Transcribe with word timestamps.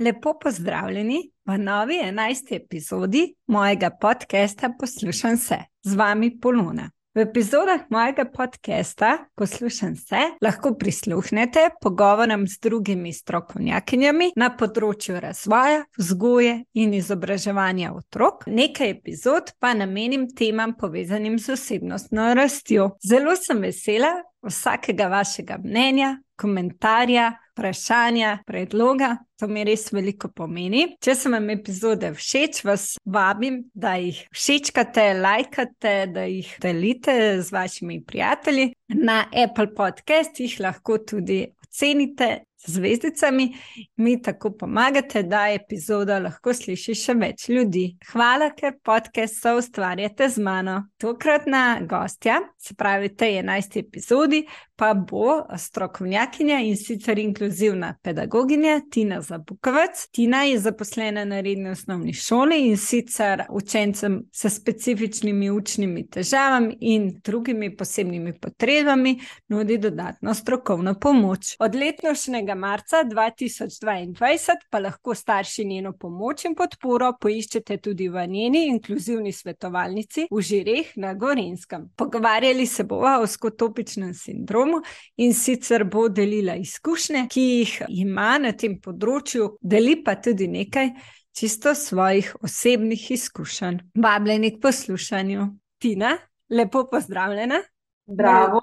Lepo 0.00 0.38
pozdravljeni 0.42 1.30
v 1.46 1.58
novi 1.58 1.94
11. 1.94 2.56
epizodi 2.56 3.34
mojega 3.46 3.90
podcasta 4.00 4.72
Poslušam 4.80 5.36
se 5.36 5.56
z 5.82 5.94
vami 5.94 6.40
Poluna. 6.40 6.90
V 7.14 7.20
epizodah 7.20 7.80
mojega 7.90 8.24
podcasta 8.24 9.18
Poslušam 9.34 9.96
se 9.96 10.16
lahko 10.42 10.74
prisluhnete 10.74 11.68
pogovorom 11.80 12.46
z 12.48 12.60
drugimi 12.62 13.12
strokovnjakinjami 13.12 14.30
na 14.36 14.48
področju 14.56 15.20
razvoja, 15.20 15.84
vzgoje 15.98 16.54
in 16.74 16.94
izobraževanja 16.94 17.92
otrok. 17.92 18.46
Nekaj 18.46 18.94
epizod 18.94 19.52
pa 19.58 19.74
namenim 19.74 20.28
temam 20.32 20.76
povezanim 20.80 21.38
z 21.38 21.58
osebnostno 21.58 22.32
rastjo. 22.34 22.92
Zelo 23.04 23.36
sem 23.36 23.60
vesela 23.68 24.14
vsakega 24.46 25.08
vašega 25.10 25.58
mnenja, 25.62 26.16
komentarja, 26.40 27.30
vprašanja, 27.52 28.38
predloga. 28.46 29.16
To 29.40 29.48
mi 29.48 29.64
res 29.64 29.86
veliko 29.92 30.28
pomeni. 30.36 30.86
Če 31.00 31.14
se 31.16 31.32
vam 31.32 31.48
epizode 31.52 32.12
všeč, 32.16 32.62
vas 32.64 32.86
vabim, 33.04 33.62
da 33.74 33.94
jih 34.00 34.20
všečkate, 34.32 35.06
lajkate, 35.20 35.94
da 36.14 36.26
jih 36.28 36.50
delite 36.60 37.16
z 37.40 37.52
vašimi 37.52 38.00
prijatelji. 38.04 38.70
Na 39.00 39.22
Apple 39.32 39.70
podcastih 39.76 40.58
lahko 40.60 40.98
tudi 41.04 41.42
ocenite 41.64 42.30
zvezdicami, 42.66 43.56
mi 43.96 44.22
tako 44.22 44.50
pomagate, 44.50 45.22
da 45.22 45.46
epizoda 45.52 46.18
lahko 46.18 46.54
sliši 46.54 46.94
še 46.94 47.14
več 47.20 47.48
ljudi. 47.48 47.84
Hvala, 48.12 48.50
ker 48.56 48.76
podcast 48.84 49.40
so 49.42 49.56
ustvarjate 49.58 50.28
z 50.28 50.42
mano. 50.44 50.76
Tokratna 51.00 51.80
gostja, 51.88 52.40
se 52.58 52.74
pravi, 52.74 53.14
te 53.16 53.30
11. 53.38 53.80
epizodi, 53.80 54.44
pa 54.80 54.94
bo 54.94 55.44
strokovnjakinja 55.56 56.58
in 56.64 56.76
sicer 56.76 57.18
inkluzivna 57.18 57.94
pedagoginja 58.02 58.80
Tina 58.90 59.20
Zabukovec. 59.20 60.06
Tina 60.12 60.42
je 60.42 60.58
zaposlena 60.58 61.24
na 61.24 61.40
redni 61.40 61.68
osnovni 61.70 62.12
šoli 62.12 62.62
in 62.68 62.76
sicer 62.76 63.42
učencem 63.50 64.22
s 64.32 64.54
specifičnimi 64.54 65.50
učnimi 65.50 66.06
težavami 66.08 66.78
in 66.80 67.10
drugimi 67.24 67.76
posebnimi 67.76 68.32
potrebami 68.40 69.18
nudi 69.48 69.78
dodatno 69.78 70.34
strokovno 70.34 70.94
pomoč. 70.94 71.56
Od 71.58 71.74
letošnjega 71.74 72.54
marca 72.54 73.04
2022 73.04 74.56
pa 74.70 74.78
lahko 74.78 75.14
starši 75.14 75.64
njeno 75.64 75.92
pomoč 75.92 76.44
in 76.44 76.54
podporo 76.54 77.12
poiščete 77.20 77.76
tudi 77.76 78.08
v 78.08 78.26
njeni 78.26 78.64
inkluzivni 78.66 79.32
svetovalnici 79.32 80.26
v 80.30 80.40
Žireh 80.40 80.96
na 80.96 81.12
Gorenskem. 81.14 81.90
Pogovarjali 81.96 82.66
se 82.66 82.84
bomo 82.84 83.18
o 83.20 83.26
skotopičnem 83.26 84.14
sindromu 84.14 84.69
in 85.16 85.34
sicer 85.34 85.84
bo 85.84 86.08
delila 86.08 86.54
izkušnje, 86.60 87.26
ki 87.30 87.46
jih 87.46 87.74
ima 87.88 88.36
na 88.38 88.52
tem 88.52 88.78
področju, 88.80 89.56
deli 89.60 89.98
pa 90.04 90.16
tudi 90.22 90.48
nekaj 90.48 90.92
čisto 91.36 91.74
svojih 91.74 92.34
osebnih 92.42 93.10
izkušenj. 93.16 93.82
Vabljeni 93.94 94.54
k 94.56 94.62
poslušanju. 94.62 95.50
Tina, 95.80 96.16
lepo 96.50 96.84
pozdravljena. 96.90 97.62
Bravo. 98.10 98.60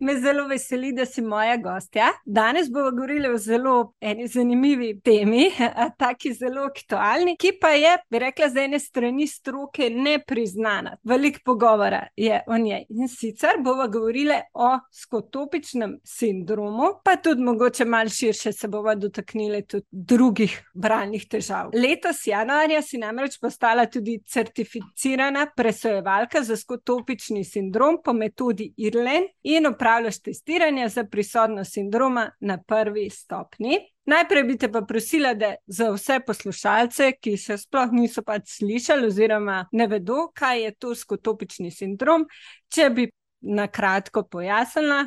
Me 0.00 0.20
zelo 0.20 0.46
veseli, 0.48 0.92
da 0.92 1.06
si 1.06 1.22
moja 1.22 1.56
gostja. 1.56 2.06
Danes 2.24 2.70
bomo 2.72 2.90
govorili 2.90 3.28
o 3.28 3.38
zelo 3.38 3.94
eni 4.00 4.26
zanimivi 4.28 5.00
temi, 5.00 5.50
taki 5.98 6.32
zelo 6.34 6.62
aktualni, 6.62 7.36
ki 7.36 7.52
pa 7.60 7.68
je, 7.68 7.96
bi 8.10 8.18
rekla, 8.18 8.48
z 8.48 8.64
ene 8.64 8.78
strani 8.78 9.26
stroke 9.26 9.90
nepriznana. 9.90 10.96
Veliko 11.04 11.40
pogovora 11.44 12.06
je 12.16 12.42
o 12.46 12.58
njej. 12.58 12.84
In 12.88 13.08
sicer 13.08 13.58
bomo 13.58 13.88
govorili 13.88 14.38
o 14.54 14.70
skotopičnem 14.92 15.98
sindromu, 16.04 16.92
pa 17.04 17.16
tudi 17.16 17.42
mogoče 17.42 17.84
malo 17.84 18.08
širše 18.08 18.52
se 18.52 18.68
bomo 18.68 18.94
dotaknili 18.94 19.66
tudi 19.66 19.86
drugih 19.90 20.70
bralnih 20.74 21.26
težav. 21.28 21.70
Letos 21.74 22.26
januarja 22.26 22.82
si 22.82 22.98
namreč 22.98 23.40
postala 23.40 23.86
tudi 23.86 24.20
certificirana 24.26 25.46
presojevalka 25.56 26.42
za 26.42 26.56
skotopični 26.56 27.44
sindrom 27.44 27.98
po 28.04 28.12
metodi 28.12 28.59
tudi 28.60 28.74
Irlen 28.76 29.24
in 29.42 29.66
upravljaš 29.66 30.22
testiranje 30.22 30.88
za 30.88 31.04
prisotnost 31.04 31.72
sindroma 31.72 32.30
na 32.40 32.58
prvi 32.58 33.10
stopni. 33.10 33.78
Najprej 34.04 34.44
bi 34.44 34.58
te 34.58 34.72
pa 34.72 34.82
prosila, 34.82 35.34
da 35.34 35.54
za 35.66 35.90
vse 35.90 36.20
poslušalce, 36.26 37.12
ki 37.12 37.36
se 37.36 37.58
sploh 37.58 37.92
niso 37.92 38.22
pač 38.22 38.42
slišali, 38.58 39.06
oziroma 39.06 39.66
ne 39.72 39.86
vedo, 39.86 40.30
kaj 40.34 40.64
je 40.64 40.74
to 40.74 40.94
skotopični 40.94 41.70
sindrom, 41.70 42.26
če 42.68 42.90
bi 42.90 43.08
na 43.40 43.66
kratko 43.66 44.22
pojasnila. 44.22 45.06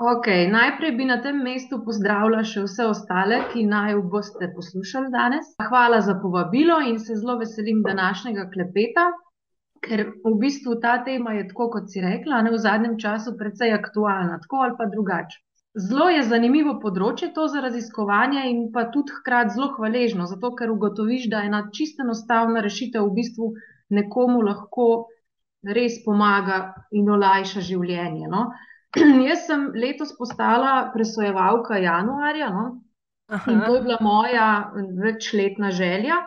Okay, 0.00 0.48
najprej 0.48 0.94
bi 0.96 1.04
na 1.04 1.20
tem 1.22 1.42
mestu 1.44 1.82
pozdravila 1.84 2.40
še 2.44 2.64
vse 2.64 2.86
ostale, 2.88 3.42
ki 3.52 3.66
naj 3.68 3.98
boste 4.12 4.48
poslušali 4.56 5.12
danes. 5.12 5.52
Hvala 5.68 6.00
za 6.00 6.16
povabilo 6.22 6.80
in 6.80 6.98
se 6.98 7.16
zelo 7.20 7.36
veselim 7.38 7.82
današnjega 7.86 8.48
klepeta 8.52 9.10
ker 9.84 10.02
v 10.24 10.32
bistvu 10.40 10.76
ta 10.80 10.98
tema 11.04 11.34
je, 11.38 11.46
tako 11.48 11.70
kot 11.76 11.92
si 11.92 12.02
rekla, 12.04 12.42
ne, 12.44 12.52
v 12.54 12.58
zadnjem 12.60 12.98
času 13.00 13.36
precej 13.38 13.72
aktualna, 13.76 14.40
tako 14.42 14.64
ali 14.66 14.76
pa 14.78 14.88
drugače. 14.92 15.40
Zelo 15.78 16.08
je 16.10 16.22
zanimivo 16.26 16.72
področje 16.82 17.28
to 17.34 17.46
za 17.48 17.60
raziskovanje 17.62 18.42
in 18.50 18.64
pa 18.74 18.88
tudi 18.90 19.14
hkrati 19.20 19.54
zelo 19.54 19.68
hvaležno, 19.76 20.26
zato 20.26 20.50
ker 20.58 20.72
ugotoviš, 20.72 21.28
da 21.30 21.44
ena 21.46 21.62
čisto 21.76 22.02
enostavna 22.02 22.62
rešitev 22.64 23.06
v 23.06 23.14
bistvu 23.20 23.52
nekomu 23.94 24.42
lahko 24.42 24.88
res 25.62 26.00
pomaga 26.04 26.58
in 26.90 27.08
olajša 27.14 27.62
življenje. 27.68 28.26
No. 28.32 28.48
Jaz 29.28 29.46
sem 29.46 29.68
letos 29.78 30.10
postala 30.18 30.90
presojevalka 30.94 31.78
januarja 31.78 32.50
no, 32.50 32.66
in 33.46 33.62
to 33.62 33.76
je 33.76 33.82
bila 33.86 33.98
moja 34.02 34.48
večletna 34.74 35.70
želja. 35.70 36.18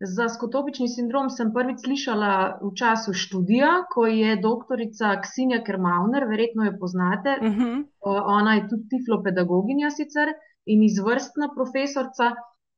Za 0.00 0.30
skotopični 0.32 0.86
sindrom 0.88 1.28
sem 1.28 1.50
prvič 1.52 1.82
slišala 1.84 2.60
v 2.62 2.70
času 2.72 3.12
študija, 3.12 3.72
ko 3.92 4.06
je 4.08 4.36
doktorica 4.40 5.10
Ksinja 5.20 5.58
Kermauner, 5.66 6.24
verjetno 6.24 6.64
jo 6.64 6.72
poznate. 6.80 7.36
Uh 7.40 7.48
mhm. 7.48 7.60
-huh. 7.60 8.22
Ona 8.36 8.54
je 8.54 8.68
tudi 8.68 8.88
tiflopedagoginja 8.94 9.90
sicer 9.90 10.32
in 10.66 10.82
izvrstna 10.82 11.50
profesorica. 11.56 12.32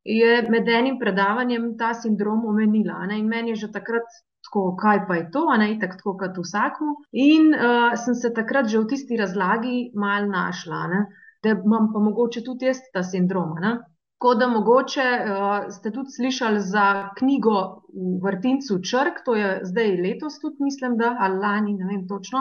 Je 0.04 0.48
med 0.50 0.68
enim 0.68 0.98
predavanjem 0.98 1.78
ta 1.78 1.94
sindrom 1.94 2.44
omenila. 2.46 3.06
Ne? 3.06 3.18
In 3.18 3.26
meni 3.26 3.50
je 3.50 3.54
že 3.54 3.72
takrat 3.72 4.02
tako, 4.44 4.76
kaj 4.76 5.06
pa 5.06 5.14
je 5.14 5.30
to, 5.30 5.46
a 5.52 5.56
ne 5.56 5.78
tako, 5.80 5.96
tako 5.96 6.16
kot 6.16 6.38
vsakmu. 6.42 6.92
In 7.12 7.54
uh, 7.54 7.94
sem 8.04 8.14
se 8.14 8.34
takrat 8.34 8.66
že 8.66 8.78
v 8.78 8.86
tisti 8.86 9.16
razlagi 9.16 9.92
mal 9.94 10.26
našla, 10.26 10.86
ne? 10.86 11.06
da 11.42 11.50
imam 11.50 11.92
pa 11.92 11.98
mogoče 11.98 12.42
tudi 12.42 12.66
jaz 12.66 12.78
ta 12.92 13.02
sindrom. 13.02 13.54
Ne? 13.60 13.78
Tako 14.22 14.34
da 14.34 14.46
mogoče 14.48 15.04
uh, 15.18 15.72
ste 15.74 15.90
tudi 15.90 16.10
slišali 16.16 16.60
za 16.60 17.10
knjigo 17.18 17.54
v 17.90 18.20
vrtincu 18.22 18.76
Črk, 18.90 19.16
to 19.24 19.34
je 19.34 19.48
zdaj 19.66 19.96
letos, 20.04 20.36
tudi 20.40 20.56
mislim, 20.60 20.94
da 20.96 21.16
ali 21.18 21.38
lani, 21.38 21.72
ne 21.74 21.86
vem 21.88 22.04
točno, 22.08 22.38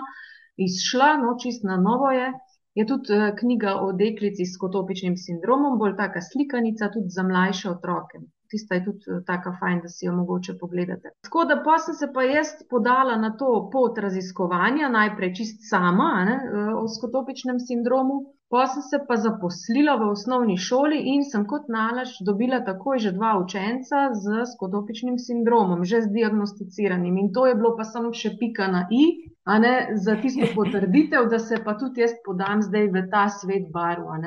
izšla, 0.66 1.08
no 1.24 1.31
čist 1.41 1.64
na 1.66 1.80
novo 1.81 2.12
je. 2.14 2.28
Je 2.78 2.86
tudi 2.86 3.18
uh, 3.18 3.24
knjiga 3.40 3.74
o 3.86 3.88
deklici 3.97 4.46
s 4.46 4.62
kotopičnim 4.62 5.16
sindromom, 5.18 5.80
bolj 5.80 5.96
taka 5.97 6.22
slikanica 6.22 6.91
tudi 6.94 7.09
za 7.16 7.24
mlajše 7.24 7.70
otroke. 7.72 8.22
Tista 8.53 8.78
je 8.78 8.84
tudi 8.86 9.09
uh, 9.09 9.24
taka 9.31 9.56
fajn, 9.59 9.81
da 9.81 9.90
si 9.90 10.06
jo 10.06 10.14
mogoče 10.20 10.58
pogledate. 10.62 11.16
Tako 11.25 11.47
da 11.50 11.58
pa 11.66 11.80
sem 11.80 11.97
se 11.97 12.12
pa 12.14 12.28
jaz 12.30 12.52
podala 12.70 13.18
na 13.18 13.34
to 13.41 13.50
pot 13.74 13.97
raziskovanja, 13.97 14.94
najprej 15.00 15.34
čist 15.41 15.66
sama 15.70 16.12
ne, 16.30 16.38
o 16.78 16.86
skotopičnem 17.00 17.58
sindromu. 17.72 18.22
Pa 18.51 18.66
sem 18.67 18.84
se 18.84 18.97
pa 19.07 19.16
zaposlila 19.16 19.94
v 19.95 20.09
osnovni 20.12 20.57
šoli 20.59 20.97
in 21.13 21.22
sem 21.23 21.45
kot 21.47 21.69
nalaž 21.72 22.17
dobila 22.28 22.57
takoj 22.67 23.00
že 23.00 23.13
dva 23.16 23.38
učenca 23.39 24.01
z 24.23 24.44
skotopičnim 24.53 25.16
sindromom, 25.25 25.85
že 25.88 26.01
z 26.03 26.12
diagnosticiranim. 26.17 27.16
In 27.22 27.31
to 27.31 27.45
je 27.47 27.56
bilo 27.56 27.72
pa 27.79 27.88
samo 27.88 28.11
še 28.11 28.34
pika 28.41 28.67
na 28.67 28.84
i, 28.91 29.31
a 29.47 29.59
ne 29.63 29.73
za 29.95 30.17
tisto 30.19 30.51
potrditev, 30.57 31.31
da 31.31 31.40
se 31.40 31.63
pa 31.63 31.78
tudi 31.79 32.03
jaz 32.03 32.17
podam 32.28 32.59
zdaj 32.67 32.91
v 32.91 33.07
ta 33.16 33.25
svet 33.31 33.72
barva. 33.72 34.19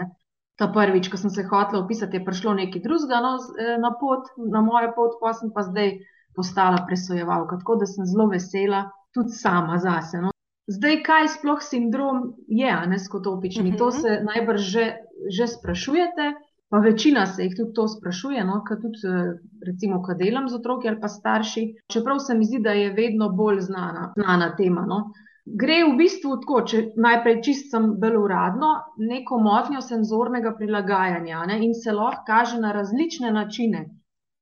Ta 0.56 0.72
prvič, 0.72 1.12
ko 1.12 1.20
sem 1.20 1.30
se 1.34 1.44
hotela 1.44 1.84
opisati, 1.84 2.16
je 2.16 2.24
prišlo 2.24 2.56
nekaj 2.64 2.80
drugega 2.80 3.20
no, 3.20 3.36
eh, 3.60 3.76
na 3.76 3.92
pot, 4.00 4.32
na 4.40 4.64
mojo 4.64 4.94
pot, 4.96 5.20
pa 5.20 5.36
sem 5.36 5.52
pa 5.52 5.68
zdaj 5.68 5.98
postala 6.32 6.86
presojevalka. 6.88 7.60
Tako 7.60 7.82
da 7.82 7.92
sem 7.92 8.08
zelo 8.08 8.32
vesela 8.32 8.86
tudi 9.12 9.36
sama 9.36 9.76
zase. 9.84 10.22
No. 10.24 10.33
Zdaj, 10.66 11.02
kaj 11.04 11.28
sploh 11.28 11.60
sindrom 11.62 12.34
je, 12.48 12.70
a 12.70 12.86
ne 12.86 12.98
skotopični? 12.98 13.68
Uh 13.68 13.74
-huh. 13.74 13.78
To 13.78 13.88
mhm. 13.88 13.98
se 14.00 14.20
najbrž 14.24 14.60
že, 14.60 14.84
že 15.28 15.46
sprašujete, 15.46 16.32
pa 16.68 16.78
večina 16.78 17.26
se 17.26 17.42
jih 17.42 17.56
tudi 17.56 17.72
to 17.74 17.88
sprašuje, 17.88 18.44
no, 18.44 18.62
kaj 18.64 18.76
tudi, 18.80 18.98
eh, 19.08 19.34
recimo, 19.66 20.02
ko 20.02 20.14
delam 20.14 20.48
z 20.48 20.54
otroki 20.54 20.88
ali 20.88 21.00
pa 21.00 21.08
starši. 21.08 21.62
Čeprav 21.92 22.18
se 22.18 22.34
mi 22.34 22.44
zdi, 22.44 22.58
da 22.58 22.72
je 22.72 22.92
vedno 22.92 23.28
bolj 23.28 23.60
znana, 23.60 24.12
znana 24.16 24.56
tema. 24.56 24.86
No. 24.86 25.12
Gre 25.44 25.76
v 25.84 25.96
bistvu 25.96 26.38
tako, 26.40 26.62
če 26.70 26.78
najprej 26.96 27.42
čistim 27.42 27.90
bolj 28.00 28.16
uradno, 28.16 28.70
neko 28.96 29.38
motnjo 29.38 29.80
senzornega 29.80 30.54
prilagajanja 30.58 31.44
ne, 31.46 31.58
in 31.66 31.74
se 31.74 31.92
lahko 31.92 32.24
kaže 32.26 32.60
na 32.60 32.72
različne 32.72 33.32
načine. 33.32 33.84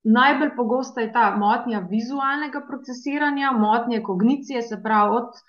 Najbolj 0.05 0.53
pogosta 0.57 1.01
je 1.01 1.13
ta 1.13 1.25
motnja 1.37 1.81
vizualnega 1.91 2.63
procesiranja, 2.69 3.51
motnje 3.53 4.01
kognicije, 4.03 4.63
se 4.63 4.79
pravi 4.83 5.17
od 5.17 5.43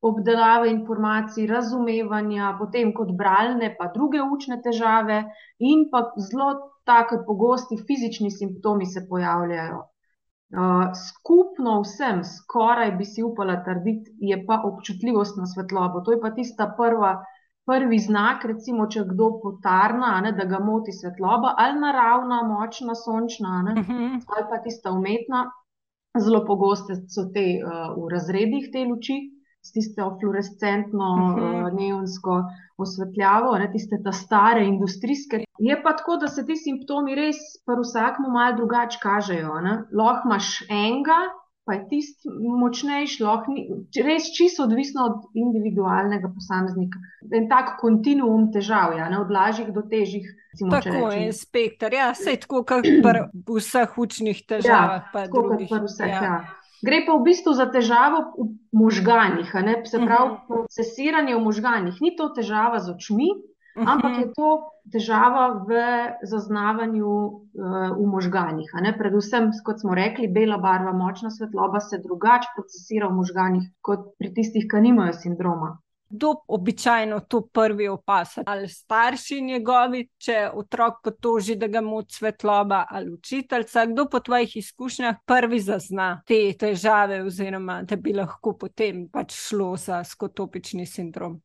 obdelave 0.00 0.70
informacij, 0.70 1.46
razumevanja, 1.46 2.56
potem 2.58 2.92
kot 2.94 3.10
bralne, 3.18 3.74
pa 3.78 3.90
druge 3.94 4.20
učne 4.22 4.60
težave, 4.62 5.24
in 5.58 5.88
pa 5.90 6.04
zelo 6.30 6.52
tako 6.84 7.22
pogosti 7.26 7.76
fizični 7.86 8.30
simptomi 8.30 8.86
se 8.86 9.06
pojavljajo. 9.08 9.80
Skupno 11.08 11.80
vsem, 11.82 12.22
skoraj 12.24 12.92
bi 12.96 13.04
si 13.04 13.22
upala 13.22 13.58
trditi, 13.64 14.14
je 14.20 14.38
pa 14.46 14.62
občutljivost 14.64 15.36
na 15.36 15.46
svetlobo. 15.46 16.00
To 16.00 16.12
je 16.12 16.20
pa 16.20 16.30
tista 16.30 16.74
prva, 16.76 17.24
prvi 17.68 17.98
znak, 17.98 18.44
recimo, 18.48 18.86
če 18.86 19.02
kdo 19.10 19.26
potarna, 19.42 20.20
ne, 20.24 20.32
da 20.32 20.44
ga 20.48 20.58
moti 20.58 20.92
svetloba, 20.92 21.52
ali 21.58 21.80
naravna, 21.80 22.42
močna, 22.48 22.94
sončna, 22.94 23.62
ne, 23.62 23.72
uh 23.72 23.78
Mhm. 23.78 23.92
-huh. 23.92 24.22
ali 24.36 24.46
pa 24.50 24.58
tista 24.58 24.92
umetna. 24.92 25.50
Zelo 26.18 26.44
pogoste 26.46 26.94
so 27.08 27.28
te 27.34 27.44
uh, 27.60 28.04
v 28.04 28.08
razredih 28.10 28.70
te 28.72 28.84
luči, 28.84 29.16
s 29.60 29.72
tisto 29.72 30.16
fluorescentno, 30.20 31.06
uh 31.12 31.18
Mhm. 31.20 31.40
-huh. 31.40 31.66
uh, 31.66 31.72
neonsko 31.74 32.42
osvetljavo, 32.78 33.58
ne, 33.58 33.72
tiste 33.72 33.96
ta 34.04 34.12
stare 34.12 34.64
industrijske. 34.64 35.44
Je 35.58 35.82
pa 35.82 35.92
tako, 35.92 36.16
da 36.16 36.26
se 36.28 36.46
ti 36.46 36.56
simptomi 36.56 37.14
res 37.14 37.36
pri 37.66 37.76
vsakmu 37.82 38.30
malo 38.30 38.56
drugače 38.56 38.98
kažejo. 39.02 39.52
Lahko 39.92 40.28
imaš 40.28 40.48
enega, 40.70 41.18
pa 41.64 41.74
je 41.74 41.88
tisti 41.88 42.28
močnejši, 42.60 43.22
lahko 43.22 43.52
ni, 43.52 43.66
res 44.04 44.22
čisto 44.36 44.62
odvisno 44.62 45.02
od 45.04 45.16
individualnega 45.34 46.28
posameznika. 46.34 46.98
En 47.32 47.48
tak 47.48 47.74
kontinuum 47.80 48.52
težav, 48.52 48.94
ja, 48.96 49.08
ne, 49.08 49.18
od 49.18 49.30
lažjih 49.30 49.68
do 49.72 49.82
težjih. 49.82 50.24
recimo, 50.52 50.80
če 50.82 50.90
Tako 50.90 51.10
je 51.12 51.32
spektr, 51.32 51.92
ja, 51.92 52.14
sej 52.14 52.36
tako 52.40 52.64
kot 52.64 52.82
pri 52.82 53.20
vseh 53.48 53.98
učnih 53.98 54.38
težavah. 54.48 55.02
pa 55.12 55.26
tako 55.26 55.42
kot 55.42 55.48
drugih, 55.50 55.68
pri 55.68 55.80
vseh. 55.84 56.08
ja. 56.08 56.22
Ja. 56.22 56.44
Gre 56.78 57.02
pa 57.06 57.12
v 57.14 57.24
bistvu 57.24 57.52
za 57.52 57.66
težavo 57.66 58.18
v 58.38 58.48
možganih, 58.72 59.50
a 59.54 59.60
ne, 59.62 59.82
se 59.84 59.98
pravi, 59.98 60.30
Mhm. 60.30 60.46
procesiranje 60.48 61.34
v 61.34 61.40
možganih. 61.40 61.94
Ni 62.00 62.16
to 62.16 62.28
težava 62.28 62.78
z 62.78 62.94
očmi, 62.94 63.28
ampak 63.76 64.12
Mhm. 64.12 64.20
je 64.20 64.26
to 64.32 64.48
težava 64.92 65.64
v 65.66 65.70
zaznavanju 66.22 67.08
uh, 67.08 67.42
v 67.92 68.06
ne. 68.80 68.92
Predvsem, 68.92 69.50
kot 69.64 69.80
smo 69.80 69.94
rekli, 69.94 70.28
bela 70.28 70.58
barva, 70.58 70.92
močna 70.92 71.30
svetloba 71.30 71.80
se 71.80 71.98
drugače 71.98 72.48
procesira 72.56 73.08
v 73.08 73.14
možganih 73.14 73.64
kot 73.82 74.14
pri 74.18 74.34
tistih, 74.34 74.64
ki 74.66 74.80
nimajo 74.80 75.12
sindroma. 75.12 75.78
Kdo 76.10 76.34
običajno 76.48 77.20
to 77.20 77.40
prvi 77.52 77.88
opazi? 77.88 78.40
Ali 78.46 78.68
starši 78.68 79.40
njegovi, 79.40 80.08
če 80.18 80.50
otrok 80.54 81.02
potoži, 81.04 81.56
da 81.56 81.66
ga 81.66 81.80
moti 81.80 82.14
svetloba, 82.14 82.84
ali 82.90 83.12
učiteljica? 83.12 83.86
Kdo 83.86 84.06
po 84.08 84.20
tvojih 84.20 84.56
izkušnjah 84.56 85.20
prvi 85.26 85.60
zazna 85.60 86.22
te 86.26 86.40
težave, 86.58 87.20
oziroma 87.22 87.82
da 87.82 87.96
bi 87.96 88.16
lahko 88.16 88.56
potem 88.56 89.08
pač 89.12 89.36
šlo 89.36 89.74
za 89.76 90.00
skotopični 90.04 90.86
sindrom? 90.86 91.40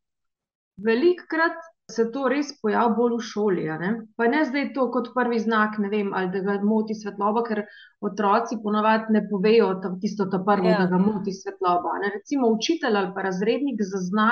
Velikokrat 0.78 1.73
se 1.96 2.06
to 2.12 2.24
res 2.28 2.50
pojavi 2.62 2.96
bolj 2.98 3.16
v 3.16 3.26
šoli. 3.28 3.66
Ne? 3.80 3.90
Pa 4.18 4.28
ne 4.28 4.42
zdaj 4.46 4.72
to 4.74 4.88
kot 4.92 5.12
prvi 5.16 5.40
znak, 5.40 5.78
ne 5.80 5.90
vem, 5.90 6.10
ali 6.14 6.32
da 6.32 6.42
ga 6.42 6.58
moti 6.64 6.96
svetloba, 6.96 7.44
ker 7.44 7.64
otroci 8.02 8.58
ponavadi 8.64 9.14
ne 9.14 9.22
povejo 9.30 9.70
ta, 9.82 9.94
tisto 10.02 10.26
ta 10.28 10.40
prvo, 10.42 10.68
Ja. 10.68 10.80
da 10.80 10.88
ga 10.88 10.98
moti 11.00 11.32
svetloba. 11.34 11.98
Ne? 12.02 12.12
Recimo 12.16 12.50
učitelj 12.50 12.98
ali 12.98 13.14
pa 13.16 13.22
razrednik 13.22 13.82
zazna 13.84 14.30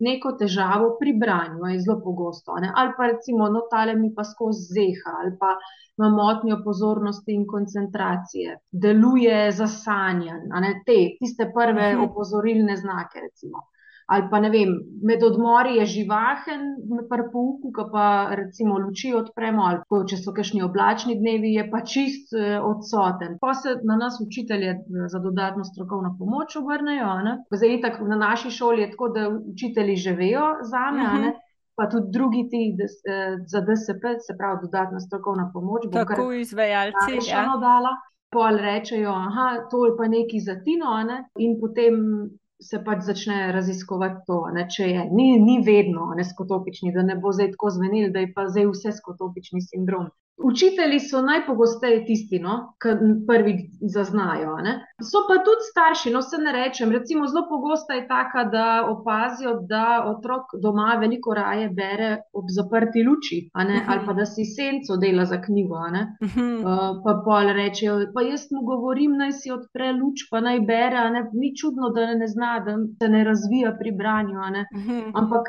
neko 0.00 0.30
težavo 0.32 0.94
pri 1.00 1.12
branju, 1.14 1.66
je 1.68 1.80
zelo 1.80 1.98
pogosto. 2.00 2.54
Ne? 2.56 2.70
Ali 2.74 2.94
pa 2.96 3.06
recimo, 3.06 3.48
no, 3.48 3.60
tale 3.70 3.94
mi 3.94 4.14
pa 4.14 4.24
skozi 4.24 4.62
zeha, 4.70 5.12
ali 5.20 5.34
pa 5.38 5.50
ima 5.98 6.08
motnjo 6.08 6.56
pozornosti 6.64 7.34
in 7.34 7.42
koncentracije, 7.46 8.54
deluje 8.72 9.42
zasanjan, 9.52 10.46
te, 10.86 10.96
tiste 11.18 11.50
prve 11.54 11.90
Mhm. 11.92 12.04
opozorilne 12.04 12.76
znake, 12.76 13.20
recimo 13.20 13.60
ali 14.10 14.24
pa 14.30 14.40
ne 14.40 14.50
vem, 14.50 14.70
med 15.02 15.22
odmori 15.22 15.76
je 15.76 15.84
živahen, 15.86 16.62
pri 17.10 17.24
pouku, 17.32 17.70
ko 17.72 17.84
pa 17.92 18.06
recimo 18.34 18.78
luči 18.78 19.12
odpremo, 19.14 19.62
ali 19.62 19.78
pa 19.86 20.00
če 20.04 20.16
so 20.16 20.32
kakšni 20.32 20.62
oblačni 20.62 21.14
dnevi, 21.14 21.52
je 21.54 21.64
pa 21.70 21.80
čist 21.82 22.34
eh, 22.34 22.56
odsoten. 22.60 23.36
Pa 23.40 23.54
se 23.54 23.76
na 23.84 23.96
nas 23.96 24.18
učitelje 24.20 24.70
eh, 24.70 24.80
za 25.06 25.18
dodatno 25.18 25.64
strokovno 25.64 26.16
pomoč 26.18 26.56
obrnejo. 26.56 27.14
ne. 27.20 27.36
Zdaj, 27.50 27.74
itak 27.74 28.00
na 28.02 28.16
naši 28.18 28.50
šoli 28.50 28.82
je 28.82 28.90
tako, 28.90 29.08
da 29.08 29.22
učitelji 29.46 29.96
že 29.96 30.12
vejo 30.14 30.48
zame, 30.64 31.06
a 31.06 31.14
ne. 31.14 31.28
Mhm. 31.28 31.38
Pa 31.76 31.86
tudi 31.86 32.10
drugi 32.10 32.42
ti 32.50 32.74
des- 32.76 33.00
eh, 33.06 33.38
za 33.46 33.60
DSP, 33.60 34.04
se 34.20 34.34
pravi 34.38 34.58
dodatna 34.62 35.00
strokovna 35.00 35.50
pomoč, 35.54 35.86
Tako 35.92 36.32
izvajalci. 36.32 37.12
Ja. 37.30 37.46
dala, 37.60 37.92
pol 38.30 38.56
rečejo, 38.58 39.14
da 39.28 39.46
to 39.70 39.86
je 39.86 39.92
pa 39.96 40.08
neki 40.08 40.38
za 40.40 40.54
Tino, 40.64 40.90
ne, 41.04 41.24
in 41.38 41.56
potem 41.60 41.94
se 42.60 42.80
pač 42.84 43.04
začne 43.06 43.52
raziskovati 43.52 44.24
to, 44.26 44.40
ne, 44.54 44.66
če 44.70 44.88
je. 44.88 45.04
Ni, 45.12 45.28
ni 45.40 45.58
vedno 45.66 46.10
ne 46.16 46.24
skotopični, 46.24 46.92
da 46.92 47.02
ne 47.02 47.16
bo 47.20 47.32
zdaj 47.32 47.54
tako 47.54 47.70
zvenil, 47.76 48.10
da 48.12 48.24
je 48.24 48.32
pa 48.36 48.46
zdaj 48.48 48.68
vse 48.72 48.92
skotopični 48.98 49.62
sindrom. 49.64 50.10
Učitelji 50.42 51.00
so 51.00 51.22
najpogosteje 51.22 52.04
tisti, 52.04 52.38
no, 52.38 52.52
ki 52.76 52.88
prvi 53.26 53.54
zaznajo. 53.82 54.56
ne. 54.58 54.72
So 55.02 55.18
pa 55.28 55.34
tudi 55.38 55.64
starši, 55.64 56.10
no 56.10 56.22
se 56.22 56.38
ne 56.38 56.52
rečem. 56.52 56.90
Recimo, 56.90 57.26
zelo 57.26 57.46
pogosta 57.48 57.94
je 57.94 58.08
taka, 58.08 58.44
da 58.46 58.64
opazijo, 58.88 59.54
da 59.62 59.84
otrok 60.06 60.42
doma 60.56 60.96
veliko 60.96 61.34
raje 61.34 61.68
bere 61.70 62.10
ob 62.32 62.44
zaprti 62.50 63.02
luči, 63.02 63.38
ne, 63.56 63.76
Mhm. 63.76 63.84
ali 63.88 64.06
pa 64.06 64.12
da 64.12 64.26
si 64.26 64.44
senco 64.46 64.96
dela 64.96 65.24
za 65.24 65.38
knjigo. 65.38 65.80
ne. 65.90 66.06
Mhm. 66.22 66.40
Uh, 66.60 66.72
pa 67.04 67.22
pol 67.24 67.52
rečejo, 67.52 68.12
pa 68.14 68.22
jaz 68.22 68.46
mu 68.50 68.62
govorim, 68.62 69.16
naj 69.16 69.32
si 69.32 69.50
odpre 69.50 69.92
luč, 69.92 70.28
pa 70.30 70.40
naj 70.40 70.60
bere, 70.62 71.10
ne, 71.10 71.30
ni 71.34 71.56
čudno, 71.56 71.90
da 71.90 72.14
ne 72.14 72.26
zna, 72.28 72.60
da 72.60 72.72
se 72.98 73.08
ne 73.08 73.24
razvija 73.24 73.76
pri 73.78 73.92
branju, 73.92 74.38
ne. 74.50 74.66
Mhm. 74.74 75.10
Ampak 75.14 75.46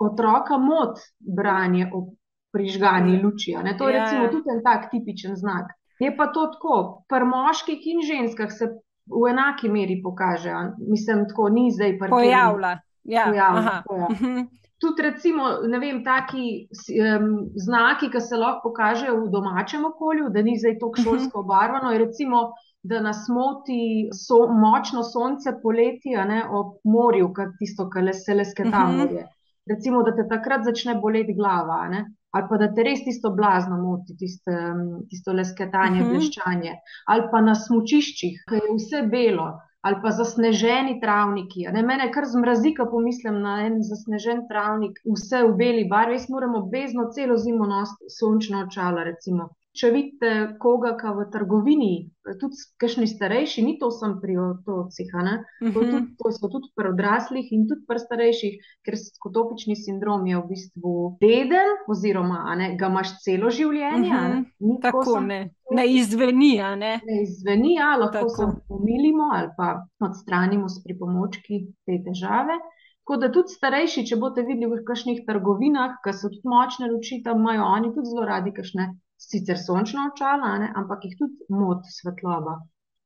otroka 0.00 0.58
mot 0.58 0.96
branje 1.20 1.90
ob 1.92 2.04
prižgani 2.52 3.18
luči, 3.18 3.54
a 3.54 3.62
ne. 3.62 3.74
To 3.74 3.88
je 3.88 3.94
Ja, 3.94 4.02
recimo 4.02 4.22
ja. 4.22 4.30
tudi 4.30 4.48
en 4.48 4.62
tak 4.62 4.90
tipičen 4.90 5.36
znak. 5.36 5.66
Je 5.98 6.10
pa 6.10 6.26
to 6.26 6.46
tako, 6.48 6.74
pri 7.08 7.24
moških 7.26 7.80
in 7.86 8.00
ženskah 8.02 8.50
se 8.50 8.68
v 9.08 9.30
enaki 9.30 9.68
meri 9.68 10.00
pokaže, 10.00 10.52
mislim, 10.80 11.26
tako 11.28 11.48
ni 11.50 11.70
zdaj 11.70 11.92
katerem- 11.94 12.10
Pojavlja. 12.10 12.78
Ja. 13.04 13.24
Pojavlja, 13.24 13.58
aha. 13.60 13.70
tako, 13.78 13.94
ja. 13.96 14.08
Mhm. 14.10 14.46
Tudi, 14.78 15.02
recimo, 15.02 15.42
ne 15.64 15.78
vem, 15.78 16.04
taki 16.04 16.68
um, 16.94 17.24
znaki, 17.56 18.10
ki 18.10 18.20
se 18.20 18.36
lahko 18.36 18.60
pokažejo 18.64 19.16
v 19.16 19.28
domačem 19.28 19.84
okolju, 19.84 20.28
da 20.28 20.42
ni 20.42 20.54
zdaj 20.56 20.74
tako 20.74 20.92
Mhm. 20.92 21.02
šolsko 21.02 21.40
obarvano, 21.40 21.90
je 21.90 21.98
recimo, 21.98 22.52
da 22.82 23.00
nas 23.00 23.24
moti 23.28 23.80
so, 24.14 24.36
močno 24.48 25.02
sonce 25.04 25.50
poleti, 25.62 26.10
ne 26.24 26.44
ob 26.50 26.66
morju, 26.84 27.32
kot 27.34 27.48
tisto, 27.58 27.88
ki 27.90 28.00
le, 28.00 28.12
se 28.14 28.34
lesketa 28.34 28.78
Mhm. 28.80 28.96
morje. 28.98 29.26
Recimo, 29.66 30.02
da 30.02 30.14
te 30.14 30.28
takrat 30.28 30.62
začne 30.62 30.94
boleti 30.96 31.34
glava, 31.34 31.88
ne. 31.88 32.04
Ali 32.36 32.46
pa 32.50 32.56
da 32.60 32.68
te 32.74 32.82
res 32.82 33.00
tisto 33.04 33.30
blazno 33.34 33.78
moti, 33.80 34.16
tisto, 34.16 34.50
um, 34.52 35.06
tisto 35.08 35.32
lesketanje, 35.32 36.02
Mhm. 36.02 36.10
bleščanje. 36.10 36.74
Ali 37.06 37.22
pa 37.32 37.40
na 37.40 37.54
smučiščih, 37.54 38.42
ki 38.48 38.54
je 38.54 38.74
vse 38.76 39.02
belo, 39.08 39.46
ali 39.82 39.96
pa 40.02 40.10
zasneženi 40.10 41.00
travniki. 41.00 41.64
Ne, 41.72 41.82
mene 41.82 42.10
kar 42.12 42.24
zmrazi, 42.26 42.74
ko 42.76 42.84
pomislim 42.90 43.40
na 43.42 43.54
en 43.66 43.78
zasnežen 43.82 44.44
travnik, 44.50 44.98
vse 45.06 45.42
v 45.46 45.54
beli 45.56 45.84
barvi. 45.88 46.18
Jaz 46.18 46.28
moram 46.28 46.54
obvezno 46.54 47.08
celo 47.14 47.36
zimo 47.36 47.66
nositi 47.66 48.10
sončna 48.10 48.66
očala. 48.66 49.02
Recimo. 49.04 49.48
Če 49.70 49.90
vidite 49.90 50.30
koga, 50.58 50.96
ki 50.96 51.10
v 51.12 51.24
trgovini, 51.28 51.88
tudi 52.34 52.56
kakšni 52.76 53.06
starejši, 53.06 53.62
ni 53.62 53.78
to 53.78 53.90
samo 53.90 54.16
pri 54.16 54.34
otrocih, 54.36 55.10
a 55.12 55.22
ne, 55.22 55.34
to, 55.60 55.66
je 55.66 55.72
tudi, 55.74 55.92
Mhm. 55.92 56.06
to 56.16 56.32
so 56.32 56.48
tudi 56.48 56.70
pri 56.74 56.88
odraslih 56.88 57.52
in 57.52 57.66
tudi 57.66 57.84
pri 57.84 57.98
starejših, 57.98 58.54
ker 58.82 58.96
skotopični 58.96 59.76
sindrom 59.76 60.26
je 60.26 60.36
v 60.36 60.46
bistvu 60.48 60.94
deden, 61.20 61.68
oziroma 61.86 62.42
a 62.44 62.54
ne, 62.54 62.76
ga 62.76 62.88
imaš 62.88 63.12
celo 63.20 63.50
življenje. 63.50 64.10
a 64.10 64.22
ne. 64.24 64.34
Mhm. 64.34 64.44
Ni 64.60 64.80
tako 64.80 64.98
Tako 64.98 65.12
samo 65.12 65.26
ne, 65.26 65.40
ne 65.70 65.84
izveni, 65.88 66.60
a 66.60 66.74
ne. 66.74 66.92
ne 67.04 67.22
izveni, 67.22 67.74
ja, 67.74 67.94
lahko 67.96 68.28
samo 68.30 68.60
pomilimo 68.66 69.30
ali 69.32 69.50
pa 69.54 69.68
odstranimo 70.00 70.68
s 70.68 70.82
pripomočki 70.82 71.54
te 71.84 72.02
težave. 72.02 72.56
Tako 73.00 73.16
da 73.16 73.28
tudi 73.30 73.48
starejši, 73.50 74.04
če 74.04 74.16
boste 74.16 74.42
videli 74.42 74.66
v 74.68 74.82
kakšnih 74.82 75.22
trgovinah, 75.24 76.00
ki 76.02 76.12
so 76.12 76.28
tudi 76.28 76.44
močne 76.46 76.88
luči, 76.88 77.22
tam 77.22 77.38
imajo 77.38 77.62
oni 77.66 77.88
tudi 77.90 78.04
zelo 78.06 78.24
radi 78.26 78.50
kakšne 78.52 78.88
sicer 79.18 79.58
sončna 79.58 80.08
očala, 80.08 80.58
ne, 80.58 80.72
ampak 80.74 81.04
jih 81.04 81.16
tudi 81.18 81.36
moti 81.50 81.90
svetloba, 81.90 82.58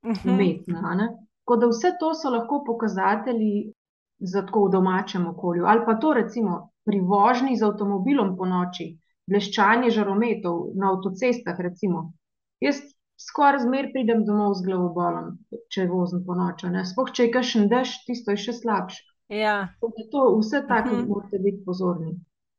Mhm. 0.04 0.28
umetna. 0.28 0.94
ne. 0.94 1.06
Tako 1.40 1.56
da 1.56 1.66
vse 1.66 1.90
to 1.98 2.14
so 2.14 2.30
lahko 2.30 2.62
pokazatelji 2.64 3.72
za 4.22 4.42
tako 4.42 4.66
v 4.66 4.70
domačem 4.70 5.26
okolju. 5.26 5.64
Ali 5.66 5.80
pa 5.84 5.94
to 5.96 6.12
recimo 6.14 6.52
pri 6.84 7.00
vožnji 7.02 7.56
z 7.56 7.62
avtomobilom 7.62 8.36
po 8.36 8.46
noči, 8.46 8.98
bleščanje 9.26 9.90
žarometov 9.90 10.72
na 10.74 10.90
avtocestah 10.90 11.58
recimo. 11.58 12.12
Jaz 12.60 12.78
skoraj 13.18 13.60
zmer 13.60 13.90
pridem 13.92 14.24
domov 14.24 14.54
z 14.54 14.62
glavobolom, 14.62 15.38
če 15.68 15.86
vozim 15.88 16.24
po 16.24 16.34
noči. 16.34 16.66
Sploh 16.84 17.10
če 17.10 17.22
je 17.22 17.30
kakšen 17.30 17.68
dež, 17.68 18.04
tisto 18.06 18.30
je 18.30 18.36
še 18.38 18.52
slabše. 18.52 19.02
Ja. 19.30 19.68
To, 20.12 20.38
vse 20.38 20.66
tako 20.68 20.96
Mhm. 20.96 21.08
morate 21.08 21.38
biti 21.38 21.64
pozorni. 21.64 22.12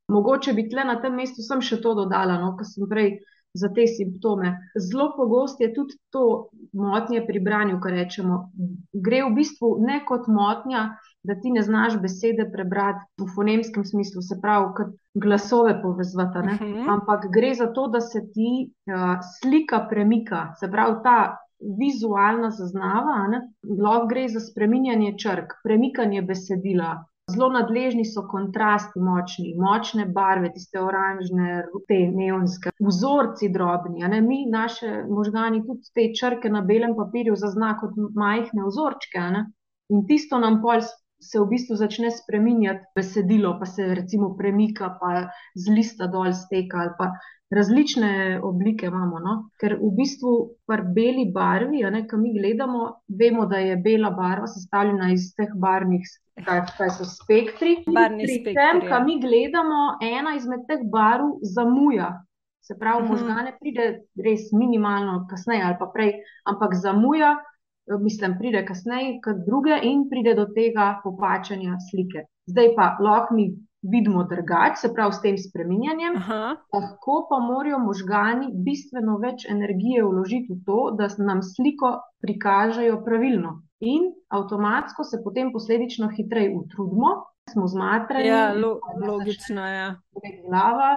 Mogoče 0.10 0.54
bi 0.54 0.70
tle 0.70 0.84
na 0.84 0.96
tem 0.98 1.16
mestu 1.16 1.42
sem 1.42 1.62
še 1.62 1.82
to 1.82 1.94
dodala, 1.96 2.38
no, 2.38 2.56
kar 2.58 2.66
sem 2.66 2.88
prej 2.90 3.20
za 3.54 3.70
te 3.70 3.88
simptome. 3.88 4.58
Zelo 4.80 5.14
pogosto 5.18 5.64
je 5.64 5.74
tudi 5.74 5.94
to 6.10 6.50
motnje 6.74 7.26
pri 7.28 7.40
branju, 7.40 7.80
kar 7.80 7.92
rečemo. 7.92 8.50
Gre 8.94 9.24
v 9.24 9.34
bistvu 9.36 9.78
ne 9.80 10.06
kot 10.06 10.28
motnja, 10.28 10.98
da 11.24 11.36
ti 11.36 11.52
ne 11.52 11.62
znaš 11.62 12.00
besede 12.02 12.50
prebrati 12.52 13.06
v 13.18 13.28
fonemskem 13.36 13.86
smislu, 13.86 14.22
se 14.22 14.36
pravi, 14.42 14.74
kot 14.76 14.88
glasove 15.14 15.82
povezati, 15.82 16.38
uh 16.38 16.46
Mhm. 16.46 16.64
-huh. 16.64 16.94
ampak 16.94 17.26
gre 17.32 17.54
za 17.54 17.68
to, 17.68 17.88
da 17.88 18.02
se 18.02 18.20
ti 18.34 18.50
uh, 18.88 19.18
slika 19.40 19.86
premika, 19.90 20.54
se 20.60 20.72
pravi, 20.72 20.96
ta 21.04 21.38
vizualna 21.80 22.50
zaznava, 22.52 23.28
ne, 23.28 23.42
lahko 23.82 24.08
gre 24.08 24.28
za 24.28 24.40
spreminjanje 24.40 25.16
črk, 25.18 25.54
premikanje 25.64 26.22
besedila. 26.22 27.06
Zelo 27.32 27.48
nadležni 27.54 28.04
so 28.06 28.26
kontrasti 28.28 29.00
močni, 29.00 29.54
močne 29.56 30.06
barve, 30.16 30.50
tiste 30.52 30.82
oranžne, 30.84 31.62
te 31.88 32.00
neonske, 32.12 32.74
vzorci 32.84 33.48
drobni. 33.54 34.04
Ne? 34.12 34.20
Mi, 34.22 34.42
naše 34.52 35.06
možgani, 35.08 35.62
tudi 35.68 35.88
te 35.96 36.10
črke 36.20 36.52
na 36.52 36.62
belem 36.68 36.98
papirju 36.98 37.38
zaznajo 37.40 37.80
kot 37.86 38.02
majhne 38.20 38.68
vzorčke. 38.68 39.24
ne. 39.38 39.46
In 39.90 40.04
tisto 40.10 40.40
nam 40.40 40.60
pol 40.62 40.84
se 41.24 41.40
v 41.40 41.48
bistvu 41.48 41.78
začne 41.80 42.12
spreminjati 42.12 42.92
besedilo, 42.96 43.56
pa 43.60 43.66
se 43.66 43.88
recimo 43.96 44.34
premika, 44.38 44.92
pa 45.00 45.30
z 45.56 45.76
lista 45.78 46.12
dol 46.12 46.34
steka 46.36 46.90
različne 47.56 48.40
oblike 48.44 48.86
imamo. 48.90 49.20
No? 49.20 49.34
Ker 49.62 49.76
v 49.82 49.92
bistvu 49.98 50.34
pri 50.68 50.82
beli 50.96 51.26
barvi, 51.34 51.84
ne, 51.92 52.04
ko 52.08 52.18
mi 52.18 52.34
gledamo, 52.34 52.84
vemo, 53.20 53.46
da 53.46 53.58
je 53.58 53.78
bela 53.78 54.10
barva 54.12 54.48
sestavljena 54.48 55.12
iz 55.14 55.30
teh 55.38 55.54
barvnih, 55.56 56.02
kaj, 56.46 56.62
kaj 56.78 56.90
so 56.98 57.06
spektri. 57.06 57.78
Barvni 57.88 58.26
pri 58.26 58.40
spektri, 58.42 58.54
tem, 58.60 58.84
ja. 58.84 58.90
ko 58.92 59.04
mi 59.06 59.20
gledamo, 59.22 59.82
ena 60.02 60.36
izmed 60.36 60.68
teh 60.68 60.84
barv 60.92 61.36
zamuja. 61.56 62.12
Se 62.64 62.78
pravi, 62.80 63.04
Mhm. 63.04 63.12
možgane 63.12 63.52
pride 63.60 63.86
res 64.26 64.52
minimalno 64.56 65.28
kasneje 65.30 65.64
ali 65.64 65.76
pa 65.80 65.90
prej, 65.94 66.14
ampak 66.48 66.74
zamuja, 66.80 67.34
mislim, 67.88 68.38
pride 68.40 68.66
kasneje 68.66 69.20
kot 69.24 69.44
druge 69.48 69.80
in 69.84 70.08
pride 70.10 70.34
do 70.36 70.46
tega 70.56 71.00
popačanja 71.04 71.78
slike. 71.90 72.26
Zdaj 72.46 72.76
pa 72.76 72.98
lahko 73.00 73.36
mi 73.36 73.50
vidimo 73.84 74.24
drugače, 74.24 74.76
se 74.76 74.94
pravi 74.94 75.14
s 75.14 75.22
tem 75.22 75.38
spreminjanjem, 75.38 76.16
Aha. 76.16 76.56
lahko 76.74 77.28
pa 77.30 77.40
morajo 77.44 77.80
možgani 77.84 78.48
bistveno 78.66 79.18
več 79.20 79.44
energije 79.50 80.04
vložiti 80.04 80.54
v 80.54 80.62
to, 80.66 80.80
da 80.98 81.10
nam 81.18 81.42
sliko 81.44 81.98
prikažejo 82.24 83.02
pravilno. 83.06 83.62
In 83.84 84.08
avtomatsko 84.32 85.04
se 85.04 85.20
potem 85.24 85.52
posledično 85.52 86.08
hitreje 86.16 86.54
utrudimo, 86.56 87.12
smo 87.52 87.68
zmatrani, 87.68 88.28
Ja, 88.28 88.54
lo, 88.54 88.78
logično 89.08 89.68
je. 89.68 89.88
začne 90.16 90.32
glava, 90.48 90.94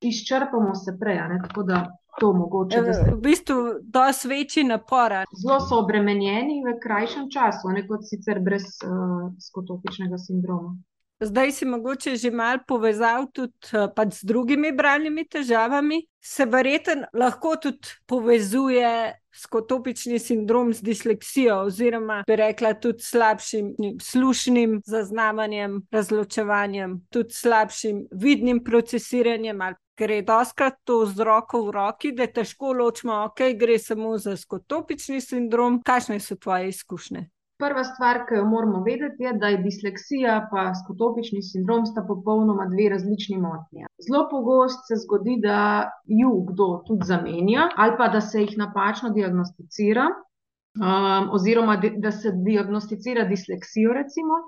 izčrpamo 0.00 0.74
se 0.74 0.94
prej, 1.00 1.18
ne, 1.28 1.40
tako 1.48 1.62
da 1.62 1.82
to 2.20 2.32
mogoče. 2.32 2.82
Da 2.82 2.92
se 2.92 3.10
V 3.10 3.20
bistvu 3.20 3.56
dosti 3.82 4.28
večji 4.28 4.64
napor. 4.64 5.12
a 5.12 5.24
zelo 5.42 5.60
so 5.60 5.78
obremenjeni 5.78 6.62
v 6.66 6.78
krajšem 6.82 7.30
času, 7.30 7.68
ne 7.68 7.86
kot 7.86 8.06
sicer 8.08 8.40
brez 8.40 8.62
uh, 8.84 9.32
skotopičnega 9.38 10.18
sindroma. 10.18 10.76
Zdaj 11.20 11.52
si 11.52 11.66
mogoče 11.66 12.16
že 12.16 12.30
malo 12.30 12.58
povezal 12.66 13.26
tudi 13.32 13.52
eh, 13.72 13.88
pač 13.96 14.14
z 14.14 14.24
drugimi 14.24 14.72
bralnimi 14.72 15.28
težavami. 15.28 16.06
Se 16.20 16.44
verjetno 16.44 17.08
lahko 17.12 17.56
tudi 17.60 17.92
povezuje 18.06 19.12
skotopični 19.32 20.18
sindrom 20.18 20.72
z 20.74 20.82
disleksijo, 20.82 21.58
oziroma 21.68 22.22
bi 22.26 22.36
rekla 22.36 22.72
tudi 22.74 23.04
slabšim 23.04 23.74
slušnim 24.00 24.80
zaznavanjem, 24.84 25.82
razločevanjem, 25.92 27.00
tudi 27.12 27.32
slabšim 27.32 28.06
vidnim 28.12 28.64
procesiranjem. 28.64 29.60
ali 29.60 29.76
Gre 30.00 30.22
doskrat 30.24 30.78
to 30.84 31.02
z 31.06 31.20
roko 31.20 31.58
v 31.66 31.72
roki, 31.76 32.10
da 32.16 32.24
težko 32.24 32.72
ločimo, 32.72 33.18
ok, 33.28 33.40
gre 33.60 33.76
samo 33.78 34.14
za 34.16 34.32
skotopični 34.36 35.20
sindrom. 35.20 35.82
Kakšne 35.84 36.16
so 36.24 36.38
tvoje 36.40 36.70
izkušnje? 36.70 37.26
Prva 37.60 37.82
stvar, 37.84 38.22
ki 38.28 38.38
jo 38.38 38.46
moramo 38.48 38.78
vedeti, 38.86 39.26
je, 39.26 39.34
da 39.36 39.50
je 39.52 39.58
disleksija 39.60 40.36
in 40.48 40.78
skotopični 40.78 41.42
sindrom 41.44 41.84
sta 41.86 42.00
popolnoma 42.08 42.64
dve 42.72 42.86
različni 42.94 43.36
motnji. 43.42 43.84
Zelo 44.06 44.22
pogosto 44.30 44.80
se 44.88 44.96
zgodi, 45.02 45.36
da 45.42 45.90
ju 46.06 46.30
kdo 46.48 46.68
tudi 46.86 47.04
zamenja 47.10 47.68
ali 47.76 47.92
pa 47.98 48.08
da 48.08 48.20
se 48.20 48.40
jih 48.40 48.56
napačno 48.56 49.10
diagnosticira, 49.10 50.06
um, 50.08 51.28
oziroma 51.36 51.76
da 51.76 52.12
se 52.12 52.32
diagnosticira 52.48 53.28
disleksijo, 53.28 53.92
recimo. 53.92 54.40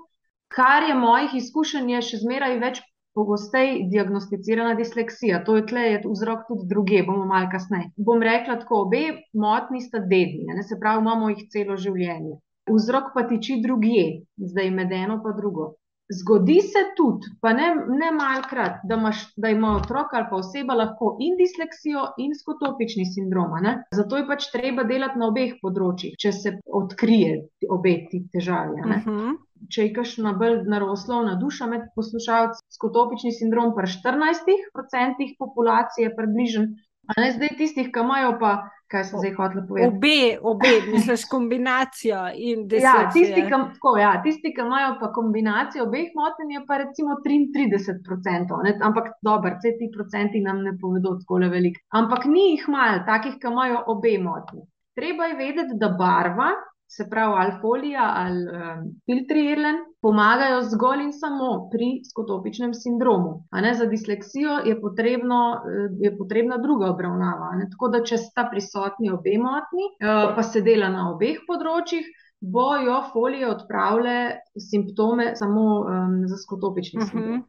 Kar 0.47 0.89
je 0.89 0.97
mojih 0.97 1.37
izkušenj, 1.37 1.93
je 1.93 2.01
še 2.09 2.17
zmeraj 2.25 2.57
več 2.65 2.81
pogosteje 3.15 3.87
diagnosticirana 3.91 4.73
disleksija. 4.79 5.43
To 5.45 5.55
je 5.57 5.65
tle 5.69 5.85
je 5.89 6.01
vzrok 6.05 6.47
tudi 6.47 6.67
druge, 6.69 7.03
bomo 7.07 7.25
malo 7.25 7.49
kasneje. 7.51 7.91
Bom 7.97 8.23
rekla 8.23 8.59
tako, 8.63 8.81
obe 8.87 9.03
motnji 9.33 9.81
sta 9.81 9.99
dedni, 9.99 10.49
ne 10.55 10.63
se 10.63 10.79
pravi, 10.79 11.01
imamo 11.05 11.29
jih 11.29 11.45
celo 11.53 11.77
življenje. 11.77 12.39
Vzrok 12.71 13.13
pa 13.15 13.25
tiči 13.27 13.61
drugje, 13.63 14.03
zdaj 14.51 14.69
med 14.71 14.91
eno 14.91 15.19
pa 15.23 15.33
drugo. 15.37 15.73
Zgodi 16.13 16.59
se 16.61 16.81
tudi, 16.97 17.29
pa 17.41 17.53
ne, 17.55 17.69
ne 17.99 18.09
malkrat, 18.11 18.81
da, 18.89 18.97
imaš, 18.99 19.21
da 19.39 19.49
ima 19.49 19.71
otrok 19.77 20.13
ali 20.13 20.27
pa 20.29 20.35
oseba 20.35 20.75
lahko 20.75 21.13
in 21.23 21.37
disleksijo 21.39 22.03
in 22.19 22.35
skotopični 22.35 23.05
sindrom. 23.07 23.55
Zato 23.95 24.19
je 24.19 24.27
pač 24.27 24.49
treba 24.51 24.83
delati 24.83 25.19
na 25.19 25.29
obeh 25.31 25.55
področjih, 25.61 26.17
če 26.19 26.33
se 26.35 26.53
odkrije 26.81 27.39
obe 27.71 27.95
ti 28.11 28.25
težavi. 28.35 28.83
Uh 28.83 29.07
-huh. 29.07 29.33
Če 29.71 29.87
je 29.87 29.93
kakšna 29.95 30.33
bolj 30.39 30.63
naroslovna 30.69 31.35
duša 31.41 31.67
med 31.71 31.89
poslušalci, 31.95 32.63
skotopični 32.77 33.33
sindrom 33.35 33.75
pri 33.77 33.91
14% 33.91 35.29
populacije 35.39 36.15
približen, 36.17 36.73
a 37.07 37.19
ne 37.21 37.31
zdaj 37.35 37.57
tistih, 37.59 37.89
ki 37.91 37.99
imajo 37.99 38.37
pa, 38.39 38.51
kaj 38.91 39.03
sem 39.09 39.19
zdaj 39.19 39.33
hotela 39.37 39.63
povedati. 39.67 39.97
Obe, 39.97 40.19
obe, 40.51 40.71
misliš, 40.93 41.25
kombinacijo 41.31 42.21
in 42.35 42.63
Ja, 42.71 42.73
disleksijo. 42.73 43.11
tisti, 43.15 43.41
ki, 43.47 43.59
tako, 43.75 43.95
ja, 43.99 44.13
tisti, 44.23 44.53
ki 44.55 44.63
imajo 44.63 44.93
pa 45.01 45.11
kombinacijo 45.15 45.87
obeh 45.87 46.13
motenj, 46.19 46.53
je 46.57 46.65
pa 46.67 46.79
recimo 46.83 47.17
33%, 47.25 48.61
ne, 48.67 48.75
ampak 48.89 49.11
dobro, 49.21 49.55
vse 49.57 49.75
ti 49.79 49.89
procenti 49.95 50.43
nam 50.47 50.63
ne 50.63 50.77
povedo 50.81 51.17
tako 51.21 51.41
veliko. 51.55 51.83
Ampak 52.01 52.29
ni 52.31 52.51
jih 52.53 52.69
malo, 52.71 53.03
takih, 53.07 53.39
ki 53.41 53.51
imajo 53.51 53.83
obe 53.95 54.15
motnji. 54.23 54.63
Treba 54.95 55.25
je 55.25 55.39
vedeti, 55.41 55.79
da 55.81 55.89
barva, 55.89 56.53
se 56.95 57.07
pravi 57.09 57.33
ali 57.41 57.53
folija 57.61 58.05
ali 58.15 58.41
um, 58.43 58.81
filtrirlen, 59.07 59.77
pomagajo 60.01 60.61
zgolj 60.73 61.03
in 61.03 61.13
samo 61.13 61.69
pri 61.71 61.89
skotopičnem 62.09 62.73
sindromu. 62.73 63.31
Za 63.79 63.85
disleksijo 63.85 64.57
je, 64.65 64.75
potrebno, 64.81 65.39
eh, 65.55 65.87
je 66.05 66.11
potrebna 66.17 66.57
druga 66.57 66.91
obravnava. 66.91 67.53
tako 67.71 67.87
da, 67.87 68.03
če 68.03 68.17
sta 68.17 68.45
prisotni 68.51 69.11
obe 69.11 69.37
motnji, 69.39 69.87
eh, 69.99 70.35
pa 70.35 70.43
se 70.43 70.61
dela 70.61 70.89
na 70.89 71.09
obeh 71.13 71.41
področjih, 71.47 72.05
bojo 72.43 72.99
folije 73.13 73.47
odpravile 73.47 74.15
simptome 74.59 75.35
samo 75.35 75.63
um, 75.79 76.17
za 76.27 76.37
skotopični 76.37 77.01
Uh 77.01 77.07
sindrom. 77.07 77.33
-huh. 77.33 77.43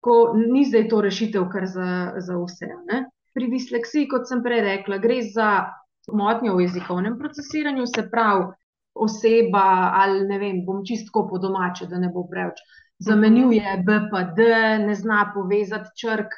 Ko 0.00 0.32
ni 0.34 0.64
zdaj 0.64 0.88
to 0.88 1.00
rešitev, 1.00 1.44
kar 1.52 1.66
za, 1.66 2.12
za 2.16 2.36
vse. 2.36 2.66
Ne? 2.92 3.04
Pri 3.34 3.50
disleksiji, 3.50 4.08
kot 4.08 4.26
sem 4.28 4.42
prej 4.42 4.60
rekla, 4.60 4.98
gre 4.98 5.20
za 5.22 5.66
motnjo 6.12 6.56
v 6.56 6.66
jezikovnem 6.66 7.18
procesiranju, 7.18 7.86
se 7.86 8.08
pravi, 8.10 8.50
oseba 8.94 9.92
ali 9.94 10.26
ne 10.28 10.38
vem, 10.38 10.62
bom 10.66 10.84
čistko 10.84 11.26
po 11.28 11.38
domače, 11.38 11.86
da 11.86 11.98
ne 11.98 12.10
bo 12.12 12.26
preveč. 12.28 12.60
Zamenjuje 13.02 13.82
BPD, 13.86 14.48
ne 14.86 14.94
zna 14.94 15.32
povezati 15.34 15.90
črk, 15.98 16.34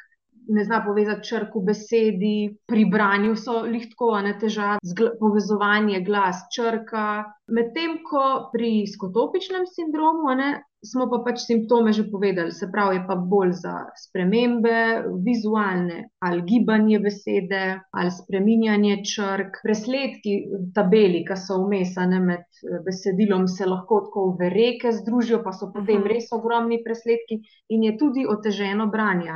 ne 0.47 0.63
zna 0.63 0.79
povezati 0.85 1.27
črk 1.27 1.55
v 1.55 1.63
besedi, 1.65 2.37
pri 2.65 2.85
branju 2.85 3.35
so 3.35 3.61
lihtko, 3.65 4.13
a 4.17 4.21
ne 4.25 4.33
težave, 4.39 4.79
povezovanje 5.19 6.01
glas, 6.05 6.45
črka. 6.55 7.25
Medtem 7.47 7.99
ko 8.05 8.49
pri 8.53 8.85
skotopičnem 8.89 9.67
sindromu, 9.69 10.33
ne, 10.37 10.49
smo 10.85 11.09
pa 11.09 11.19
pač 11.25 11.41
simptome 11.43 11.93
že 11.93 12.05
povedali, 12.11 12.51
se 12.51 12.69
pravi, 12.71 12.95
je 12.95 13.03
pa 13.07 13.15
bolj 13.15 13.51
za 13.61 13.73
spremembe 13.97 15.03
vizualne 15.25 16.09
ali 16.19 16.41
gibanje 16.41 16.99
besede 16.99 17.63
ali 17.91 18.11
spreminjanje 18.11 19.01
črk, 19.03 19.59
presledki 19.63 20.37
tabeli, 20.75 21.25
ki 21.27 21.37
so 21.37 21.59
vmes 21.65 21.97
a 21.97 22.05
ne, 22.05 22.19
med 22.19 22.45
eh, 22.45 22.79
besedilom, 22.85 23.47
se 23.47 23.65
lahko 23.65 24.01
tako 24.07 24.25
v 24.39 24.49
reke 24.53 24.91
združijo, 24.91 25.43
pa 25.43 25.51
so 25.51 25.71
potem 25.73 26.03
Mhm. 26.05 26.07
res 26.07 26.31
ogromni 26.31 26.83
presledki 26.83 27.41
in 27.69 27.83
je 27.83 27.97
tudi 27.97 28.25
oteženo 28.29 28.87
branje. 28.87 29.31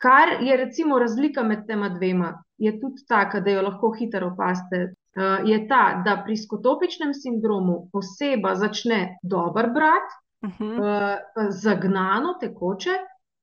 Kar 0.00 0.28
je 0.42 0.56
recimo 0.56 0.98
razlika 0.98 1.42
med 1.42 1.66
tema 1.66 1.88
dvema, 1.88 2.44
je 2.58 2.80
tudi 2.80 3.02
taka, 3.08 3.40
da 3.40 3.50
jo 3.50 3.62
lahko 3.62 3.92
hitro 3.98 4.30
opazite. 4.32 4.94
Uh, 5.18 5.48
je 5.48 5.68
ta, 5.68 6.02
da 6.04 6.22
pri 6.24 6.36
skotopičnem 6.36 7.10
sindromu 7.14 7.90
oseba 7.92 8.54
začne 8.54 9.18
dobro 9.22 9.72
brati, 9.74 10.14
Uh 10.46 10.50
-huh. 10.58 10.74
uh, 10.78 11.48
zagnano, 11.50 12.34
tekoče, 12.40 12.94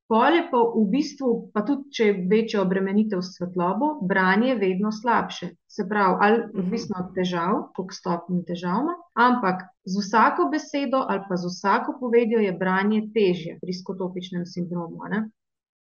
pol 0.08 0.34
je 0.38 0.42
pa 0.50 0.58
v 0.74 0.82
bistvu, 0.90 1.30
pa 1.54 1.62
tudi 1.66 1.90
če 1.90 2.04
je 2.06 2.18
večja 2.30 2.62
obremenitev 2.62 3.22
s 3.22 3.36
svetlobo, 3.36 3.88
branje 4.06 4.54
vedno 4.54 4.92
slabše. 4.92 5.48
Se 5.76 5.86
pravi, 5.88 6.18
ali 6.20 6.42
odvisno 6.62 7.00
od 7.00 7.14
težav, 7.14 7.56
koliko 7.76 7.94
stopnj 7.94 8.44
težav 8.48 8.84
ima, 8.84 8.94
ampak 9.26 9.64
z 9.84 10.04
vsako 10.04 10.48
besedo 10.52 11.02
ali 11.08 11.24
pa 11.28 11.36
z 11.36 11.50
vsako 11.50 11.96
povedjo 12.00 12.38
je 12.38 12.52
branje 12.52 13.02
težje 13.14 13.58
pri 13.60 13.72
skotopičnem 13.72 14.46
sindromu. 14.46 15.10
ne. 15.10 15.28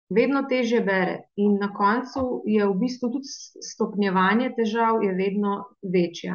vedno 0.09 0.43
težje 0.49 0.81
bere. 0.81 1.17
In 1.37 1.57
na 1.61 1.69
koncu 1.73 2.43
je 2.45 2.65
v 2.65 2.75
bistvu 2.81 3.11
tudi 3.13 3.29
stopnjevanje 3.71 4.51
težav 4.57 4.99
vedno 5.17 5.63
večje. 5.95 6.33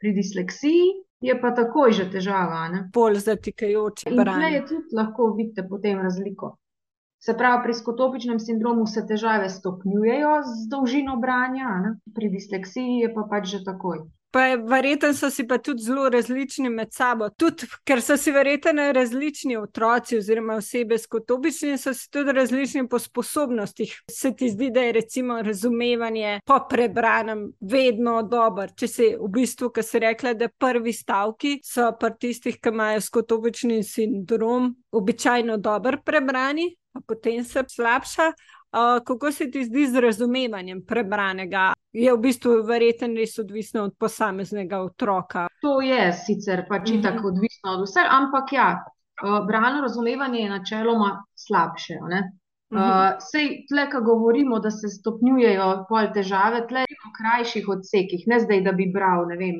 Pri 0.00 0.12
disleksiji 0.16 1.04
je 1.20 1.36
pa 1.40 1.50
takoj 1.56 1.92
že 1.92 2.08
težava. 2.10 2.64
Bolj 2.94 3.20
zatikajoče. 3.26 4.08
In 4.10 4.18
tukaj 4.18 4.54
je 4.54 4.64
tudi 4.66 4.96
lahko 4.96 5.32
vidite 5.36 5.66
potem 5.68 6.00
razliko. 6.00 6.56
Se 7.20 7.34
pravi, 7.36 7.62
pri 7.64 7.74
skotopičnem 7.76 8.38
sindromu 8.40 8.86
se 8.86 9.02
težave 9.06 9.48
stopnjujejo 9.52 10.30
z 10.42 10.68
dolžino 10.72 11.18
branja, 11.20 11.74
ne? 11.84 11.90
pri 12.16 12.30
disleksiji 12.32 13.02
je 13.02 13.10
pa 13.14 13.26
pač 13.28 13.50
že 13.52 13.60
takoj. 13.64 14.06
Pa 14.30 14.54
verjetno 14.54 15.10
so 15.14 15.30
si 15.30 15.46
pa 15.46 15.58
tudi 15.58 15.82
zelo 15.82 16.08
različni 16.08 16.70
med 16.70 16.92
sabo. 16.92 17.28
Tudi, 17.30 17.66
ker 17.84 18.02
so 18.02 18.16
si 18.16 18.30
verjetno 18.30 18.92
različni 18.92 19.56
otroci 19.56 20.18
oziroma 20.18 20.54
osebe 20.54 20.98
s 20.98 21.06
kotobičnim, 21.10 21.78
so 21.78 21.94
si 21.94 22.10
tudi 22.10 22.32
različni 22.32 22.88
po 22.88 22.98
sposobnostih. 22.98 23.96
Se 24.10 24.30
ti 24.36 24.50
zdi, 24.50 24.70
da 24.70 24.80
je 24.80 24.92
recimo 24.92 25.42
razumevanje 25.42 26.40
po 26.46 26.60
prebranem 26.70 27.48
vedno 27.60 28.22
dobro. 28.22 28.68
Če 28.76 28.88
si 28.88 29.10
v 29.18 29.32
bistvu, 29.34 29.72
kar 29.74 29.84
si 29.84 29.98
rekla, 29.98 30.34
da 30.38 30.48
prvi 30.48 30.92
stavki 30.94 31.58
so 31.66 31.90
pri 31.98 32.14
tistih, 32.20 32.60
ki 32.62 32.70
imajo 32.70 33.00
skotobični 33.00 33.82
sindrom, 33.82 34.76
običajno 34.92 35.56
dobro 35.58 35.98
prebrani, 36.06 36.70
pa 36.92 37.02
potem 37.06 37.44
se 37.44 37.64
slabša. 37.68 38.32
Uh, 38.70 39.02
kako 39.02 39.32
se 39.32 39.50
ti 39.50 39.64
zdi 39.64 39.86
z 39.90 40.00
razumevanjem 40.00 40.84
prebranega? 40.86 41.72
Je 41.92 42.12
v 42.14 42.18
bistvu 42.22 42.60
verjetno 42.66 43.08
res 43.18 43.38
odvisno 43.42 43.84
od 43.88 43.96
posameznega 43.98 44.78
otroka. 44.84 45.48
To 45.62 45.80
je 45.82 46.12
sicer 46.12 46.64
pač 46.68 46.90
uh 46.90 46.96
-huh. 46.96 47.02
tako 47.02 47.28
odvisno 47.28 47.72
od 47.72 47.82
vseh, 47.88 48.06
ampak 48.10 48.52
ja, 48.52 48.68
uh, 48.78 49.46
brano 49.46 49.80
razumevanje 49.82 50.40
je 50.40 50.50
načeloma 50.50 51.24
slabše. 51.34 51.98
Uh, 52.00 52.08
uh, 52.78 53.18
sej 53.30 53.66
tle, 53.68 53.90
ko 53.90 54.00
govorimo, 54.00 54.58
da 54.58 54.70
se 54.70 54.88
stopnjujejo 54.88 55.86
pol 55.88 56.12
težave, 56.14 56.66
tle 56.68 56.84
v 56.84 57.10
krajših 57.18 57.68
odsekih, 57.68 58.22
ne 58.26 58.40
zdaj, 58.40 58.60
da 58.60 58.72
bi 58.72 58.86
bral, 58.94 59.26
ne 59.26 59.36
vem, 59.36 59.58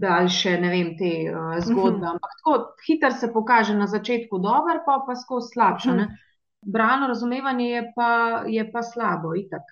daljše, 0.00 0.60
ne 0.60 0.70
vem, 0.70 0.94
te 0.98 1.10
uh, 1.32 1.58
zgodbe, 1.58 1.96
uh 1.96 2.02
-huh. 2.02 2.10
ampak 2.10 2.30
tako 2.38 2.74
hitro 2.86 3.10
se 3.10 3.32
pokaže 3.32 3.74
na 3.74 3.86
začetku 3.86 4.38
dober, 4.38 4.78
pa 4.86 5.02
pa 5.06 5.14
skozi 5.16 5.48
slabše. 5.52 5.90
Uh 5.90 5.96
-huh 5.96 6.06
brano 6.66 7.06
razumevanje 7.06 7.66
je 7.66 7.92
pa, 7.96 8.42
je 8.46 8.72
pa 8.72 8.82
slabo. 8.82 9.34
Itak. 9.36 9.62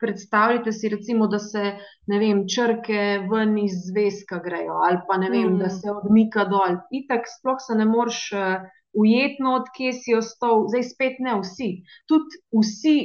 Predstavljajte 0.00 0.72
si, 0.72 0.88
recimo, 0.88 1.26
da 1.30 1.38
se 1.38 1.62
vem, 2.10 2.44
črke 2.54 3.02
ven 3.30 3.58
iz 3.58 3.76
zvezka 3.88 4.40
grejo, 4.44 4.78
ali 4.86 5.00
pa 5.08 5.18
vem, 5.22 5.54
mm. 5.54 5.58
da 5.58 5.68
se 5.70 5.90
odmika 5.92 6.44
dol. 6.50 6.78
Itak, 6.90 7.28
sploh 7.30 7.60
se 7.66 7.76
ne 7.78 7.86
moreš 7.88 8.20
uh, 8.32 8.64
ujetno, 8.94 9.54
odkje 9.60 9.92
si 9.92 10.16
ostal, 10.16 10.64
zdaj 10.70 10.86
spet 10.92 11.20
ne 11.26 11.36
vsi. 11.40 11.70
Tudi, 12.10 12.40
vsi, 12.60 12.96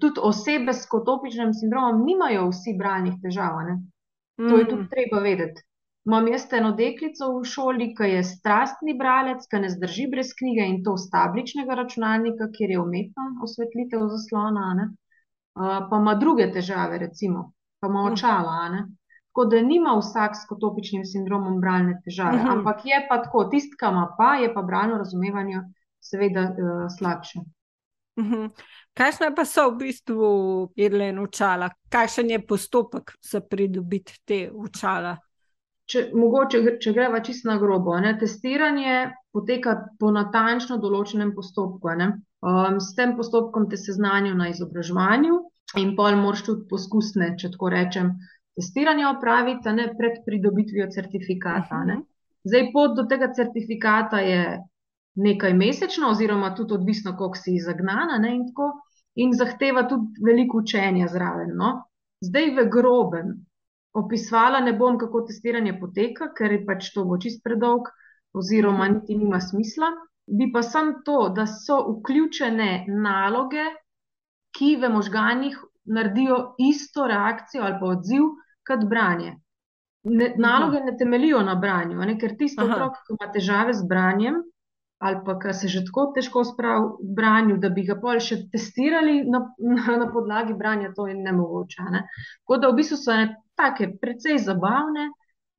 tudi 0.00 0.24
osebe 0.30 0.72
s 0.72 0.88
kotopičnim 0.90 1.54
sindromom 1.54 2.02
nimajo 2.06 2.48
vsi 2.50 2.76
bralnih 2.78 3.20
težav. 3.22 3.60
Ne? 3.68 3.78
To 4.48 4.58
je 4.58 4.66
tudi 4.66 4.82
mm. 4.82 4.90
treba 4.90 5.22
vedeti. 5.22 5.62
Imam 6.04 6.26
jaz 6.28 6.42
eno 6.52 6.74
deklico 6.76 7.30
v 7.32 7.46
šoli, 7.48 7.86
ki 7.96 8.10
je 8.10 8.24
strastni 8.28 8.92
bralec, 8.98 9.46
ki 9.48 9.60
ne 9.62 9.70
zdrži 9.72 10.04
brez 10.12 10.34
knjige 10.36 10.66
in 10.68 10.82
to 10.84 10.98
z 11.00 11.08
tabličnega 11.14 11.78
računalnika, 11.80 12.50
kjer 12.56 12.74
je 12.74 12.80
umetna 12.82 13.24
osvetlitev 13.46 14.04
zaslona, 14.12 14.66
uh, 14.74 14.90
pa 15.54 15.98
ima 16.00 16.14
druge 16.14 16.50
težave, 16.52 16.98
recimo, 16.98 17.52
pa 17.80 17.88
ima 17.88 18.06
hm. 18.06 18.12
očala. 18.12 18.86
Tako 19.34 19.44
da 19.50 19.60
nima 19.62 19.96
vsak 19.98 20.36
s 20.38 20.46
kotopičnim 20.48 21.04
sindromom 21.04 21.60
bralne 21.60 21.96
težave, 22.04 22.38
uhum. 22.38 22.50
ampak 22.58 22.84
je 22.86 23.00
pa 23.08 23.18
tako, 23.22 23.48
tisti, 23.50 23.74
ki 23.80 23.88
ima 23.90 24.04
pa, 24.18 24.36
je 24.38 24.52
pa 24.54 24.62
bralno 24.62 24.98
razumevanje 24.98 25.62
seveda 26.00 26.44
uh, 26.52 26.84
slabše. 26.98 27.42
Uhum. 28.22 28.52
Kakšne 28.94 29.32
pa 29.34 29.42
so 29.44 29.72
v 29.72 29.80
bistvu 29.80 30.28
irlene 30.78 31.22
učala? 31.22 31.72
Kakšen 31.90 32.30
je 32.30 32.38
postopek 32.46 33.16
za 33.26 33.40
pridobiti 33.40 34.20
te 34.24 34.38
učala? 34.54 35.16
če, 35.90 36.08
mogoče, 36.16 36.60
če 36.80 36.92
greva 36.96 37.20
čisto 37.24 37.50
na 37.50 37.58
grobo, 37.60 37.96
ne, 38.00 38.14
testiranje 38.20 39.10
poteka 39.34 39.76
po 40.00 40.12
natančno 40.14 40.78
določenem 40.82 41.34
postopku. 41.36 41.90
Um, 41.90 42.78
s 42.80 42.92
tem 42.96 43.14
postopkom 43.16 43.68
te 43.70 43.80
seznanijo 43.80 44.36
na 44.38 44.50
izobraževanju 44.52 45.40
in 45.80 45.94
pol 45.96 46.16
moraš 46.20 46.44
tudi 46.48 46.66
poskusne, 46.70 47.34
če 47.40 47.50
tako 47.54 47.70
rečem, 47.74 48.12
testiranje 48.58 49.06
opraviti 49.08 49.72
ne, 49.76 49.88
pred 49.98 50.20
pridobitvijo 50.26 50.90
certifikata. 50.94 51.84
Ne. 51.84 51.98
Mhm. 52.00 52.06
Zdaj, 52.44 52.68
pot 52.72 52.96
do 52.96 53.06
tega 53.08 53.30
certifikata 53.32 54.20
je 54.20 54.44
nekaj 55.24 55.54
mesečno, 55.56 56.10
oziroma 56.12 56.52
tudi 56.54 56.74
odvisno, 56.76 57.14
koliko 57.16 57.40
si 57.40 57.56
zagnana 57.62 58.18
ne, 58.18 58.34
in, 58.36 58.44
in 59.24 59.32
zahteva 59.32 59.86
tudi 59.88 60.24
veliko 60.26 60.60
učenja 60.60 61.08
zraven. 61.08 61.54
No. 61.56 61.72
Zdaj, 62.24 62.50
v 62.58 62.66
grobem, 62.70 63.34
Opisovala 63.94 64.60
ne 64.60 64.72
bom, 64.74 64.96
kako 64.98 65.20
testiranje 65.28 65.76
poteka, 65.78 66.32
ker 66.34 66.52
je 66.52 66.64
pač 66.66 66.88
to 66.94 67.04
bo 67.06 67.18
čist 67.22 67.44
predolg, 67.46 67.92
oziroma 68.34 68.88
mhm. 68.88 68.94
niti 68.96 69.18
nima 69.20 69.40
smisla. 69.40 69.92
Bi 70.26 70.48
pa 70.52 70.62
sem 70.66 70.90
to, 71.06 71.28
da 71.36 71.44
so 71.46 71.76
vključene 71.90 72.86
naloge, 72.88 73.64
ki 74.54 74.76
v 74.80 74.90
možganjih 74.90 75.58
naredijo 75.84 76.54
isto 76.58 77.06
reakcijo 77.06 77.64
ali 77.64 77.78
pa 77.80 77.86
odziv 77.86 78.28
kot 78.66 78.84
branje. 78.88 79.34
Ne, 80.04 80.34
naloge 80.38 80.80
ne 80.84 80.96
temelijo 80.96 81.40
na 81.42 81.54
branju, 81.54 81.96
ne? 81.96 82.18
ker 82.20 82.36
tisti 82.38 82.60
otrok, 82.60 82.98
ki 83.06 83.16
ima 83.16 83.30
težave 83.32 83.72
z 83.72 83.86
branjem, 83.88 84.42
ali 85.04 85.20
pa 85.24 85.38
ki 85.40 85.52
se 85.52 85.68
že 85.68 85.84
tako 85.84 86.06
težko 86.16 86.44
spravi 86.44 86.84
v 87.00 87.14
branju, 87.16 87.56
da 87.60 87.70
bi 87.72 87.86
ga 87.88 87.96
pol 88.00 88.20
še 88.20 88.42
testirali 88.52 89.22
na, 89.28 89.40
na, 89.58 89.96
na 90.04 90.08
podlagi 90.12 90.56
branja, 90.56 90.92
to 90.96 91.08
je 91.08 91.16
nemogoče. 91.16 91.88
Ne? 91.90 92.04
Tako 92.44 92.60
da 92.60 92.70
v 92.70 92.78
bistvu 92.80 93.00
so 93.00 93.16
ne 93.16 93.30
take 93.56 93.90
precej 94.00 94.38
zabavne 94.44 95.08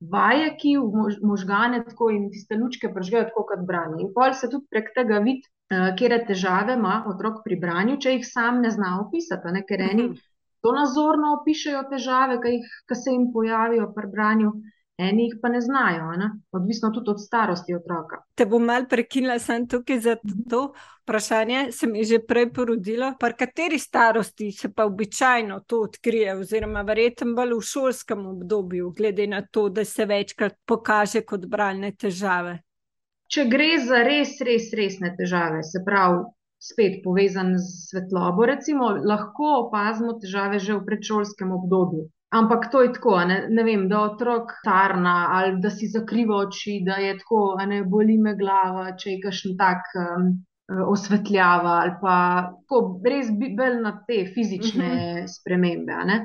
vaje, 0.00 0.48
ki 0.60 0.76
v 0.78 1.06
možgane 1.24 1.82
tako 1.86 2.10
in 2.14 2.30
tiste 2.30 2.58
lučke 2.58 2.92
pržgejo 2.94 3.28
tako 3.30 3.46
kot 3.50 3.66
branje. 3.66 4.02
In 4.04 4.14
pol 4.14 4.34
se 4.34 4.50
tudi 4.52 4.66
prek 4.70 4.92
tega 4.94 5.18
vidi, 5.24 5.46
uh, 5.72 5.90
kje 5.98 6.22
težave 6.28 6.76
ima 6.78 7.02
otrok 7.10 7.42
pri 7.44 7.58
branju, 7.60 7.98
če 8.00 8.16
jih 8.18 8.26
sam 8.28 8.62
ne 8.62 8.70
zna 8.70 8.96
opisati. 9.06 9.52
Ne? 9.52 9.64
Ker 9.68 9.82
eni 9.90 10.08
mhm. 10.08 10.24
to 10.62 10.72
nazorno 10.76 11.34
opišajo 11.40 11.84
težave, 11.90 12.40
ki 12.42 12.94
se 12.94 13.14
jim 13.14 13.30
pojavijo 13.34 13.92
pri 13.96 14.10
branju. 14.14 14.56
Eni 14.96 15.26
jih 15.26 15.34
pa 15.42 15.50
ne 15.52 15.60
znajo, 15.60 16.06
ne? 16.16 16.30
odvisno 16.56 16.88
tudi 16.90 17.10
od 17.12 17.18
starosti 17.20 17.74
otroka. 17.76 18.22
Te 18.34 18.46
bom 18.48 18.64
mal 18.64 18.86
prekinila, 18.88 19.36
sem 19.38 19.66
tukaj 19.68 19.98
za 20.00 20.14
to 20.48 20.70
vprašanje. 21.02 21.66
Se 21.72 21.86
mi 21.86 21.98
je 22.00 22.04
že 22.04 22.20
prej 22.24 22.48
porodilo, 22.52 23.10
pa 23.20 23.28
kateri 23.36 23.78
starosti 23.78 24.48
se 24.52 24.72
pa 24.72 24.86
običajno 24.88 25.60
to 25.66 25.82
odkrije, 25.84 26.38
oziroma 26.40 26.80
verjetno 26.82 27.34
bolj 27.36 27.52
v 27.58 27.66
šolskem 27.72 28.26
obdobju, 28.26 28.94
glede 28.96 29.26
na 29.26 29.42
to, 29.44 29.68
da 29.68 29.84
se 29.84 30.04
večkrat 30.04 30.56
pokaže 30.64 31.26
kot 31.28 31.44
bralne 31.44 31.92
težave. 31.92 32.62
Če 33.32 33.44
gre 33.50 33.70
za 33.82 34.02
res, 34.06 34.36
res 34.46 34.70
resne 34.78 35.12
težave, 35.18 35.62
se 35.66 35.82
pravi, 35.86 36.24
spet 36.62 37.00
povezan 37.04 37.56
z 37.58 37.88
svetlobo, 37.90 38.46
recimo, 38.48 38.90
lahko 39.12 39.66
opazimo 39.66 40.16
težave 40.22 40.58
že 40.58 40.76
v 40.76 40.84
predšolskem 40.86 41.52
obdobju. 41.52 42.06
Ampak 42.34 42.70
to 42.72 42.82
je 42.82 42.92
tako, 42.96 43.20
ne, 43.28 43.36
ne 43.48 43.62
vem, 43.64 43.86
da 43.88 44.00
otrok 44.10 44.50
tarna 44.64 45.30
ali 45.36 45.60
da 45.62 45.70
si 45.70 45.86
zakriva 45.88 46.40
oči, 46.46 46.80
da 46.86 46.98
je 47.02 47.14
tako, 47.20 47.54
ne 47.66 47.82
boli 47.84 48.18
me 48.18 48.34
glava, 48.38 48.90
če 48.98 49.12
je 49.14 49.20
kakšen 49.22 49.54
tak 49.60 49.86
um, 49.94 50.32
osvetljava 50.90 51.76
ali 51.84 51.94
pa 52.00 52.16
tako, 52.50 52.80
res 53.06 53.30
bi 53.30 53.52
bil 53.58 53.78
na 53.84 53.94
te 54.08 54.24
fizične 54.34 54.86
uh 54.86 54.96
mhm. 54.96 55.20
-huh. 55.20 55.28
spremembe. 55.36 56.18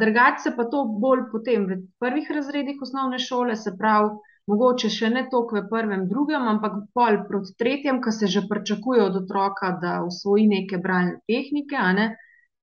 Drugače 0.00 0.56
pa 0.56 0.64
to 0.72 0.84
bolj 0.84 1.26
potem 1.32 1.66
v 1.68 1.80
prvih 2.00 2.30
razredih 2.30 2.80
osnovne 2.82 3.18
šole, 3.18 3.56
se 3.56 3.76
pravi, 3.78 4.08
mogoče 4.50 4.90
še 4.90 5.10
ne 5.10 5.22
toliko 5.30 5.60
v 5.60 5.68
prvem, 5.70 6.06
drugem, 6.10 6.46
ampak 6.54 6.78
pol 6.94 7.20
proti 7.28 7.54
tretjem, 7.58 8.00
ko 8.02 8.10
se 8.10 8.26
že 8.26 8.42
pričakuje 8.48 9.02
od 9.02 9.16
otroka, 9.22 9.76
da 9.82 10.02
usvoji 10.06 10.46
neke 10.48 10.78
bralne 10.78 11.20
tehnike 11.26 11.78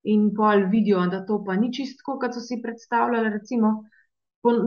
in 0.03 0.29
pol 0.35 0.67
vidijo, 0.71 1.05
da 1.11 1.25
to 1.25 1.43
pa 1.45 1.55
ni 1.55 1.73
čisto, 1.73 2.03
kot 2.19 2.33
so 2.33 2.39
si 2.39 2.61
predstavljali. 2.61 3.29
Recimo, 3.29 3.83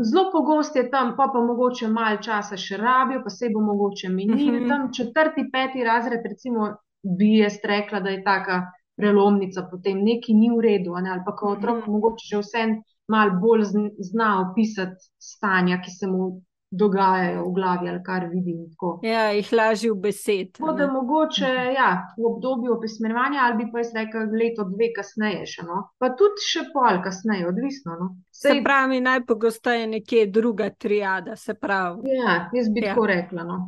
zelo 0.04 0.30
pogosto 0.32 0.78
je 0.78 0.90
tam, 0.90 1.14
pa 1.16 1.30
pa 1.32 1.40
mogoče 1.40 1.88
malo 1.88 2.20
časa 2.22 2.56
še 2.56 2.76
rabijo, 2.76 3.22
pa 3.24 3.30
se 3.30 3.48
bo 3.54 3.60
mogoče 3.60 4.08
minili. 4.08 4.48
Uh 4.48 4.62
-huh. 4.62 4.68
Tam 4.68 4.92
četrti, 4.92 5.48
peti 5.52 5.84
razred, 5.84 6.20
recimo, 6.24 6.76
bi 7.18 7.38
jaz 7.38 7.56
rekla, 7.64 8.00
da 8.00 8.10
je 8.10 8.24
taka 8.24 8.62
prelomnica, 8.96 9.68
potem 9.70 10.04
nekaj 10.04 10.34
ni 10.34 10.50
v 10.50 10.60
redu, 10.60 10.92
ne? 11.00 11.10
ali 11.10 11.22
pa 11.26 11.36
ko 11.36 11.48
otrok 11.56 11.76
uh 11.76 11.84
-huh. 11.84 11.92
mogoče 11.92 12.24
že 12.30 12.38
vse 12.38 12.66
malo 13.08 13.40
bolj 13.40 13.64
zna 13.98 14.50
opisati 14.50 15.00
stanja, 15.18 15.80
ki 15.82 15.90
se 15.90 16.06
mu 16.06 16.42
dogajajo 16.72 17.44
v 17.46 17.52
glavi 17.54 17.88
ali 17.88 18.02
kar 18.04 18.26
vidim. 18.30 18.64
Tako. 18.70 18.92
Ja, 19.06 19.26
jih 19.36 19.52
lažje 19.52 19.92
v 19.92 19.98
besed. 20.06 20.52
Tako 20.58 20.72
da 20.78 20.88
mogoče 20.92 21.50
ja, 21.76 21.90
v 22.16 22.26
obdobju 22.32 22.72
opismenjevanja 22.76 23.44
ali 23.48 23.68
pa 23.72 23.84
jaz 23.84 23.92
rekel 23.96 24.32
leto, 24.40 24.64
dve 24.72 24.92
kasneje 24.96 25.44
še. 25.54 25.66
No? 25.68 25.82
Pa 26.00 26.14
tudi 26.16 26.46
še 26.46 26.64
pol 26.72 27.02
kasneje, 27.04 27.46
odvisno. 27.50 27.98
No? 28.00 28.08
Sej... 28.30 28.58
Se 28.58 28.64
pravi, 28.64 29.02
najpogosteje 29.04 29.86
nekje 29.98 30.26
druga 30.32 30.70
triada. 30.70 31.36
Ja, 31.36 32.34
jaz 32.56 32.72
bi 32.72 32.82
ja. 32.82 32.92
tako 32.92 33.06
rekla. 33.10 33.44
No? 33.44 33.60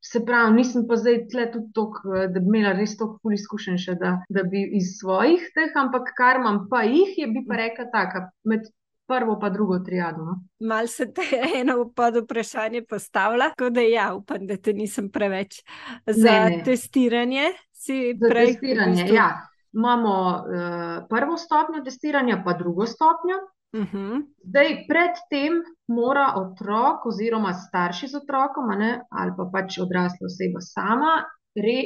Se 0.00 0.22
pravi, 0.24 0.54
nisem 0.56 0.86
pa 0.88 0.96
zdaj 0.96 1.26
tle 1.32 1.44
tudi 1.52 1.72
tako, 1.76 2.14
da 2.32 2.40
bi 2.40 2.48
imela 2.48 2.72
res 2.76 2.94
toliko 2.96 3.20
ful 3.20 3.34
izkušenj 3.36 3.80
še, 3.82 3.96
da, 4.00 4.14
da 4.32 4.44
bi 4.48 4.62
iz 4.78 4.94
svojih 4.96 5.42
teh, 5.56 5.74
ampak 5.76 6.14
kar 6.16 6.40
imam 6.40 6.62
pa 6.70 6.86
jih, 6.88 7.18
je 7.20 7.28
bi 7.28 7.42
pa 7.48 7.58
rekla 7.60 7.84
taka, 7.92 8.22
med 8.48 8.64
prvo 9.10 9.38
pa 9.40 9.50
drugo 9.50 9.78
triado. 9.78 10.24
No? 10.24 10.34
Mal 10.60 10.86
se 10.86 11.12
te 11.12 11.22
eno 11.60 11.90
pod 11.96 12.16
vprašanje 12.24 12.84
postavlja, 12.88 13.50
tako 13.50 13.70
da 13.70 13.80
ja, 13.80 14.14
upam, 14.14 14.46
da 14.46 14.56
te 14.56 14.72
nisem 14.72 15.10
preveč 15.10 15.62
za 16.06 16.30
Ne, 16.30 16.56
ne. 16.56 16.62
testiranje. 16.64 17.52
Si 17.72 18.16
Za 18.20 18.28
prej 18.28 18.46
testiranje, 18.46 19.06
ja. 19.12 19.30
Imamo 19.72 20.12
uh, 20.30 21.06
prvo 21.08 21.36
stopnjo 21.36 21.82
testiranja, 21.84 22.42
pa 22.44 22.52
drugo 22.52 22.86
stopnjo. 22.86 23.38
Uh 23.72 23.86
-huh. 23.92 24.22
Zdaj, 24.44 24.86
predtem 24.88 25.62
mora 25.86 26.34
otrok 26.36 27.06
oziroma 27.06 27.52
starši 27.54 28.08
z 28.08 28.16
otrokom, 28.16 28.68
ne, 28.78 29.00
ali 29.10 29.32
pa 29.36 29.46
pač 29.52 29.78
odrasla 29.78 30.26
oseba 30.26 30.60
sama, 30.60 31.12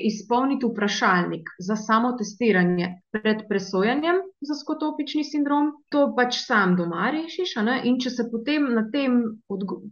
izpolniti 0.04 0.66
vprašalnik 0.66 1.48
za 1.58 1.76
samo 1.76 2.12
testiranje 2.12 2.88
pred 3.10 3.44
presojanjem 3.48 4.16
za 4.40 4.54
skotopični 4.54 5.24
sindrom. 5.24 5.72
To 5.88 6.14
pač 6.16 6.44
sam 6.46 6.76
doma 6.76 7.10
rešiš, 7.10 7.56
in 7.84 8.00
če 8.00 8.10
se 8.10 8.30
potem 8.30 8.74
na 8.74 8.84
tem, 8.92 9.22
odgo 9.48 9.82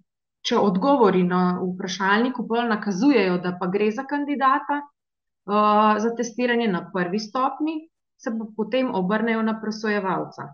če 0.43 0.59
odgovori 0.59 1.23
na 1.23 1.43
vprašalniku 1.63 2.45
bolj 2.47 2.69
nakazujejo, 2.69 3.39
da 3.39 3.55
pa 3.61 3.69
gre 3.71 3.91
za 3.91 4.05
kandidata 4.05 4.81
uh, 4.83 6.01
za 6.03 6.15
testiranje 6.19 6.69
na 6.69 6.83
prvi 6.95 7.19
stopni, 7.19 7.77
se 8.19 8.31
pa 8.39 8.49
potem 8.57 8.91
obrnejo 8.95 9.43
na 9.43 9.61
presojevalca 9.61 10.53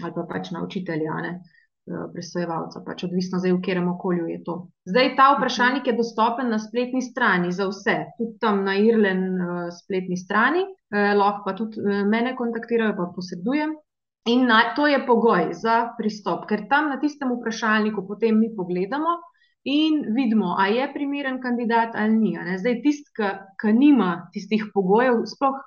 ali 0.00 0.14
pa 0.14 0.22
pač 0.28 0.50
na 0.50 0.62
učitelja, 0.64 1.12
eh, 1.28 1.40
presojevalca, 2.12 2.82
pač 2.86 3.04
odvisno 3.04 3.38
zdaj, 3.40 3.54
v 3.56 3.60
katerem 3.64 3.88
okolju 3.88 4.26
je 4.30 4.38
to. 4.44 4.56
Zdaj, 4.88 5.14
ta 5.16 5.30
vprašalnik 5.36 5.86
je 5.86 5.96
dostopen 5.98 6.50
na 6.52 6.58
spletni 6.58 7.02
strani 7.02 7.52
za 7.52 7.68
vse, 7.70 7.96
tudi 8.18 8.38
tam 8.42 8.64
na 8.64 8.76
Irlen 8.78 9.24
uh, 9.40 9.62
spletni 9.74 10.16
strani, 10.16 10.64
eh, 10.92 11.14
lahko 11.16 11.46
pa 11.46 11.56
tudi 11.56 11.80
eh, 11.80 12.04
mene 12.04 12.36
kontaktirajo, 12.36 12.96
pa 12.98 13.08
posredujem. 13.14 13.74
In 14.28 14.44
na, 14.46 14.60
to 14.76 14.86
je 14.86 15.00
pogoj 15.06 15.54
za 15.56 15.94
pristop, 15.98 16.44
ker 16.46 16.66
tam 16.68 16.90
na 16.92 17.00
tistem 17.00 17.32
vprašalniku 17.32 18.04
potem 18.06 18.36
mi 18.38 18.50
pogledamo 18.56 19.16
in 19.64 20.02
vidimo, 20.16 20.54
a 20.58 20.68
je 20.72 20.86
primeren 20.92 21.40
kandidat 21.40 21.96
ali 21.96 22.16
ni. 22.16 22.36
Zdaj, 22.58 22.82
tisti, 22.84 23.10
ki 23.60 23.72
nima 23.72 24.28
tistih 24.32 24.68
pogojev, 24.74 25.24
sploh, 25.28 25.58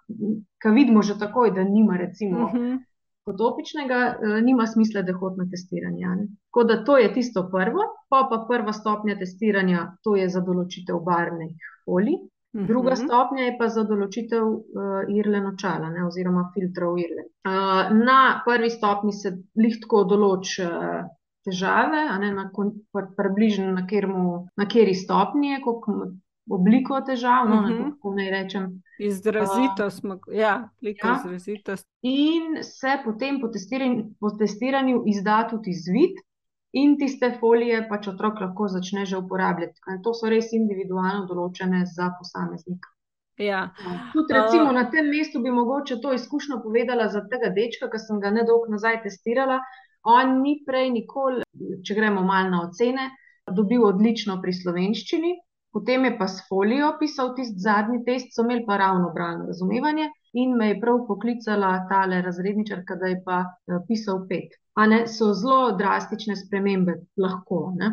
ki 0.62 0.74
vidimo 0.78 1.02
že 1.02 1.18
takoj, 1.20 1.52
da 1.54 1.66
nima, 1.66 1.98
recimo, 1.98 2.46
Uh 2.46 2.54
-huh. 2.54 2.78
Fotopičnega, 3.26 4.00
eh, 4.14 4.42
nima 4.42 4.68
smisla, 4.68 5.02
da 5.02 5.14
hodi 5.14 5.38
na 5.38 5.46
testiranje. 5.50 6.06
ne. 6.08 6.28
Tako 6.46 6.64
da 6.64 6.84
to 6.84 6.98
je 6.98 7.14
tisto 7.14 7.50
prvo, 7.52 7.82
pa 8.10 8.28
pa 8.30 8.46
prva 8.50 8.74
stopnja 8.74 9.16
testiranja, 9.16 9.98
to 10.04 10.16
je 10.16 10.30
za 10.30 10.42
določitev 10.42 11.00
barvnih 11.04 11.56
folij. 11.86 12.18
Druga 12.54 12.94
Mhm. 12.94 13.06
stopnja 13.06 13.44
je 13.44 13.56
pa 13.60 13.68
za 13.68 13.84
določitev 13.84 14.44
uh, 14.44 14.62
Irlen 15.10 15.46
očala 15.48 15.90
ne, 15.90 16.06
oziroma 16.06 16.52
filtrov 16.54 17.00
Irlen. 17.00 17.26
Uh, 17.48 17.52
na 18.06 18.42
prvi 18.46 18.70
stopnji 18.70 19.12
se 19.12 19.32
lih 19.56 19.80
tako 19.82 20.04
določi 20.04 20.62
uh, 20.62 21.02
težave, 21.44 22.20
ne, 22.20 22.32
na 22.32 22.52
pr- 22.54 23.16
približno 23.18 23.72
na, 23.72 23.88
kjermu, 23.88 24.48
na 24.58 24.66
kateri 24.66 24.94
stopnji 24.94 25.50
je, 25.50 25.62
koliko 25.62 25.92
obliko 26.50 27.02
težav, 27.02 27.50
no, 27.50 27.56
uh 27.56 27.66
-huh. 27.66 27.92
kako 27.92 28.16
naj 28.16 28.30
rečem. 28.30 28.84
Izrazito 29.00 29.90
smo, 29.90 30.20
ja, 30.32 30.70
ja. 30.82 31.16
izrazitost. 31.16 31.88
In 32.02 32.64
se 32.64 32.98
potem 33.06 33.42
po 33.42 33.48
testiranju, 33.48 34.04
po 34.20 34.30
testiranju 34.30 35.04
izda 35.06 35.48
tudi 35.50 35.70
izvid, 35.70 36.20
in 36.74 36.98
tiste 36.98 37.30
folije 37.40 37.84
pač 37.90 38.08
otrok 38.08 38.42
lahko 38.42 38.68
začne 38.68 39.06
že 39.06 39.18
uporabljati. 39.18 39.80
A 39.88 40.02
To 40.04 40.14
so 40.14 40.30
res 40.30 40.52
individualno 40.54 41.26
določene 41.30 41.86
za 41.86 42.10
posameznika. 42.20 42.90
Ja. 43.38 43.74
Tudi 44.14 44.34
recimo 44.34 44.72
na 44.72 44.90
tem 44.94 45.10
mestu 45.10 45.42
bi 45.42 45.52
mogoče 45.52 46.00
to 46.02 46.14
izkušnjo 46.14 46.60
povedala 46.64 47.08
za 47.10 47.24
tega 47.30 47.50
dečka, 47.50 47.90
ki 47.90 48.00
sem 48.00 48.20
ga 48.22 48.30
nedolgo 48.30 48.70
nazaj 48.74 49.02
testirala. 49.06 49.60
On 50.06 50.42
ni 50.42 50.60
prej 50.68 50.90
nikoli, 50.92 51.46
če 51.86 51.96
gremo 51.96 52.22
malo 52.28 52.50
na 52.50 52.62
ocene, 52.68 53.10
dobil 53.48 53.86
odlično 53.88 54.36
pri 54.42 54.54
slovenščini, 54.54 55.32
potem 55.74 56.06
je 56.06 56.18
pa 56.18 56.28
s 56.28 56.44
folijo 56.50 56.94
pisal 57.00 57.34
tisti 57.36 57.60
zadnji 57.60 58.04
test, 58.06 58.36
so 58.36 58.46
imeli 58.46 58.66
pa 58.68 58.78
ravno 58.78 59.12
bralno 59.14 59.46
razumevanje 59.46 60.10
in 60.34 60.56
me 60.58 60.68
je 60.68 60.80
prav 60.82 61.06
poklicala 61.08 61.88
tale 61.90 62.22
razredničarka, 62.22 62.96
da 62.96 63.06
je 63.12 63.22
pa 63.26 63.40
eh, 63.42 63.80
pisal 63.88 64.26
pet. 64.30 64.58
A 64.74 64.88
ne, 64.88 65.04
so 65.08 65.34
zelo 65.34 65.72
drastične 65.78 66.36
spremembe 66.36 66.96
lahko, 67.18 67.72
ne. 67.78 67.92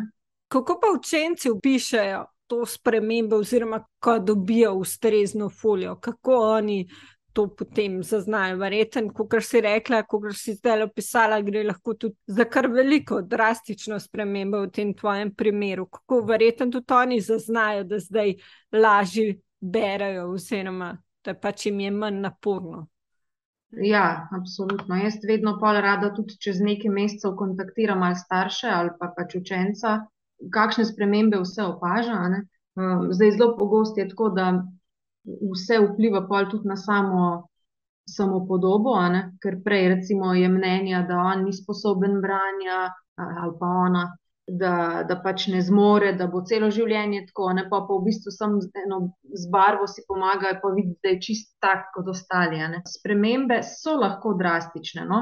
Kako 0.51 0.79
pa 0.81 0.87
učenci 0.97 1.49
opišajo 1.49 2.25
to 2.47 2.65
spremembo, 2.65 3.35
oziroma 3.35 3.83
ko 3.99 4.19
dobijo 4.19 4.73
ustrezno 4.73 5.49
folijo, 5.49 5.95
kako 5.95 6.35
oni 6.57 6.87
to 7.33 7.47
potem 7.55 7.99
zaznajo? 8.03 8.57
Verjeten, 8.61 9.09
kot 9.13 9.35
si 9.43 9.61
rekla, 9.61 10.03
kot 10.03 10.31
si 10.37 10.55
zdaj 10.57 10.87
opisala, 10.87 11.41
gre 11.41 11.63
lahko 11.63 11.93
tudi 11.93 12.15
za 12.27 12.45
kar 12.45 12.67
veliko 12.71 13.21
drastično 13.21 13.99
spremembo 13.99 14.65
v 14.65 14.71
tem 14.71 14.93
tvojem 14.93 15.33
primeru. 15.35 15.85
Kako 15.85 16.21
verjeten 16.27 16.71
tudi 16.71 16.93
oni 16.93 17.21
zaznajo, 17.21 17.83
da 17.83 17.99
zdaj 17.99 18.35
lažje 18.71 19.39
berajo, 19.61 20.31
oziroma 20.33 20.97
da 21.25 21.33
pač 21.33 21.65
jim 21.65 21.79
je 21.79 21.91
manj 21.91 22.21
naporno. 22.21 22.87
Ja, 23.71 24.27
absolutno. 24.35 24.97
Jaz 24.99 25.21
vedno 25.27 25.55
pol 25.59 25.79
rada 25.83 26.09
tudi 26.15 26.35
čez 26.43 26.59
nekaj 26.59 26.91
mesecev 26.91 27.37
kontaktiram 27.39 28.03
ali 28.03 28.19
starše 28.19 28.67
ali 28.67 28.91
pa 28.99 29.13
pač 29.15 29.37
učenca, 29.39 30.01
kakšne 30.51 30.85
spremembe 30.89 31.39
vse 31.39 31.63
opaža. 31.63 32.17
ne. 32.33 32.41
Um, 32.75 33.07
Zdaj 33.11 33.31
zelo 33.37 33.55
pogosto 33.57 33.99
je 33.99 34.09
tako, 34.09 34.29
da 34.29 34.63
vse 35.25 35.79
vpliva 35.79 36.25
pol 36.27 36.49
tudi 36.49 36.67
na 36.67 36.75
samo 36.75 37.47
samopodobo, 38.09 38.95
a 38.97 39.09
ne, 39.09 39.21
ker 39.41 39.59
prej 39.63 39.87
recimo 39.95 40.33
je 40.33 40.49
mnenja, 40.49 41.05
da 41.07 41.19
on 41.31 41.45
ni 41.45 41.53
sposoben 41.53 42.19
branja 42.21 42.89
ali 43.21 43.53
pa 43.59 43.67
ona, 43.85 44.03
da, 44.47 45.03
da 45.07 45.15
pač 45.23 45.45
ne 45.53 45.61
zmore, 45.61 46.13
da 46.17 46.25
bo 46.27 46.41
celo 46.47 46.71
življenje 46.73 47.25
tako, 47.27 47.51
ne 47.53 47.67
pa, 47.69 47.83
pa 47.87 47.97
v 47.99 48.05
bistvu 48.07 48.33
samo 48.33 48.61
z, 48.63 48.71
eno, 48.83 48.99
z 49.23 49.51
barvo 49.53 49.87
si 49.87 50.03
pomagajo, 50.07 50.57
pa 50.63 50.71
vidi, 50.75 50.95
da 51.03 51.13
je 51.13 51.21
čist 51.27 51.53
tak 51.63 51.91
kot 51.95 52.09
ostali. 52.11 52.59
Spremembe 52.95 53.61
so 53.67 53.95
lahko 53.99 54.33
drastične, 54.39 55.05
no? 55.07 55.21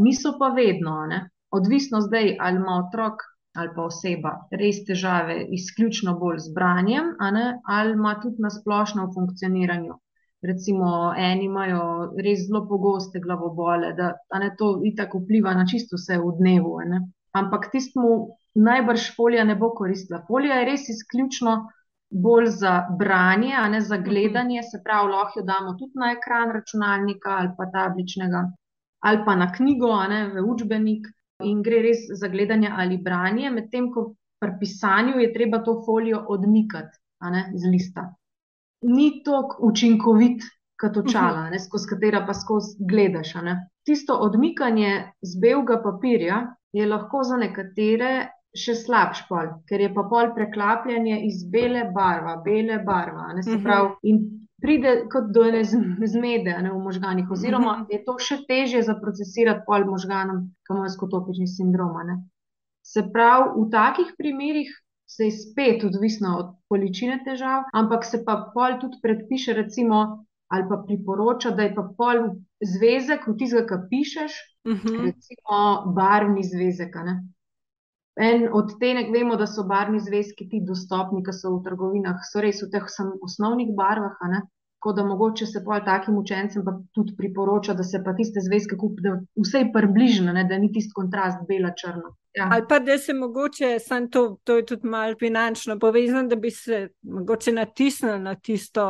Niso 0.00 0.34
pa 0.40 0.50
vedno, 0.56 1.02
ne. 1.10 1.20
Odvisno 1.52 2.00
zdaj, 2.00 2.36
ali 2.40 2.62
ima 2.62 2.80
otrok 2.80 3.20
ali 3.54 3.70
pa 3.76 3.84
oseba 3.84 4.32
res 4.62 4.78
težave 4.88 5.36
izključno 5.58 6.14
bolj 6.20 6.38
z 6.46 6.54
branjem, 6.56 7.10
ne, 7.36 7.46
ali 7.76 7.92
ima 7.98 8.14
tudi 8.22 8.42
na 8.44 8.50
splošno 8.50 9.06
v 9.06 9.14
funkcioniranju. 9.16 9.98
Recimo, 10.42 10.88
eni 11.24 11.44
imajo 11.46 11.82
res 12.26 12.46
zelo 12.48 12.64
pogoste 12.68 13.20
glavobole, 13.22 13.92
da 13.98 14.14
ne, 14.42 14.48
to 14.58 14.72
itak 14.88 15.14
vpliva 15.14 15.52
na 15.54 15.66
čisto 15.66 16.00
vse 16.00 16.18
v 16.18 16.32
dnevu. 16.40 16.78
ne. 16.92 17.02
Ampak 17.32 17.70
tistemu 17.72 18.16
najbrž 18.54 19.12
folija 19.16 19.44
ne 19.44 19.54
bo 19.56 19.70
koristila. 19.76 20.24
Folija 20.26 20.58
je 20.60 20.66
res 20.70 20.88
izključno 20.88 21.54
bolj 22.12 22.46
za 22.62 22.72
branje, 22.98 23.54
a 23.56 23.68
ne 23.68 23.80
za 23.80 23.96
gledanje, 23.96 24.62
se 24.62 24.82
pravi, 24.84 25.12
lahko 25.12 25.40
jo 25.40 25.46
damo 25.46 25.76
tudi 25.78 26.00
na 26.02 26.12
ekran 26.16 26.52
računalnika 26.52 27.36
ali 27.38 27.54
pa 27.58 27.70
tabličnega, 27.72 28.42
ali 29.00 29.24
pa 29.24 29.36
na 29.36 29.52
knjigo, 29.52 29.92
a 29.96 30.08
ne 30.08 30.26
v 30.34 30.44
učbenik, 30.54 31.06
in 31.44 31.62
gre 31.62 31.82
res 31.82 32.06
za 32.18 32.28
gledanje 32.28 32.70
ali 32.72 32.98
branje, 32.98 33.50
medtem 33.50 33.92
ko 33.92 34.14
pri 34.40 34.56
pisanju 34.60 35.20
je 35.20 35.32
treba 35.32 35.58
to 35.58 35.82
folijo 35.86 36.24
odmikati, 36.28 36.98
ne 37.22 37.52
z 37.54 37.70
lista. 37.70 38.08
Ni 38.82 39.22
tako 39.24 39.56
učinkovit 39.68 40.42
kot 40.80 40.96
očala, 40.96 41.50
ne, 41.50 41.58
skozi 41.58 41.88
katera 41.88 42.24
pa 42.26 42.34
skozi 42.34 42.76
gledaš. 42.80 43.34
Tisto 43.86 44.14
odmikanje 44.14 44.90
z 45.22 45.40
belega 45.40 45.78
papirja 45.82 46.40
je 46.72 46.86
lahko 46.86 47.22
za 47.22 47.36
nekatere 47.36 48.28
še 48.54 48.74
slabš 48.74 49.22
pol, 49.28 49.46
ker 49.68 49.80
je 49.80 49.94
pa 49.94 50.02
pol 50.02 50.34
preklapljanje 50.34 51.20
iz 51.24 51.44
bele 51.48 51.86
barva, 51.94 52.36
bele 52.44 52.78
barva, 52.84 53.32
ne, 53.34 53.42
se 53.42 53.54
Mhm. 53.56 53.62
pravi, 53.64 53.94
in 54.02 54.41
pride 54.62 55.08
kot 55.08 55.30
do 55.30 55.42
ene 55.42 55.62
zmede, 56.06 56.54
ne, 56.58 56.70
v 56.70 56.78
možganih, 56.80 57.26
oziroma 57.28 57.72
Mhm. 57.72 57.86
je 57.90 58.04
to 58.04 58.18
še 58.18 58.36
težje 58.46 58.82
zaprocesirati 58.82 59.64
pol 59.66 59.84
možganom, 59.84 60.38
ki 60.62 60.72
imajo 60.72 60.88
skotopični 60.90 61.46
sindrom, 61.48 61.98
ne. 62.06 62.16
Se 62.84 63.02
pravi, 63.04 63.50
v 63.56 63.70
takih 63.70 64.14
primerih 64.18 64.70
se 65.06 65.24
je 65.24 65.30
spet 65.32 65.84
odvisno 65.84 66.36
od 66.38 66.46
količine 66.68 67.20
težav, 67.22 67.64
ampak 67.72 68.04
se 68.04 68.24
pa 68.24 68.50
pol 68.54 68.78
tudi 68.80 68.96
predpiše, 69.02 69.52
recimo, 69.54 69.98
ali 70.48 70.64
pa 70.68 70.76
priporoča, 70.78 71.50
da 71.50 71.62
je 71.62 71.74
pa 71.74 71.82
pol 71.96 72.22
zvezek, 72.62 73.26
v 73.26 73.36
tistega, 73.36 73.66
ki 73.68 73.88
pišeš, 73.90 74.32
Uh 74.64 74.72
-huh. 74.74 75.04
recimo 75.04 75.56
barvni 75.92 76.42
zvezek. 76.44 76.94
ne. 76.96 77.14
En 78.20 78.48
odtenek, 78.52 79.08
vemo, 79.12 79.36
da 79.36 79.46
so 79.46 79.64
barvni 79.64 80.00
zvezki 80.00 80.48
ti 80.48 80.60
dostopni, 80.60 81.22
ki 81.24 81.32
so 81.32 81.54
v 81.56 81.62
trgovinah, 81.64 82.18
so 82.28 82.42
res 82.44 82.60
v 82.60 82.68
teh 82.74 82.84
osnovnih 83.24 83.72
barvah. 83.76 84.18
Tako 84.82 84.92
da 84.92 85.04
mogoče 85.04 85.46
se 85.46 85.62
pa 85.64 85.78
takim 85.80 86.16
učencem 86.18 86.64
pa 86.64 86.72
tudi 86.92 87.14
priporoča, 87.16 87.74
da 87.74 87.84
se 87.86 88.02
pa 88.04 88.12
tiste 88.18 88.40
zvezke 88.42 88.76
kupijo, 88.76 89.14
da 89.14 89.42
vsej 89.46 89.68
približno, 89.72 90.32
ne, 90.32 90.42
da 90.44 90.58
ni 90.58 90.72
tisti 90.72 90.92
kontrast 90.94 91.38
bela-črno. 91.48 92.10
Ja. 92.34 92.48
Ali 92.52 92.64
pa 92.68 92.78
da 92.78 92.98
se 92.98 93.14
mogoče, 93.14 93.78
samo 93.78 94.06
to, 94.06 94.36
to 94.44 94.56
je 94.56 94.66
tudi 94.66 94.88
malo 94.88 95.14
finančno 95.18 95.78
povezano, 95.78 96.28
da 96.28 96.36
bi 96.36 96.50
se 96.50 96.88
mogoče 97.02 97.52
natisnili 97.52 98.18
na 98.18 98.34
tisto 98.34 98.84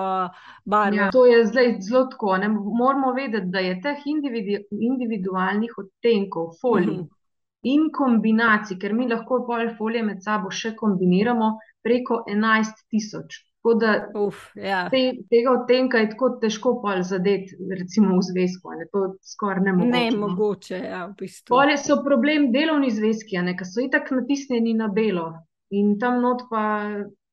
barvo. 0.64 0.96
Ja, 0.96 1.10
to 1.10 1.26
je 1.26 1.46
zdaj 1.46 1.76
zelo 1.80 2.06
tako. 2.06 2.36
Ne. 2.36 2.48
Moramo 2.48 3.12
vedeti, 3.12 3.46
da 3.46 3.58
je 3.58 3.80
teh 3.82 4.06
individu, 4.06 4.64
individualnih 4.70 5.74
odtenkov, 5.78 6.54
folij 6.60 6.88
uh 6.88 6.94
mhm. 6.94 7.02
-huh. 7.02 7.21
In 7.62 7.90
kombinacij, 7.94 8.78
ker 8.78 8.94
mi 8.94 9.08
lahko 9.08 9.44
pol 9.46 9.70
folije 9.78 10.02
med 10.06 10.22
sabo 10.22 10.50
še 10.50 10.74
kombiniramo 10.78 11.54
preko 11.82 12.24
11 12.28 12.86
tisoč. 12.90 13.40
Tako 13.62 13.74
da 13.78 13.90
Uf, 14.18 14.38
ja. 14.58 14.88
te, 14.90 15.00
tega 15.30 15.52
odtenka 15.54 16.00
je 16.02 16.08
tako 16.10 16.28
težko 16.42 16.72
zadeti, 17.06 17.54
recimo 17.78 18.16
v 18.16 18.24
zvezku. 18.26 18.72
Ne, 18.74 18.88
to 18.90 19.14
skoraj 19.22 19.62
ne 19.62 19.72
mogoče. 19.72 20.10
Ne 20.10 20.18
mogoče, 20.18 20.78
ja, 20.82 21.04
v 21.06 21.14
bistvu. 21.20 21.54
Polje 21.54 21.76
so 21.78 22.00
problem 22.02 22.50
delovni 22.52 22.90
zvezki, 22.90 23.38
ki 23.38 23.64
so 23.64 23.84
itak 23.84 24.10
natisnjeni 24.10 24.74
na 24.74 24.88
belo 24.88 25.32
in 25.70 25.94
tam 25.98 26.20
not 26.20 26.48
pa, 26.50 26.64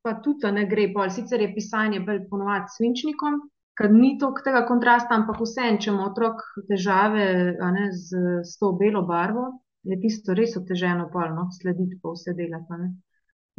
pa 0.05 0.13
tudi 0.21 0.51
ne 0.53 0.67
gre. 0.69 0.91
Pol. 0.93 1.09
Sicer 1.09 1.41
je 1.41 1.49
pisanje 1.55 2.03
bolj 2.05 2.21
ponovadi 2.29 2.69
svinčnikom, 2.77 3.41
ker 3.73 3.89
ni 3.89 4.19
toliko 4.21 4.45
tega 4.45 4.61
kontrasta, 4.69 5.17
ampak 5.17 5.41
vseeno, 5.41 5.81
če 5.81 5.89
ima 5.89 6.05
otrok 6.11 6.45
težave 6.69 7.25
ne, 7.57 7.89
z, 7.89 8.21
z 8.45 8.53
to 8.61 8.71
belo 8.77 9.01
barvo, 9.07 9.49
je 9.83 9.99
tisto 10.01 10.33
res 10.33 10.57
oteženo 10.57 11.09
polno 11.13 11.47
slediti 11.61 11.99
pa 12.01 12.15
vse 12.15 12.33
delati 12.33 12.81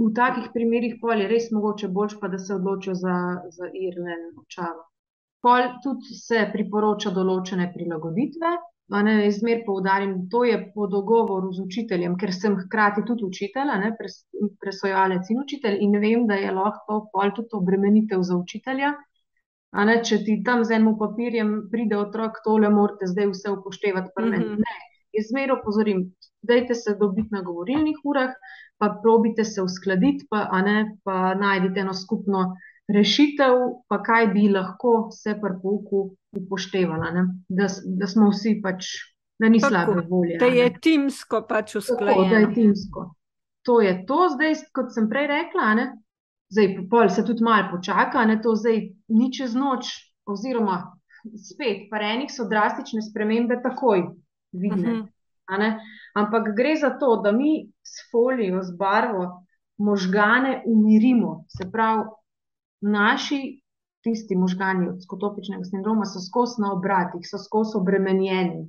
v 0.01 0.13
takih 0.17 0.49
primerih 0.55 0.97
pol 1.01 1.21
je 1.21 1.29
res 1.29 1.51
mogoče 1.53 1.91
boljš, 1.97 2.17
pa 2.21 2.29
da 2.33 2.39
se 2.39 2.55
odločijo 2.55 2.95
za, 2.97 3.17
za 3.57 3.69
irlen 3.75 4.31
očalo. 4.41 4.87
Pol 5.45 5.69
tudi 5.85 6.17
se 6.17 6.45
priporoča 6.53 7.13
določene 7.17 7.71
prilagoditve. 7.75 8.57
Izmer 9.27 9.61
poudarim, 9.67 10.15
to 10.33 10.43
je 10.45 10.57
po 10.75 10.89
dogovoru 10.91 11.53
z 11.55 11.63
učiteljem, 11.63 12.17
ker 12.19 12.33
sem 12.35 12.57
hkrati 12.59 13.05
tudi 13.07 13.23
učitelj, 13.29 13.71
ne, 13.85 13.93
pres, 13.99 14.17
presojalec 14.65 15.31
in 15.31 15.39
učitelj 15.45 15.79
in 15.87 15.95
vem, 16.03 16.25
da 16.27 16.41
je 16.41 16.51
lahko 16.57 17.05
pol 17.13 17.31
tudi 17.37 17.55
obremenitev 17.61 18.25
za 18.27 18.35
učitelja. 18.41 18.91
Ne, 19.87 20.01
če 20.03 20.19
ti 20.27 20.41
tam 20.43 20.65
z 20.67 20.81
enim 20.81 20.97
papirjem 20.99 21.53
pride 21.71 22.01
otrok, 22.01 22.43
tole 22.43 22.73
morate 22.75 23.07
zdaj 23.07 23.31
vse 23.31 23.53
upoštevati. 23.55 24.11
Mm 24.19 24.33
-hmm. 24.33 24.59
Ne, 24.65 24.90
izmer 25.13 25.53
opozorim, 25.53 26.05
dajte 26.43 26.75
se 26.75 26.97
dobiti 27.01 27.29
na 27.31 27.43
govorilnih 27.43 27.97
urah, 28.05 28.31
pa 28.79 28.89
probite 29.03 29.45
se 29.45 29.63
uskladiti, 29.63 30.27
pa, 30.31 30.63
ne, 30.65 30.97
pa 31.05 31.35
najdite 31.35 31.81
eno 31.81 31.95
skupno 31.95 32.57
rešitev, 32.89 33.57
pa 33.89 34.03
kaj 34.03 34.27
bi 34.27 34.49
lahko 34.49 35.11
se 35.13 35.35
pri 35.43 35.55
pouku 35.63 36.11
upoštevala. 36.37 37.11
Da, 37.49 37.67
da 37.85 38.07
smo 38.07 38.31
vsi 38.31 38.57
pač, 38.63 38.89
da 39.39 39.49
ni 39.49 39.61
slabe 39.61 40.07
volje. 40.09 40.39
Da 40.41 40.47
je 40.47 40.69
timsko 40.81 41.45
pač 41.49 41.77
usklajeno. 41.83 42.29
Da 42.31 42.45
je 42.45 42.55
timsko. 42.55 43.11
To 43.69 43.81
je 43.85 43.93
to, 44.07 44.29
zdaj, 44.35 44.57
kot 44.73 44.95
sem 44.95 45.11
prej 45.11 45.29
rekla. 45.29 45.75
Ne? 45.77 45.91
Zdaj, 46.51 46.73
pol 46.91 47.13
se 47.13 47.25
tudi 47.27 47.45
malo 47.47 47.69
počaka, 47.77 48.25
ne 48.27 48.41
to 48.43 48.57
zdaj 48.59 48.81
ni 49.13 49.29
čez 49.33 49.55
noč, 49.55 49.93
oziroma 50.27 50.81
spet, 51.37 51.87
pa 51.91 52.01
enih 52.01 52.33
so 52.33 52.47
drastične 52.49 53.03
spremembe 53.05 53.61
takoj 53.63 54.07
vidne. 54.53 54.93
Uh 54.93 54.99
mhm. 54.99 55.09
-huh. 55.49 55.79
Ampak 56.15 56.55
gre 56.57 56.77
za 56.77 56.91
to, 56.91 57.17
da 57.17 57.33
mi 57.33 57.73
s 57.83 58.11
folijo, 58.11 58.63
z 58.63 58.77
barvo 58.77 59.47
možgane 59.77 60.63
umirimo. 60.67 61.45
Se 61.49 61.71
pravi, 61.73 62.05
naši 62.81 63.63
tisti 64.03 64.37
možgani 64.37 64.89
od 64.89 65.03
skotopičnega 65.03 65.65
sindroma 65.65 66.05
so 66.05 66.21
skozi 66.21 66.63
na 66.63 66.73
obratih, 66.73 67.21
so 67.25 67.39
skozi 67.39 67.77
obremenjeni. 67.77 68.67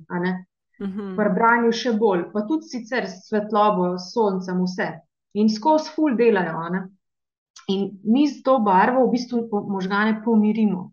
Mhm. 0.82 1.14
Pri 1.16 1.30
branju 1.34 1.72
še 1.72 1.92
bolj, 1.92 2.24
pa 2.32 2.42
tudi 2.48 2.68
sicer 2.68 3.06
s 3.06 3.28
svetlobo, 3.28 3.98
s 3.98 4.12
soncem, 4.12 4.64
vse. 4.64 4.88
In 5.34 5.48
skozi 5.48 5.92
ful 5.94 6.16
delajo. 6.16 6.88
In 7.68 7.90
mi 8.04 8.26
z 8.28 8.42
to 8.42 8.58
barvo 8.58 9.06
v 9.06 9.10
bistvu 9.10 9.48
možgane 9.68 10.22
pomirimo. 10.24 10.90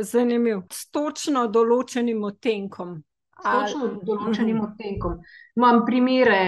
Zanimivo. 0.00 0.62
S 0.70 0.90
točno 0.90 1.46
določenim 1.48 2.24
odtenkom 2.24 2.98
točno 3.42 3.90
določenim 4.02 4.56
mhm. 4.56 4.64
odtenkom. 4.70 5.20
Imam 5.56 5.84
primere 5.86 6.40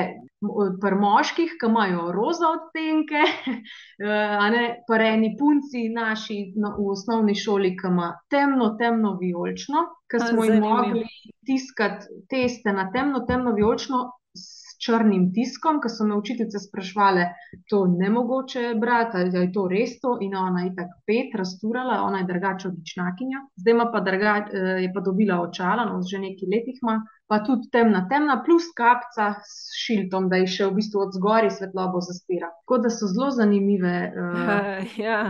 pri 0.83 0.95
moških, 0.95 1.57
ki 1.59 1.67
imajo 1.67 2.13
roza 2.15 2.53
odtenke, 2.55 3.25
pa 4.89 4.99
eni 5.03 5.33
punci 5.39 5.89
naši 5.91 6.39
no, 6.57 6.77
v 6.79 6.93
osnovni 6.95 7.35
šoli, 7.35 7.73
ki 7.79 7.91
ima 7.91 8.13
temno, 8.31 8.71
temno 8.79 9.17
vijolično, 9.21 9.83
ki 10.11 10.23
smo 10.29 10.47
jim 10.47 10.63
mogli 10.63 11.03
tiskati 11.47 12.23
teste 12.31 12.73
na 12.73 12.87
temno, 12.95 13.25
temno 13.27 13.57
vijolično 13.57 14.05
črnim 14.85 15.29
tiskom, 15.35 15.81
ker 15.83 15.91
so 15.93 16.07
me 16.07 16.17
učiteljice 16.19 16.61
sprašvale, 16.63 17.27
to 17.71 17.85
ne 17.91 18.11
mogoče 18.11 18.75
brati, 18.81 19.21
ali 19.21 19.35
je 19.35 19.53
to 19.53 19.67
res 19.71 19.97
to. 20.01 20.17
In 20.25 20.37
ona 20.37 20.65
je 20.65 20.75
tako 20.77 21.01
pet 21.07 21.35
rasturala, 21.39 22.01
ona 22.07 22.23
je 22.23 22.29
drugače 22.31 22.69
odličnakinja. 22.69 23.45
Zdaj 23.63 23.79
pa 23.93 24.01
druga, 24.11 24.35
eh, 24.39 24.69
je 24.85 24.91
pa 24.95 25.05
dobila 25.05 25.41
očala, 25.43 25.87
no, 25.91 26.03
že 26.11 26.23
nekaj 26.23 26.53
letih 26.55 26.83
ima, 26.83 26.99
pa 27.29 27.41
tudi 27.45 27.71
temna, 27.73 28.07
temna, 28.11 28.43
plus 28.45 28.71
kapca 28.77 29.35
s 29.45 29.73
šiltom, 29.85 30.29
da 30.29 30.41
je 30.43 30.53
še 30.57 30.69
v 30.69 30.79
bistvu 30.81 31.03
od 31.07 31.17
zgori 31.19 31.51
svetlobo 31.51 32.01
zaspira. 32.05 32.53
Tako 32.63 32.79
da 32.85 32.91
so 32.91 33.11
zelo 33.11 33.31
zanimive. 33.31 33.97
Uh, 34.15 34.95
ja. 35.07 35.21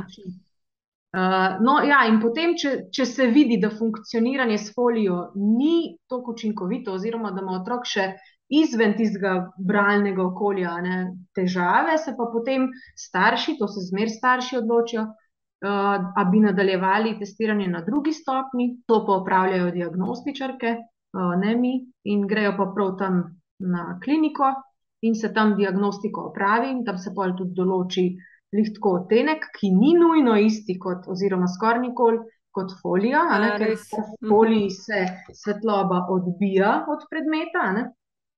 Uh, 1.08 1.56
no, 1.64 1.78
ja, 1.88 2.02
in 2.06 2.18
potem, 2.20 2.52
če, 2.60 2.90
če 2.92 3.04
se 3.08 3.26
vidi, 3.32 3.56
da 3.58 3.70
funkcioniranje 3.72 4.58
s 4.60 4.74
folijo 4.76 5.30
ni 5.40 5.96
tako 6.10 6.34
učinkovito, 6.36 6.98
oziroma 6.98 7.32
da 7.32 7.40
ima 7.40 7.56
otrok 7.62 7.88
še 7.88 8.10
izven 8.48 8.94
tistega 8.96 9.32
bralnega 9.58 10.24
okolja 10.24 10.74
ne, 10.84 10.98
težave, 11.36 11.98
se 11.98 12.14
pa 12.16 12.28
potem 12.32 12.68
starši, 12.96 13.58
to 13.58 13.68
se 13.68 13.84
zmer 13.90 14.08
starši 14.12 14.56
odločijo, 14.62 15.04
uh, 15.04 15.96
da 16.14 16.24
bi 16.30 16.40
nadaljevali 16.44 17.18
testiranje 17.18 17.68
na 17.68 17.82
drugi 17.84 18.12
stopni, 18.12 18.70
to 18.86 19.02
pa 19.06 19.20
upravljajo 19.22 19.70
diagnostičarke, 19.76 20.74
uh, 20.78 21.34
ne 21.40 21.56
mi, 21.56 21.74
in 22.04 22.24
grejo 22.26 22.56
pa 22.56 22.70
prav 22.74 22.96
tam 22.98 23.20
na 23.58 23.98
kliniko 24.04 24.54
in 25.02 25.14
se 25.14 25.32
tam 25.34 25.54
diagnostiko 25.56 26.30
opravi, 26.30 26.70
in 26.70 26.84
tam 26.84 26.98
se 26.98 27.12
pa 27.14 27.28
tudi 27.36 27.54
določi 27.54 28.08
lihtko 28.56 28.94
odtenek, 29.02 29.44
ki 29.54 29.70
ni 29.74 29.92
nujno 29.98 30.34
isti 30.40 30.78
kot, 30.80 31.06
oziroma 31.06 31.50
skoraj 31.50 31.84
nikoli. 31.84 32.24
Kot 32.58 32.72
folija, 32.80 33.20
ne, 33.38 33.50
ker 33.60 33.74
v 33.76 34.26
foliji 34.26 34.70
se 34.72 35.02
svetloba 35.36 36.00
odbija 36.10 36.70
od 36.90 37.04
predmeta, 37.10 37.66
ne, 37.76 37.82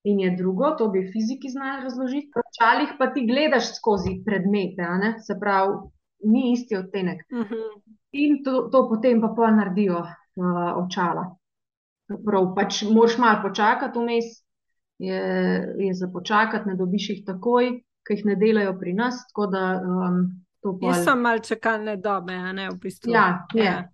in 0.02 0.20
je 0.20 0.30
drugo, 0.36 0.70
to 0.78 0.88
bi 0.88 1.10
fiziki 1.12 1.50
znali 1.50 1.84
razložiti. 1.84 2.32
V 2.36 2.40
očalih 2.40 2.88
pa 2.98 3.12
ti 3.12 3.26
gledaš 3.26 3.74
skozi 3.76 4.22
predmete, 4.24 4.86
se 5.26 5.36
pravi, 5.40 5.74
ni 6.24 6.52
isti 6.52 6.76
odtenek. 6.76 7.20
Uh 7.32 7.38
mhm. 7.38 7.54
-huh. 7.54 7.82
In 8.12 8.44
to, 8.44 8.68
to 8.72 8.88
potem 8.88 9.20
pa 9.20 9.28
pa 9.36 9.50
naredijo 9.50 9.98
uh, 9.98 10.84
očala. 10.84 11.36
Prav, 12.26 12.54
pač 12.54 12.82
moraš 12.82 13.18
malo 13.18 13.42
počakati, 13.42 13.98
vmes 13.98 14.24
je, 14.98 15.22
je 15.78 15.94
za 15.94 16.08
počakati, 16.12 16.68
ne 16.68 16.74
dobiš 16.74 17.10
jih 17.10 17.24
takoj, 17.26 17.70
ker 18.06 18.16
jih 18.16 18.24
ne 18.26 18.36
delajo 18.36 18.78
pri 18.78 18.92
nas. 18.92 19.14
Da, 19.52 19.82
um, 19.84 20.44
pol... 20.62 20.94
So 21.04 21.16
malo 21.16 21.38
čakalne 21.38 21.96
dobe, 21.96 22.32
ne 22.52 22.68
v 22.70 22.78
bistvu. 22.82 23.12
Ja, 23.12 23.46
je. 23.54 23.64
Ja. 23.64 23.88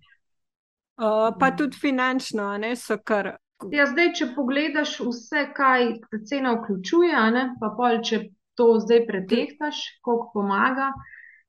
Uh, 0.97 1.37
pa 1.39 1.51
tudi 1.51 1.77
finančno, 1.77 2.57
ne 2.57 2.75
so 2.75 2.97
kar 2.97 3.35
Ja, 3.73 3.87
zdaj, 3.89 4.11
če 4.13 4.31
pogledaš 4.35 4.99
vse, 5.01 5.47
kaj 5.57 5.93
ta 6.05 6.19
cena 6.29 6.53
vključuje, 6.59 7.21
ne, 7.33 7.45
pa 7.61 7.71
pol, 7.77 8.01
če 8.05 8.27
to 8.57 8.75
zdaj 8.83 9.05
pretehtaš, 9.07 9.79
koliko 10.05 10.29
pomaga. 10.33 10.91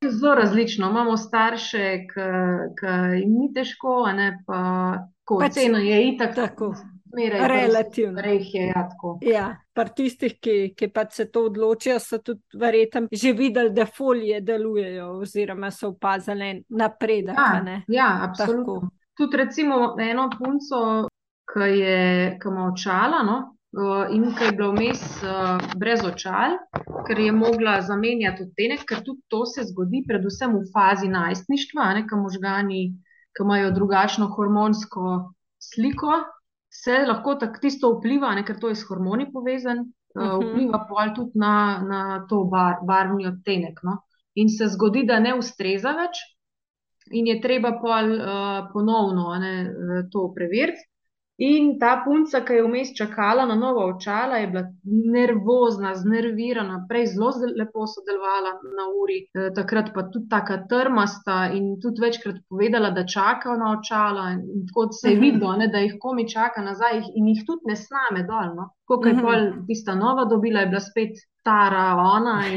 Zelo 0.05 0.35
različno. 0.39 0.91
Imamo 0.91 1.17
starše, 1.17 1.89
ki 2.09 2.93
jim 3.19 3.33
ni 3.35 3.49
težko, 3.55 4.01
ne, 4.15 4.31
pa 4.47 4.61
ko 5.27 5.41
pač, 5.43 5.59
cena 5.59 5.83
je 5.85 5.99
itak 6.13 6.37
tako. 6.37 6.73
Relativno. 7.19 8.21
Je, 8.21 8.67
ja, 8.69 8.89
ja, 9.25 9.45
par 9.73 9.89
tistih, 9.97 10.35
ki, 10.41 10.75
ki 10.77 10.91
pa 10.93 11.07
se 11.11 11.25
to 11.33 11.47
odločijo, 11.49 11.97
so 12.05 12.19
tudi 12.21 12.61
verjetno 12.61 13.09
že 13.13 13.33
videli, 13.33 13.73
da 13.73 13.87
folije 13.87 14.41
delujejo, 14.45 15.11
oziroma 15.25 15.71
so 15.71 15.89
opazili 15.95 16.65
napredek. 16.69 17.37
Ja, 17.37 17.81
ja 17.89 18.09
absolutno. 18.29 18.91
Tudi 19.17 19.37
recimo 19.37 19.97
eno 20.01 20.29
punco 20.39 21.08
ki 21.53 21.71
je 21.81 22.01
ki 22.43 22.51
ima 22.51 22.69
očala 22.73 23.23
no, 23.27 23.39
in 24.13 24.31
ki 24.37 24.45
je 24.45 24.53
bila 24.57 24.71
vmes 24.73 25.03
brez 25.77 26.05
očal, 26.05 26.57
ker 27.07 27.19
je 27.21 27.33
mogla 27.33 27.81
zamenjati 27.83 28.47
odtenek, 28.49 28.85
ker 28.89 29.03
tudi 29.05 29.21
to 29.29 29.45
se 29.47 29.65
zgodi, 29.69 30.05
predvsem 30.09 30.57
v 30.57 30.65
fazi 30.73 31.09
najstništva, 31.09 31.93
ki 32.09 32.21
možgani, 32.23 32.83
ki 33.37 33.45
imajo 33.45 33.71
drugačno 33.77 34.31
hormonsko 34.35 35.35
sliko, 35.61 36.23
se 36.73 37.05
lahko 37.07 37.35
tako 37.35 37.61
tisto 37.61 37.93
vpliva, 37.97 38.35
ne, 38.35 38.45
ker 38.45 38.59
to 38.61 38.73
je 38.73 38.77
s 38.77 38.89
hormoni 38.89 39.29
povezan, 39.33 39.85
mhm. 40.17 40.51
vpliva 40.51 40.85
pa 40.89 41.09
tudi 41.15 41.39
na, 41.41 41.55
na 41.85 42.03
to 42.29 42.45
bar, 42.45 42.81
barvni 42.87 43.29
odtenek. 43.29 43.81
No. 43.83 44.03
In 44.35 44.49
se 44.49 44.69
zgodi, 44.69 45.05
da 45.05 45.21
ne 45.21 45.35
ustreza 45.35 45.93
več. 45.97 46.25
in 47.11 47.27
je 47.27 47.41
treba 47.41 47.71
pol, 47.81 48.11
uh, 48.21 48.69
ponovno 48.73 49.35
ne, 49.41 49.53
to 50.13 50.27
preveriti. 50.35 50.88
In 51.39 51.79
ta 51.79 52.03
punca, 52.05 52.41
ki 52.43 52.57
je 52.57 52.63
vmes 52.67 52.89
čakala 52.99 53.45
na 53.47 53.55
novo 53.55 53.85
očala, 53.93 54.41
je 54.43 54.47
bila 54.51 54.63
nervozna, 55.15 55.93
znervirana, 55.95 56.81
prej 56.89 57.07
zelo 57.13 57.31
lepo 57.61 57.87
sodelovala 57.87 58.57
na 58.79 58.87
uri, 59.03 59.19
e, 59.31 59.53
takrat 59.55 59.93
pa 59.95 60.03
tudi 60.11 60.27
tako 60.33 60.57
trmasta 60.73 61.37
in 61.55 61.77
tudi 61.83 62.03
večkrat 62.03 62.43
povedala, 62.51 62.91
da 62.91 63.07
čaka 63.07 63.55
na 63.61 63.71
očala. 63.77 64.27
In 64.35 64.67
tako 64.67 64.89
se 64.91 65.13
je 65.13 65.15
mhm. 65.15 65.25
videlo, 65.25 65.55
ne, 65.63 65.71
da 65.71 65.85
jih 65.85 65.95
komi 66.03 66.27
čaka 66.29 66.65
nazaj 66.67 67.05
in 67.15 67.31
jih 67.31 67.47
tudi 67.47 67.71
ne 67.71 67.79
sname 67.87 68.27
dol. 68.27 68.55
No. 68.59 68.71
Ko 68.89 68.99
je 69.07 69.15
mhm. 69.15 69.67
tista 69.71 69.95
nova 69.95 70.25
dobila, 70.25 70.67
je 70.67 70.73
bila 70.75 70.83
spet 70.83 71.23
stara, 71.49 71.97
ona. 71.97 72.43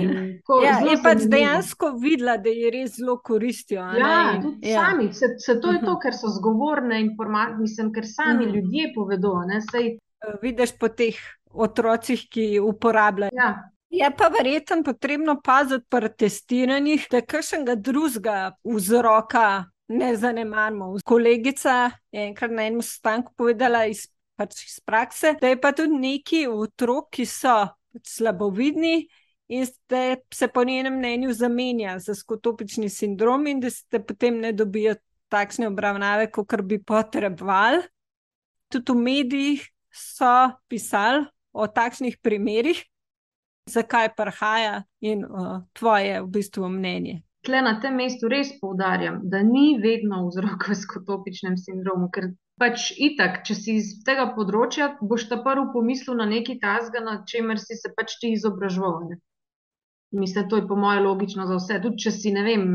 Ja, 0.63 0.80
je 0.84 0.97
pač 1.04 1.23
dejansko 1.32 1.93
videla, 2.01 2.36
da 2.38 2.49
je 2.49 2.71
res 2.73 2.97
zelo 2.97 3.17
koristijo. 3.23 3.84
Ja, 3.95 4.39
tudi 4.41 4.67
ja. 4.67 4.82
sami. 4.82 5.13
Se, 5.13 5.36
se 5.39 5.60
to 5.62 5.71
je 5.71 5.80
to, 5.86 5.95
ker 6.01 6.15
so 6.17 6.27
zgovorne 6.36 6.99
informacije, 7.01 7.60
mislim, 7.62 7.91
ker 7.95 8.08
sami 8.08 8.45
mm. 8.45 8.56
ljudje 8.56 8.91
povedo. 8.95 9.34
Sej... 9.71 9.93
Eh, 9.95 10.34
vidiš 10.41 10.75
po 10.80 10.89
teh 10.89 11.19
otrocih, 11.54 12.25
ki 12.32 12.60
uporabljajo. 12.60 13.32
Ja. 13.38 13.51
Je 13.91 14.08
pa 14.17 14.30
verjetno 14.32 14.84
potrebno 14.84 15.38
paziti 15.43 15.86
pri 15.89 16.10
testiranjih, 16.19 17.08
da 17.12 17.21
kakšnega 17.21 17.75
drugega 17.75 18.38
vzroka 18.63 19.65
ne 19.91 20.13
zanemarimo. 20.15 20.93
Kolegica 21.06 21.91
je 22.12 22.27
enkrat 22.27 22.51
na 22.56 22.67
enem 22.67 22.84
stanku 22.84 23.34
povedala 23.38 23.86
iz, 23.91 24.06
pač 24.39 24.63
iz 24.67 24.80
prakse, 24.84 25.36
da 25.41 25.51
je 25.51 25.60
pa 25.62 25.71
tudi 25.75 25.99
neki 25.99 26.45
otrok, 26.47 27.12
ki 27.12 27.27
so 27.27 27.60
slabovidni 28.04 29.08
in 29.51 29.65
da 29.89 30.15
se 30.34 30.47
po 30.47 30.63
njenem 30.63 30.97
mnenju 30.97 31.34
zamenja 31.34 31.99
za 31.99 32.15
skotopični 32.15 32.89
sindrom, 32.89 33.47
in 33.47 33.60
da 33.60 33.69
se 33.69 33.99
potem 33.99 34.39
ne 34.39 34.51
dobijo 34.51 34.95
takšne 35.27 35.67
obravnave, 35.67 36.32
kot 36.32 36.62
bi 36.63 36.80
potrebovali. 36.84 37.82
Tudi 38.71 38.91
v 38.91 38.95
medijih 38.95 39.65
so 39.91 40.51
pisali 40.67 41.25
o 41.51 41.67
takšnih 41.67 42.17
primerih, 42.23 42.80
zakaj 43.67 44.15
prihaja 44.15 44.84
in 44.99 45.25
uh, 45.25 45.63
tvoje 45.73 46.21
v 46.21 46.27
bistvu 46.27 46.69
mnenje. 46.69 47.21
Tle 47.41 47.62
na 47.65 47.80
tem 47.82 47.95
mestu 47.97 48.30
res 48.30 48.54
poudarjam, 48.62 49.19
da 49.23 49.41
ni 49.43 49.75
vedno 49.82 50.27
vzrok 50.27 50.67
v 50.69 50.77
skotopičnem 50.77 51.58
sindromu, 51.58 52.08
ker 52.13 52.30
pač 52.59 52.91
itak, 52.97 53.41
če 53.47 53.55
si 53.57 53.75
iz 53.79 53.91
tega 54.07 54.27
področja, 54.35 54.91
boš 55.01 55.27
ta 55.29 55.39
prvi 55.43 55.69
pomislil 55.73 56.17
na 56.19 56.27
neki 56.29 56.57
tasga, 56.61 57.03
na 57.03 57.21
čemer 57.27 57.61
si 57.61 57.77
se 57.77 57.93
pač 57.95 58.17
ti 58.21 58.33
izobraževal. 58.35 59.13
Mislim, 60.11 60.49
to 60.49 60.59
je 60.59 60.67
po 60.67 60.75
mojem 60.75 61.05
logično 61.07 61.47
za 61.47 61.57
vse. 61.59 61.79
Tudi 61.83 62.03
če 62.03 62.11
si 62.11 62.33
ne 62.35 62.43
vem, 62.43 62.67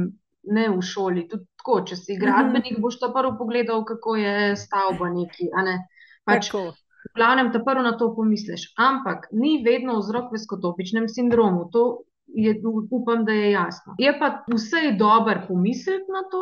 ne 0.57 0.67
v 0.73 0.81
šoli, 0.81 1.27
tudi 1.29 1.45
tako, 1.59 1.83
če 1.91 1.99
si 2.01 2.17
gradbenik, 2.17 2.73
mm 2.73 2.77
-hmm. 2.77 2.87
boš 2.89 2.99
ta 3.03 3.13
prvi 3.13 3.37
pogledal, 3.39 3.85
kako 3.85 4.17
je 4.17 4.57
stavba 4.57 5.11
neki. 5.11 5.51
Ne? 5.69 5.77
Pač, 6.25 6.51
v 6.55 6.73
glavnem, 7.15 7.53
ta 7.53 7.61
prvi 7.61 7.83
na 7.83 7.97
to 7.99 8.15
pomisliš. 8.17 8.73
Ampak 8.77 9.29
ni 9.33 9.63
vedno 9.65 9.99
vzrok 9.99 10.33
v 10.33 10.39
skotopičnem 10.39 11.09
sindromu. 11.09 11.71
To 11.73 12.03
Je, 12.37 12.53
upam, 12.91 13.25
da 13.25 13.33
je 13.33 13.51
jasno. 13.51 13.95
Je 13.99 14.11
pa 14.19 14.43
vse 14.51 14.93
dober 14.99 15.47
pomisliti 15.49 16.11
na 16.11 16.23
to 16.31 16.41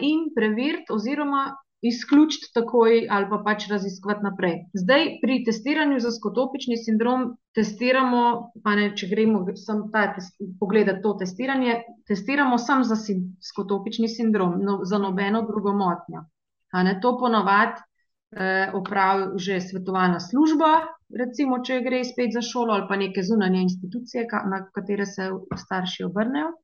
in 0.00 0.30
preveriti, 0.34 0.92
oziroma 0.94 1.56
izključiti 1.84 2.48
takoj 2.54 3.06
ali 3.10 3.26
pa 3.30 3.38
pač 3.44 3.66
raziskovati 3.70 4.24
naprej. 4.24 4.54
Zdaj, 4.74 5.02
pri 5.22 5.42
testiranju 5.44 5.98
za 6.00 6.10
skotopični 6.16 6.78
sindrom, 6.80 7.26
testiramo, 7.54 8.22
pa 8.64 8.74
ne, 8.78 8.86
če 8.96 9.08
gremo 9.10 9.44
samo 9.56 9.90
pogledati 10.60 11.02
to 11.02 11.12
testiranje, 11.20 11.82
testiramo 12.08 12.58
samo 12.58 12.88
za 12.88 12.96
skotopični 13.50 14.08
sindrom, 14.08 14.56
no, 14.64 14.78
za 14.84 14.98
nobeno 14.98 15.44
drugo 15.50 15.76
motnjo. 15.76 16.24
To 17.02 17.18
ponovadi 17.20 17.76
eh, 17.80 18.72
opravi 18.74 19.38
že 19.38 19.60
svetovalna 19.60 20.20
služba, 20.20 20.72
recimo, 21.20 21.60
če 21.62 21.82
gre 21.84 22.00
spet 22.04 22.32
za 22.32 22.42
šolo 22.42 22.74
ali 22.74 22.88
pa 22.88 22.96
neke 22.96 23.22
zunanje 23.22 23.60
institucije, 23.68 24.26
na 24.50 24.64
katere 24.72 25.06
se 25.06 25.28
starši 25.66 26.08
obrnejo. 26.08 26.54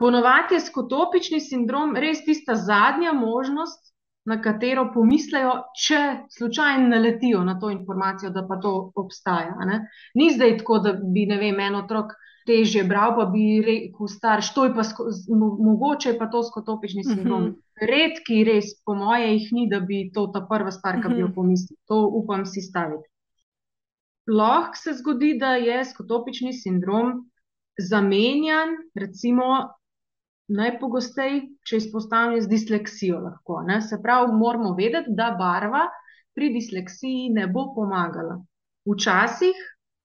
Ponovadi 0.00 0.56
je 0.56 0.64
skotopični 0.64 1.40
sindrom 1.44 1.92
res 1.96 2.24
tista 2.24 2.56
zadnja 2.56 3.12
možnost, 3.12 3.90
na 4.28 4.36
katero 4.42 4.90
pomislejo, 4.94 5.52
če 5.86 6.00
slučajno 6.36 6.88
naletijo 6.88 7.44
na 7.44 7.56
to 7.60 7.70
informacijo, 7.72 8.30
da 8.30 8.44
pa 8.48 8.60
to 8.60 8.92
obstaja. 8.96 9.56
Ne? 9.66 9.80
Ni 10.14 10.30
zdaj 10.34 10.58
tako, 10.60 10.78
da 10.84 10.92
bi 10.92 11.24
vem, 11.30 11.60
en 11.60 11.78
otrok 11.80 12.12
težje 12.46 12.84
bral, 12.88 13.14
pa 13.16 13.26
bi 13.30 13.60
rekel, 13.64 14.08
starš, 14.10 14.52
to 14.54 14.66
je 14.66 14.74
pa 14.76 14.84
mogoče, 15.64 16.16
pa 16.18 16.28
to 16.32 16.42
skotopični 16.42 17.04
sindrom. 17.04 17.42
Mm 17.42 17.54
-hmm. 17.54 17.88
Redki, 17.90 18.44
res, 18.44 18.74
po 18.84 18.94
moje, 18.94 19.32
jih 19.32 19.48
ni, 19.52 19.68
da 19.70 19.80
bi 19.80 20.10
to 20.14 20.26
ta 20.34 20.44
prva 20.50 20.70
stvar, 20.70 21.00
ki 21.02 21.08
bi 21.08 21.20
jo 21.20 21.26
mhm. 21.26 21.34
pomislil. 21.34 21.76
To 21.88 22.06
upam 22.22 22.46
si 22.46 22.60
staviti. 22.60 23.08
Lahko 24.26 24.76
se 24.76 24.92
zgodi, 24.92 25.38
da 25.38 25.54
je 25.54 25.84
skotopični 25.84 26.52
sindrom 26.52 27.30
zamenjan, 27.88 28.68
recimo, 28.94 29.44
najpogosteje, 30.50 31.40
če 31.66 31.80
izpostavljam 31.80 32.42
z 32.42 32.50
disleksijo. 32.50 33.20
Lahko, 33.24 33.62
Se 33.88 33.98
pravi, 34.02 34.32
moramo 34.34 34.74
vedeti, 34.74 35.14
da 35.16 35.34
barva 35.38 35.86
pri 36.34 36.52
disleksiji 36.54 37.30
ne 37.34 37.46
bo 37.46 37.70
pomagala. 37.74 38.40
Včasih 38.88 39.56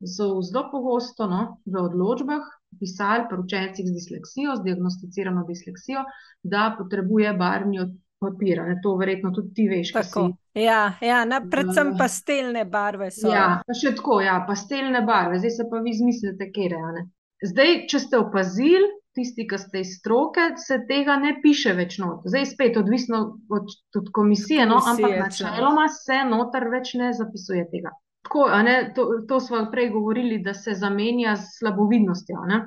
so 0.06 0.42
zelo 0.44 0.68
pogosto 0.72 1.28
no, 1.28 1.62
v 1.66 1.82
odločbah 1.82 2.44
pisali 2.80 3.28
pri 3.30 3.40
učencih 3.40 3.86
z 3.88 3.94
disleksijo, 3.94 4.56
z 4.56 4.66
diagnosticirano 4.66 5.46
disleksijo, 5.48 6.04
da 6.44 6.74
potrebuje 6.78 7.34
barvni 7.34 7.86
papir. 8.20 8.62
Ne? 8.68 8.80
To 8.84 8.96
verjetno 9.00 9.32
tudi 9.32 9.54
ti 9.54 9.68
veš. 9.70 9.94
Si, 10.12 10.26
ja, 10.66 10.94
ja 11.02 11.24
na, 11.26 11.42
predvsem 11.52 11.94
uh, 11.94 11.98
pastelne 12.00 12.66
barve 12.66 13.12
so. 13.12 13.32
Ja, 13.32 13.62
pa 13.68 13.78
še 13.78 13.96
tako, 13.96 14.20
ja, 14.26 14.40
pastelne 14.48 15.02
barve, 15.08 15.40
zdaj 15.40 15.56
se 15.58 15.68
pa 15.72 15.82
vi 15.84 15.96
izmislite, 15.96 16.52
kje 16.52 16.70
je. 16.76 17.06
Zdaj, 17.52 17.74
če 17.92 18.00
ste 18.00 18.20
opazili, 18.20 18.88
tisti, 19.16 19.48
ki 19.48 19.60
ste 19.60 19.82
iz 19.82 19.96
stroke, 20.00 20.50
se 20.62 20.80
tega 20.90 21.16
ne 21.22 21.36
piše 21.42 21.74
več 21.78 21.98
not. 22.02 22.26
Zdaj, 22.30 22.46
spet 22.54 22.78
odvisno 22.78 23.22
od, 23.50 23.76
od 23.98 24.10
komisije, 24.14 24.66
no, 24.70 24.82
ampak 24.86 25.18
načeloma 25.20 25.88
se 25.92 26.22
noter 26.30 26.68
več 26.72 26.94
ne 27.00 27.14
zapisuje 27.16 27.68
tega. 27.72 27.94
Tako, 28.26 28.48
ne, 28.66 28.78
to, 28.96 29.06
to 29.30 29.40
smo 29.40 29.68
prej 29.72 29.92
govorili, 29.94 30.40
da 30.44 30.54
se 30.54 30.74
zamenja 30.74 31.36
s 31.38 31.60
slabovidnostjo. 31.60 32.46
Ne? 32.50 32.64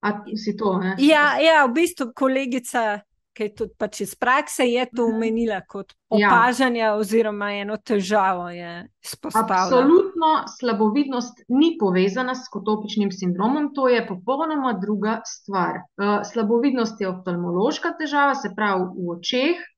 A 0.00 0.12
si 0.44 0.56
to? 0.56 0.78
Ne? 0.80 0.94
Ja, 1.04 1.34
ja, 1.40 1.64
v 1.68 1.74
bistvu 1.76 2.10
kolegica 2.16 3.02
ki 3.40 3.46
je 3.46 3.52
tudi 3.56 3.74
pač 3.78 4.00
iz 4.04 4.14
prakse, 4.18 4.66
je 4.68 4.84
to 4.92 5.08
mhm. 5.08 5.62
kot 5.68 5.94
ja. 6.10 6.28
opažanje, 6.28 6.80
ja. 6.80 6.94
oziroma 6.96 7.52
eno 7.52 7.76
težavo 7.76 8.50
je 8.50 8.88
izpostavila. 9.04 9.62
Absolutno 9.62 10.09
slabovidnost 10.58 11.42
ni 11.48 11.76
povezana 11.80 12.34
s 12.34 12.46
skotopičnim 12.46 13.10
sindromom, 13.12 13.70
to 13.74 13.88
je 13.88 14.06
popolnoma 14.08 14.72
druga 14.82 15.20
stvar. 15.26 15.82
Uh, 15.98 16.20
slabovidnost 16.32 17.00
je 17.00 17.08
oftalmološka 17.08 17.94
težava, 17.98 18.34
se 18.34 18.52
pravi 18.56 18.88
v 18.96 19.12
očeh. 19.16 19.68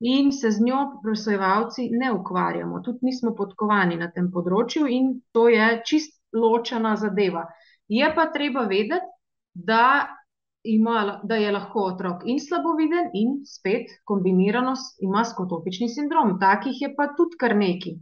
In 0.00 0.28
se 0.32 0.50
z 0.52 0.60
njo, 0.60 0.78
presojevalci, 1.02 1.86
ne 1.90 2.10
ukvarjamo, 2.12 2.82
tudi 2.84 2.98
nismo 3.08 3.30
podkovani 3.32 3.96
na 3.96 4.10
tem 4.12 4.26
področju, 4.28 4.84
in 4.92 5.06
to 5.32 5.46
je 5.48 5.68
čist 5.88 6.18
ločena 6.36 6.98
zadeva. 7.00 7.46
Je 7.88 8.10
pa 8.14 8.26
treba 8.34 8.66
vedeti, 8.68 9.00
da 9.54 10.04
ima, 10.66 11.20
da 11.24 11.38
je 11.40 11.52
lahko 11.52 11.86
otrok 11.92 12.26
in 12.28 12.40
slaboviden, 12.40 13.08
in 13.14 13.40
spet 13.46 13.96
kombinirano 14.04 14.74
ima 15.00 15.24
skotopični 15.24 15.88
sindrom. 15.88 16.36
Takih 16.40 16.82
je 16.82 16.92
pa 16.96 17.08
tudi 17.16 17.40
kar 17.40 17.56
neki. 17.56 17.96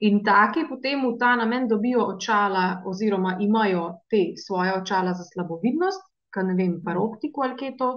In 0.00 0.22
taki 0.24 0.66
potem 0.68 1.02
v 1.06 1.16
ta 1.18 1.34
namen 1.36 1.68
dobijo 1.68 2.04
očala, 2.14 2.82
oziroma 2.86 3.36
imajo 3.40 4.04
te 4.10 4.34
svoje 4.36 4.72
očala 4.78 5.14
za 5.14 5.24
slabovidnost, 5.24 6.02
kaj 6.30 6.44
ne 6.44 6.54
vem, 6.54 6.80
paroptiko 6.84 7.42
ali 7.42 7.56
kaj 7.56 7.76
to. 7.76 7.90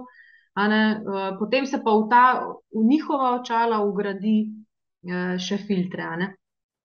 Uh, 0.52 1.38
potem 1.38 1.66
se 1.66 1.80
pa 1.84 1.94
v, 1.96 2.08
ta, 2.10 2.24
v 2.74 2.84
njihova 2.84 3.34
očala 3.40 3.80
ugradi 3.80 4.36
uh, 4.48 5.38
še 5.38 5.58
filtre. 5.66 6.34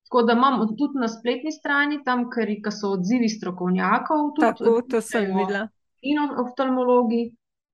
Tako 0.07 0.21
da 0.23 0.37
imamo 0.37 0.69
tudi 0.79 1.01
na 1.01 1.09
spletni 1.11 1.51
strani, 1.51 1.99
tam, 2.03 2.29
ker 2.31 2.47
so 2.71 2.93
odzivi 2.95 3.27
strokovnjakov. 3.27 4.31
Tudi, 4.37 4.47
Tako, 4.47 4.81
to 4.87 5.01
sem 5.01 5.33
videla 5.35 5.67
in 6.01 6.19
oftalmologi, 6.19 7.23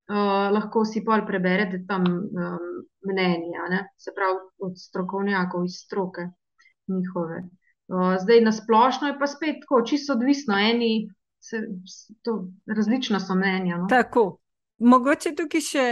uh, 0.10 0.50
lahko 0.52 0.86
si 0.86 1.04
pa 1.04 1.22
preberete 1.28 1.84
tam 1.88 2.04
um, 2.08 2.70
mnenja, 3.10 3.68
ne? 3.70 3.94
se 3.98 4.14
pravi 4.16 4.40
od 4.60 4.78
strokovnjakov 4.78 5.66
iz 5.66 5.84
stroke 5.86 6.30
njihove. 6.88 7.44
Uh, 7.88 8.16
zdaj, 8.22 8.42
na 8.42 8.52
splošno 8.52 9.08
je 9.08 9.20
pa 9.20 9.28
spet 9.28 9.62
tako, 9.62 9.84
čisto 9.86 10.14
odvisno, 10.14 10.58
eni 10.60 11.10
se, 11.40 11.62
to, 12.22 12.48
različna 12.68 13.20
so 13.20 13.36
mnenja. 13.36 13.78
No? 13.78 13.88
Tako. 13.90 14.38
Mogoče 14.78 15.36
tukaj 15.38 15.62
še 15.62 15.86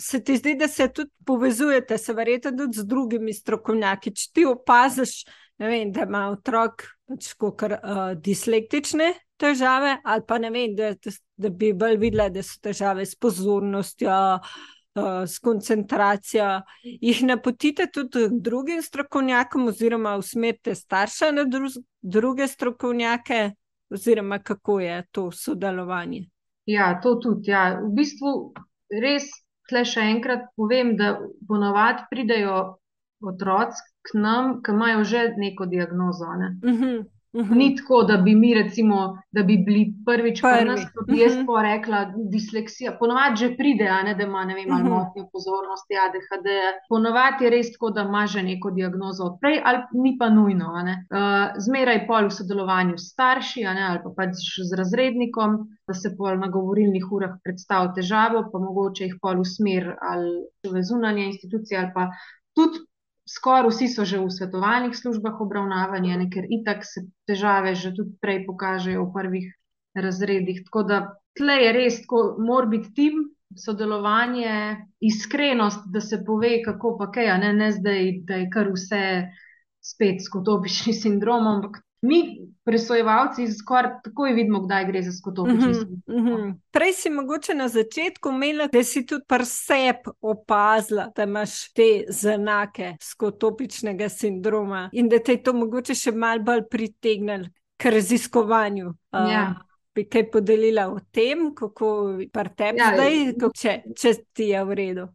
se 0.00 0.20
ti 0.24 0.36
zdi, 0.36 0.54
da 0.54 0.68
se 0.68 0.88
tudi 0.88 1.10
povezujete, 1.26 1.98
se 1.98 2.12
verjete 2.12 2.52
tudi 2.56 2.78
z 2.78 2.86
drugimi 2.86 3.34
strokovnjaki. 3.34 4.14
Če 4.14 4.30
ti 4.34 4.44
opaziš, 4.46 5.24
vem, 5.58 5.92
da 5.92 6.06
ima 6.06 6.28
otrok 6.30 6.86
pač 7.08 7.32
kar, 7.58 7.78
uh, 7.78 8.02
dislektične 8.14 9.12
težave, 9.40 9.96
ali 10.04 10.24
pa 10.28 10.38
ne 10.38 10.50
vem, 10.54 10.74
da, 10.76 10.92
da 11.36 11.50
bi 11.50 11.72
bolj 11.72 11.98
videla, 11.98 12.28
da 12.30 12.42
so 12.46 12.60
težave 12.62 13.06
s 13.06 13.18
pozornostjo, 13.18 14.12
uh, 14.12 14.58
s 15.26 15.38
koncentracijo. 15.38 16.60
Jih 16.82 17.22
napotite 17.24 17.86
tudi 17.92 18.28
drugim 18.30 18.82
strokovnjakom, 18.82 19.68
oziroma 19.68 20.16
usmerite 20.16 20.74
starše 20.74 21.32
na 21.32 21.44
dru 21.44 21.68
druge 22.02 22.46
strokovnjake, 22.46 23.50
oziroma 23.90 24.38
kako 24.38 24.80
je 24.80 25.06
to 25.10 25.30
sodelovanje. 25.32 26.28
Ja, 26.66 27.00
to 27.02 27.14
tudi. 27.14 27.50
Ja. 27.50 27.80
V 27.80 27.92
bistvu 27.96 28.32
res, 29.02 29.28
tle 29.68 29.84
še 29.84 30.04
enkrat 30.14 30.48
povem, 30.56 30.96
da 30.96 31.16
ponovadi 31.48 32.04
pridejo 32.10 32.58
otroci 33.24 33.80
k 34.04 34.20
nam, 34.20 34.58
ki 34.62 34.72
imajo 34.72 35.04
že 35.04 35.22
neko 35.36 35.66
diagnozo. 35.66 36.28
Ne? 36.38 36.56
Uh 36.62 36.80
-huh. 36.80 37.17
-huh. 37.34 37.50
Ni 37.52 37.76
tako, 37.76 38.02
da 38.02 38.16
bi 38.16 38.34
mi, 38.34 38.54
recimo, 38.54 38.98
da 39.30 39.42
bi 39.42 39.56
bili 39.58 39.92
prvič 40.06 40.40
pri 40.40 40.64
nas, 40.64 40.80
kot 40.94 41.06
bi 41.06 41.18
jaz 41.18 41.36
Mhm. 41.36 41.46
pa 41.46 41.62
rekla, 41.62 41.98
disleksija. 42.30 42.92
Ponovadi 42.92 43.36
že 43.36 43.56
pride, 43.56 43.84
ne, 44.04 44.14
da 44.14 44.24
ima 44.24 44.44
ne 44.44 44.54
vem, 44.54 44.72
ali 44.72 44.84
Mhm. 44.84 44.92
motnjo 44.92 45.28
pozornosti, 45.32 45.94
ADHD. 45.96 46.48
Ponovadi 46.88 47.44
je 47.44 47.50
res 47.50 47.72
tako, 47.72 47.90
da 47.90 48.02
ima 48.02 48.26
že 48.26 48.42
neko 48.42 48.70
diagnozo 48.70 49.24
odprej, 49.24 49.60
ali 49.64 49.78
ni 49.94 50.16
pa 50.18 50.28
nujno. 50.30 50.66
Uh, 50.68 50.88
zmeraj 51.58 52.06
pol 52.06 52.24
v 52.24 52.30
sodelovanju 52.30 52.98
s 52.98 53.12
starši 53.12 53.60
ne, 53.68 53.82
ali 53.82 54.00
pa 54.04 54.10
pač 54.16 54.32
z 54.62 54.76
razrednikom, 54.76 55.50
da 55.86 55.94
se 55.94 56.16
pol 56.16 56.38
na 56.38 56.48
govorilnih 56.48 57.04
urah 57.12 57.36
predstavi 57.44 57.88
težavo, 57.94 58.48
pa 58.52 58.58
mogoče 58.58 59.04
jih 59.04 59.16
pol 59.22 59.40
usmer 59.40 59.96
ali 60.02 60.32
v 60.64 60.82
zunanje 60.82 61.24
institucije 61.26 61.78
ali 61.78 61.90
pa 61.94 62.08
tudi 62.54 62.78
skoraj 63.28 63.68
vsi 63.68 63.88
so 63.92 64.04
že 64.08 64.18
v 64.18 64.30
svetovalnih 64.32 64.96
službah 64.96 65.40
obravnavani, 65.40 66.16
ne, 66.16 66.28
ker 66.32 66.48
itak 66.48 66.84
se 66.84 67.04
težave 67.28 67.74
že 67.74 67.92
tudi 67.96 68.16
prej 68.20 68.44
pokažejo 68.46 69.04
v 69.04 69.12
prvih 69.14 69.48
razredih. 69.94 70.62
Tako 70.64 70.82
da 70.88 71.00
tle 71.36 71.58
je 71.64 71.72
res, 71.72 72.00
tako 72.04 72.36
mora 72.40 72.66
biti 72.66 72.94
tim, 72.94 73.26
sodelovanje, 73.56 74.86
iskrenost, 75.00 75.86
da 75.92 76.00
se 76.00 76.20
pove, 76.24 76.62
kako 76.64 76.96
pa 76.98 77.10
kaj, 77.12 77.32
ne, 77.40 77.52
ne 77.52 77.70
zdaj, 77.72 78.10
da 78.28 78.40
je 78.42 78.48
kar 78.52 78.72
vse 78.74 79.02
spet 79.84 80.24
skotopični 80.24 80.92
sindrom, 80.92 81.46
ampak 81.46 81.80
mi, 82.00 82.18
presojevalci, 82.62 83.46
skoraj 83.50 83.92
takoj 84.04 84.32
vidimo, 84.32 84.60
kdaj 84.60 84.84
gre 84.84 85.02
za 85.02 85.12
skotopični 85.12 85.58
Mhm, 85.58 85.72
sindrom. 85.74 86.24
mhm. 86.36 86.50
Prej 86.70 86.92
si 86.94 87.10
mogoče 87.10 87.54
na 87.54 87.68
začetku 87.68 88.28
omenila, 88.28 88.66
da 88.68 88.82
si 88.84 89.04
tudi 89.04 89.24
pri 89.26 89.44
sebi 89.44 89.98
opazila, 90.22 91.08
da 91.10 91.22
imaš 91.24 91.72
te 91.72 91.88
znake 92.10 92.94
skotopičnega 93.02 94.08
sindroma 94.10 94.90
in 94.92 95.08
da 95.08 95.18
te 95.18 95.32
je 95.32 95.42
to 95.42 95.52
mogoče 95.54 95.94
še 95.96 96.12
malo 96.12 96.42
bolj 96.42 96.62
pritegnilo 96.68 97.48
k 97.76 97.84
raziskovanju. 97.88 98.88
Uh, 99.12 99.30
Ja. 99.30 99.54
Bi 99.94 100.04
kaj 100.04 100.30
podelila 100.30 100.88
o 100.88 100.98
tem, 101.10 101.54
kako 101.54 101.88
pri 102.28 102.50
tebi 102.52 102.78
Ja, 102.78 102.92
zdaj, 102.94 103.14
kako- 103.34 103.50
če, 103.54 103.72
če 103.94 104.12
ti 104.32 104.44
je 104.44 104.64
v 104.64 104.74
redu. 104.74 105.08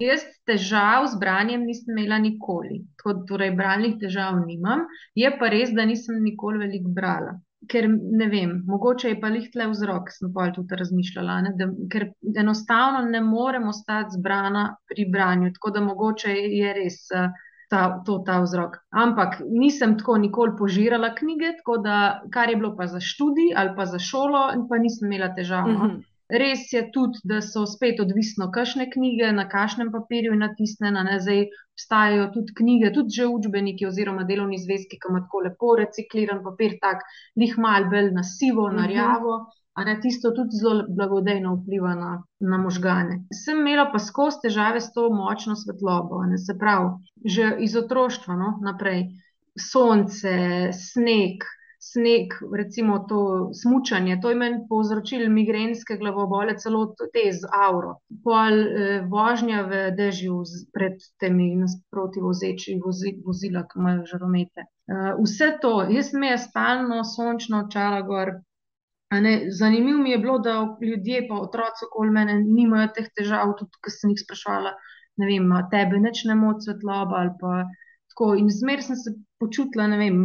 Jaz 0.00 0.22
težav 0.48 1.06
z 1.12 1.18
branjem 1.20 1.66
nisem 1.68 1.92
imela 1.92 2.16
nikoli, 2.18 2.80
tako, 2.96 3.18
torej 3.28 3.52
bralnih 3.56 3.98
težav 4.00 4.38
nimam, 4.46 4.86
je 5.18 5.28
pa 5.38 5.50
res, 5.52 5.74
da 5.76 5.84
nisem 5.84 6.22
nikoli 6.24 6.62
veliko 6.62 6.92
brala. 6.96 7.36
Ker 7.68 7.84
ne 7.92 8.26
vem, 8.32 8.54
mogoče 8.66 9.10
je 9.12 9.18
pa 9.20 9.28
lih 9.28 9.50
tle 9.52 9.66
vzrok, 9.68 10.08
sem 10.14 10.32
pa 10.32 10.46
tudi 10.56 10.78
razmišljala, 10.80 11.36
ne, 11.44 11.52
da, 11.58 11.68
ker 11.92 12.08
enostavno 12.42 13.04
ne 13.10 13.20
morem 13.20 13.68
ostati 13.68 14.16
zbrana 14.16 14.64
pri 14.88 15.04
branju, 15.12 15.52
tako 15.58 15.74
da 15.76 15.84
mogoče 15.84 16.32
je 16.32 16.72
res 16.78 17.02
eh, 17.12 17.28
ta, 17.70 17.82
to 18.06 18.22
ta 18.26 18.40
vzrok. 18.40 18.80
Ampak 19.04 19.42
nisem 19.44 19.98
tako 20.00 20.16
nikoli 20.24 20.56
požirala 20.58 21.12
knjige, 21.14 21.52
tako 21.60 21.76
da 21.84 21.98
kar 22.32 22.48
je 22.48 22.56
bilo 22.56 22.72
pa 22.80 22.88
za 22.88 23.04
študij 23.04 23.52
ali 23.56 23.76
pa 23.76 23.86
za 23.86 24.00
šolo, 24.00 24.46
pa 24.72 24.80
nisem 24.80 25.12
imela 25.12 25.34
težav. 25.36 25.68
no. 25.68 25.84
Mhm. 25.84 26.00
Res 26.30 26.72
je 26.72 26.82
tudi, 26.94 27.18
da 27.24 27.40
so 27.42 27.64
spet 27.66 28.00
odvisno, 28.00 28.50
kakšne 28.54 28.86
knjige, 28.90 29.32
na 29.32 29.48
kakšnem 29.48 29.90
papirju 29.92 30.32
je 30.32 30.38
natisnjena. 30.38 31.02
Ne? 31.02 31.16
Zdaj 31.20 31.40
obstajajo 31.74 32.28
tudi 32.34 32.54
knjige, 32.54 32.92
tudi 32.94 33.16
že 33.16 33.26
učbeniki 33.26 33.86
oziroma 33.86 34.24
delovni 34.28 34.58
zvezki, 34.58 34.98
ki 35.00 35.10
ima 35.10 35.20
tako 35.24 35.40
lepo 35.46 35.76
recikliran 35.80 36.42
papir, 36.44 36.76
tak 36.82 37.02
lih 37.36 37.56
mal 37.58 37.88
bolj 37.90 38.12
na 38.12 38.22
sivo, 38.22 38.68
na 38.70 38.82
Mhm. 38.84 38.90
rjavo. 38.92 39.38
A 39.74 39.84
ne, 39.84 40.00
tisto 40.00 40.30
tudi 40.34 40.58
zelo 40.60 40.84
blagodejno 40.88 41.54
vpliva 41.56 41.94
na, 41.94 42.22
na 42.40 42.58
možgane. 42.58 43.24
Sem 43.32 43.60
imela 43.62 43.86
pa 43.92 43.98
skozi 43.98 44.42
težave 44.42 44.80
s 44.80 44.92
to 44.92 45.08
močno 45.10 45.54
svetlobo, 45.56 46.22
ne, 46.26 46.38
se 46.38 46.58
pravi, 46.58 46.90
že 47.24 47.56
iz 47.58 47.76
otroštva 47.76 48.34
no, 48.36 48.58
naprej. 48.62 49.06
Sonce, 49.58 50.34
sneg, 50.72 51.44
sneg, 51.80 52.34
recimo 52.56 52.98
to 53.08 53.50
smučanje, 53.62 54.18
to 54.22 54.30
je 54.30 54.36
meni 54.36 54.58
povzročilo 54.68 55.28
migrenske 55.32 55.96
glavobole, 55.96 56.58
celo 56.58 56.82
te 57.14 57.24
z 57.32 57.48
avro. 57.56 57.94
Pol 58.24 58.58
eh, 58.60 59.00
vožnja 59.08 59.62
v 59.70 59.80
dežju 59.96 60.42
pred 60.76 61.00
temi 61.20 61.54
nasproti 61.56 62.20
vozeči 62.20 62.76
vozi, 62.84 63.14
vozila, 63.24 63.64
ki 63.64 63.80
imajo 63.80 64.04
žaromete. 64.12 64.66
Eh, 64.66 65.10
vse 65.24 65.54
to, 65.64 65.72
jaz 65.88 66.12
sem 66.12 66.20
imela 66.20 66.38
stalno 66.44 67.00
sončno 67.14 67.64
očala 67.64 68.04
gor. 68.04 68.36
Zanimivo 69.58 69.98
mi 69.98 70.10
je 70.10 70.18
bilo, 70.18 70.38
da 70.38 70.76
ljudje, 70.82 71.24
pa 71.28 71.40
otroci 71.42 71.88
okoli 71.88 72.12
mene, 72.14 72.36
nimajo 72.44 72.92
teh 72.94 73.08
težav, 73.16 73.56
tudi 73.58 73.80
ko 73.82 73.90
sem 73.90 74.12
jih 74.12 74.20
sprašvala, 74.20 74.76
ne 75.18 75.26
vem, 75.26 75.48
tebe 75.72 75.98
nič 75.98 76.26
ne 76.28 76.36
moti 76.38 76.68
svetloba 76.68 77.24
ali 77.24 77.32
pa 77.40 77.64
tako. 78.12 78.34
In 78.38 78.52
zmeraj 78.52 78.86
sem 78.86 79.00
se 79.00 79.16
počutila, 79.42 79.88
ne 79.90 79.98
vem, 79.98 80.20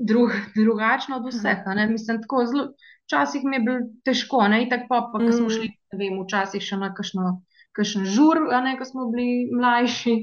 drug, 0.00 0.30
drugačno 0.56 1.16
od 1.16 1.26
vseh. 1.26 1.58
mislim, 1.88 2.20
tako 2.20 2.44
zelo, 2.46 2.64
včasih 3.04 3.44
mi 3.44 3.56
je 3.56 3.60
bilo 3.60 3.78
težko, 4.04 4.48
ne, 4.48 4.62
itak 4.64 4.80
pa, 4.88 5.10
pa 5.12 5.18
ko 5.18 5.32
smo 5.32 5.46
Mhm. 5.46 5.50
šli, 5.50 5.68
ne 5.92 5.98
vem, 5.98 6.24
včasih 6.24 6.62
še 6.62 6.76
na 6.76 6.94
kakšno, 6.94 7.42
kakšen 7.72 8.04
žur, 8.06 8.36
ne, 8.62 8.78
ko 8.78 8.84
smo 8.84 9.10
bili 9.10 9.28
mlajši. 9.52 10.16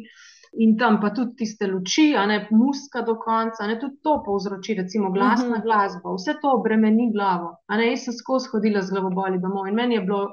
In 0.58 0.78
tam 0.78 1.02
pa 1.02 1.10
tudi 1.10 1.36
tiste 1.36 1.68
luči, 1.68 2.16
a 2.16 2.26
ne 2.26 2.48
muska 2.52 3.02
do 3.02 3.16
konca, 3.16 3.68
ne 3.68 3.76
tudi 3.80 4.00
to 4.02 4.24
povzroči, 4.26 4.74
recimo 4.74 5.12
glasna 5.12 5.58
Mhm. 5.58 5.62
glasba, 5.62 6.10
vse 6.10 6.34
to 6.42 6.50
obremeni 6.52 7.12
glavo. 7.14 7.58
A 7.68 7.78
ne, 7.78 7.90
jaz 7.90 8.04
sem 8.04 8.14
skozi 8.14 8.50
hodila 8.50 8.82
z 8.82 8.90
glavoboli 8.90 9.40
domov 9.40 9.68
in 9.68 9.76
meni 9.76 9.96
je 9.96 10.02
bilo 10.02 10.32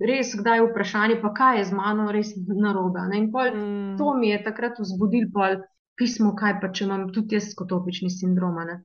res 0.00 0.34
kdaj 0.34 0.60
vprašanje, 0.62 1.20
pa 1.20 1.28
kaj 1.30 1.58
je 1.58 1.64
z 1.64 1.72
mano 1.72 2.12
res 2.12 2.30
narobe. 2.48 3.00
In 3.12 3.32
pol 3.32 3.50
Mm. 3.50 3.96
to 3.98 4.14
mi 4.14 4.28
je 4.28 4.44
takrat 4.44 4.78
vzbudil 4.78 5.28
pol 5.32 5.56
pismo, 5.96 6.34
kaj 6.36 6.60
pa 6.60 6.70
če 6.72 6.84
imam 6.84 7.08
tudi 7.12 7.36
jaz 7.38 7.50
skotopični 7.52 8.10
sindrom. 8.10 8.58
a 8.58 8.64
ne. 8.64 8.76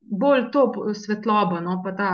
Bolj 0.00 0.50
to 0.52 0.64
svetloba, 0.94 1.60
no, 1.60 1.80
pa 1.84 1.92
ta 1.92 2.10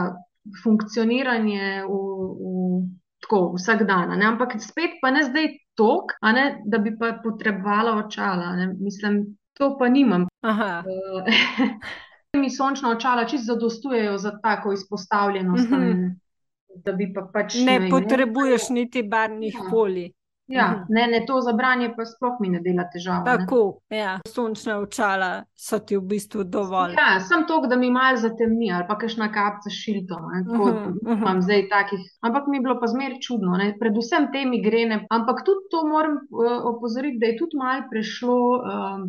funkcioniranje 0.63 1.85
v, 1.87 2.01
v, 2.41 2.81
tako, 3.25 3.41
vsak 3.57 3.87
dan. 3.87 4.19
ne. 4.19 4.27
Ampak 4.27 4.57
spet 4.61 4.99
pa 5.03 5.11
ne 5.11 5.23
zdaj 5.25 5.49
tok, 5.77 6.17
ne, 6.23 6.63
da 6.65 6.79
bi 6.79 6.97
pa 6.99 7.19
potrebovala 7.23 7.97
očala. 8.05 8.57
ne. 8.57 8.75
Mislim, 8.81 9.37
to 9.59 9.77
pa 9.79 9.89
nimam. 9.89 10.27
Mi 12.37 12.51
sončna 12.51 12.91
očala 12.91 13.25
čisto 13.25 13.55
zadostujejo 13.55 14.19
za 14.19 14.39
tako 14.43 14.73
izpostavljenost, 14.73 15.73
a 15.73 15.79
ne, 15.79 16.17
da 16.85 16.93
bi 16.93 17.09
pa 17.15 17.25
pač 17.33 17.55
Ne 17.65 17.79
vem, 17.79 17.91
potrebuješ 17.91 18.69
niti 18.71 19.03
barvnih 19.03 19.55
Ja. 19.55 19.71
folij. 19.71 20.11
Ja, 20.49 20.67
Mhm. 20.69 20.85
ne, 20.89 21.07
ne, 21.09 21.27
to 21.27 21.41
za 21.41 21.53
branje 21.53 21.91
pa 21.91 22.05
sploh 22.05 22.37
mi 22.41 22.49
ne 22.49 22.61
dela 22.61 22.85
težav. 22.87 23.15
a 23.17 23.25
ne. 23.29 23.39
Tako, 23.39 23.61
ja. 23.91 24.21
Sončna 24.27 24.79
očala 24.79 25.31
so 25.57 25.79
ti 25.81 25.97
v 25.97 26.03
bistvu 26.03 26.45
dovolj. 26.47 26.95
Ja, 26.95 27.19
sem 27.21 27.43
to, 27.45 27.61
da 27.63 27.77
mi 27.77 27.91
malo 27.91 28.17
zatemni 28.17 28.71
ali 28.71 28.85
pa 28.87 28.95
kakšna 28.97 29.27
kapca 29.29 29.67
s 29.67 29.75
šiltom. 29.75 30.23
ne, 30.25 30.45
Tako 30.45 30.65
Mhm, 30.67 30.93
mhm. 31.05 31.19
imam 31.19 31.43
zdaj 31.43 31.69
takih. 31.69 31.99
Ampak 32.21 32.47
mi 32.47 32.57
je 32.57 32.63
bilo 32.63 32.79
pa 32.79 32.87
zmeraj 32.87 33.19
čudno, 33.21 33.57
ne, 33.57 33.75
predvsem 33.77 34.29
te 34.33 34.45
migrene. 34.47 35.07
Ampak 35.11 35.43
tudi 35.43 35.67
to 35.69 35.83
moram 35.85 36.15
uh, 36.15 36.47
opozoriti, 36.67 37.19
da 37.19 37.27
je 37.27 37.37
tudi 37.37 37.57
malo 37.57 37.83
prešlo 37.91 38.37
um, 38.53 38.63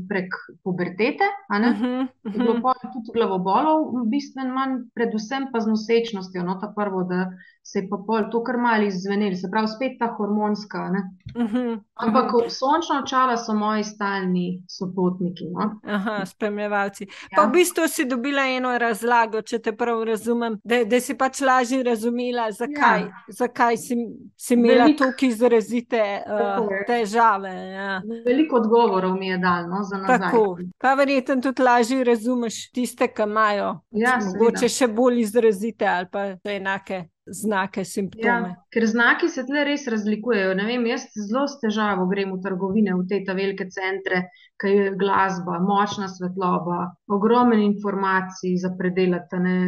prek 0.08 0.34
pubertete. 0.64 1.24
a 1.50 1.60
ne. 1.60 1.70
Mhm, 1.70 2.02
Je 2.26 2.32
bilo 2.34 2.54
mhm. 2.54 2.62
pol 2.62 2.74
tudi 2.92 3.14
glavobolov, 3.14 3.78
bistveno 4.08 4.54
manj, 4.54 4.74
predvsem 4.92 5.48
pa 5.52 5.60
z 5.60 5.68
nosečnostjo. 5.68 6.44
No, 6.44 6.56
ta 6.56 6.74
prvo, 6.76 7.04
da 7.04 7.30
se 7.68 7.80
je 7.80 7.88
pa 7.90 7.98
pol 8.08 8.30
to 8.32 8.40
kar 8.44 8.56
malo 8.58 8.84
izzvenelo, 8.84 9.36
se 9.36 9.50
pravi, 9.52 9.68
spet 9.68 9.98
ta 10.00 10.08
hormonska. 10.08 10.86
Ne. 10.90 11.02
Mhm, 11.36 11.74
Ampak 11.96 12.26
mhm. 12.32 12.50
sončna 12.50 13.02
očala 13.04 13.38
so 13.38 13.54
moji 13.54 13.84
stalni 13.84 14.46
sopotniki. 14.70 15.46
No. 15.50 15.66
Aha, 15.86 16.26
spremljevalci. 16.26 17.06
Pa 17.36 17.42
Ja. 17.42 17.48
v 17.48 17.52
bistvu 17.52 17.88
si 17.88 18.06
dobila 18.06 18.46
eno 18.48 18.78
razlago, 18.78 19.42
če 19.42 19.60
te 19.60 19.74
prav 19.74 20.04
razumem, 20.04 20.56
da, 20.64 20.84
da 20.86 21.00
si 21.00 21.16
pač 21.16 21.42
lažje 21.42 21.84
razumela, 21.84 22.52
zakaj, 22.52 23.02
Ja. 23.02 23.24
zakaj 23.30 23.78
si, 23.78 23.96
si 24.38 24.54
imela 24.54 24.86
Veliko- 24.86 24.98
tako 25.00 25.26
izrazite 25.26 26.02
uh, 26.24 26.70
težave. 26.88 27.52
Ja. 27.74 28.02
Veliko 28.26 28.56
odgovorov 28.56 29.16
mi 29.16 29.28
je 29.28 29.38
dal 29.38 29.68
no, 29.68 29.84
za 29.84 29.98
nazaj. 29.98 30.18
Tako, 30.20 30.46
pa 30.80 30.94
verjetno 30.94 31.42
tudi 31.42 31.62
lažje 31.62 32.04
razumeš 32.04 32.72
tiste, 32.72 33.08
ki 33.08 33.22
imajo 33.24 33.80
Ja, 33.92 34.20
mogoče 34.24 34.70
še 34.70 34.88
bolj 34.88 35.20
izrazite 35.20 35.86
ali 35.88 36.08
pa 36.12 36.26
enake 36.46 37.04
znake, 37.28 37.86
simptome. 37.86 38.26
Ja, 38.26 38.56
ker 38.74 38.86
znaki 38.88 39.30
se 39.30 39.44
tle 39.46 39.64
res 39.68 39.88
razlikujejo. 39.92 40.54
Ne 40.58 40.66
vem, 40.68 40.86
jaz 40.90 41.08
zelo 41.16 41.46
s 41.48 41.60
težavo 41.62 42.08
grem 42.12 42.34
v 42.36 42.42
trgovine, 42.44 42.96
v 42.96 43.08
te 43.10 43.34
velike 43.34 43.70
centre, 43.74 44.28
kaj 44.62 44.76
je 44.76 44.96
glasba, 44.96 45.60
močna 45.60 46.08
svetloba, 46.08 46.92
ogromno 47.08 47.56
informacij 47.56 48.58
za 48.58 48.74
predelati 48.80 49.40
ne, 49.40 49.60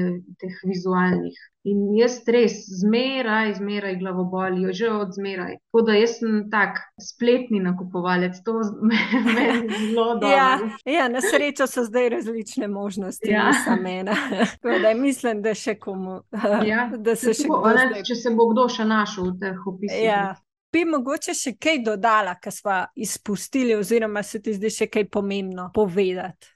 teh 0.41 0.55
vizualnih. 0.65 1.37
In 1.69 1.81
jaz 1.93 2.21
res, 2.31 2.53
zmeraj, 2.79 3.53
zmeraj 3.57 3.97
glavobolijo, 3.99 4.73
že 4.73 4.89
od 4.89 5.11
zmeraj. 5.13 5.57
Tako 5.59 5.81
da 5.85 5.97
jaz 5.99 6.15
sem 6.17 6.45
tak 6.51 6.79
spletni 7.03 7.59
nakupovalec, 7.59 8.39
to 8.45 8.53
me, 8.89 8.99
me 9.27 9.47
zelo 9.77 10.13
dobro. 10.13 10.29
Ja, 10.29 10.59
ja, 10.85 11.07
na 11.11 11.21
srečo 11.21 11.67
so 11.67 11.83
zdaj 11.83 12.09
različne 12.09 12.67
možnosti, 12.67 13.29
ja. 13.29 13.47
ne 13.47 13.53
samo 13.65 13.89
ena. 13.89 14.15
Da, 14.83 14.93
mislim, 14.93 15.41
da 15.41 15.53
še 15.53 15.75
komu. 15.75 16.21
Ja. 16.71 16.89
Da 16.97 17.15
se 17.15 17.33
še 17.33 17.47
Tako, 17.47 17.73
ne, 17.75 18.03
če 18.07 18.15
se 18.15 18.31
bo 18.35 18.47
kdo 18.53 18.69
še 18.71 18.85
našel 18.87 19.33
v 19.33 19.39
teh 19.43 19.67
opisih. 19.67 20.05
Ja. 20.05 20.23
Bi 20.72 20.84
mogoče 20.86 21.34
še 21.34 21.55
kaj 21.57 21.80
dodala, 21.86 22.36
kar 22.41 22.53
smo 22.53 22.78
izpustili, 22.95 23.74
oziroma 23.76 24.22
se 24.24 24.41
ti 24.41 24.53
zdi 24.53 24.70
še 24.70 24.88
kaj 24.88 25.07
pomembno 25.09 25.72
povedati? 25.74 26.51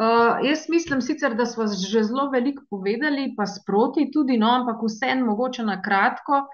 Uh, 0.00 0.38
jaz 0.46 0.64
mislim 0.72 1.02
sicer, 1.04 1.34
da 1.36 1.44
smo 1.46 1.66
že 1.68 2.06
zelo 2.08 2.30
veliko 2.32 2.62
povedali, 2.70 3.34
pa 3.36 3.44
sproti 3.46 4.06
tudi, 4.14 4.38
no, 4.40 4.48
ampak 4.62 4.80
vseeno 4.86 5.26
mogoče 5.26 5.66
na 5.66 5.76
kratko, 5.82 6.46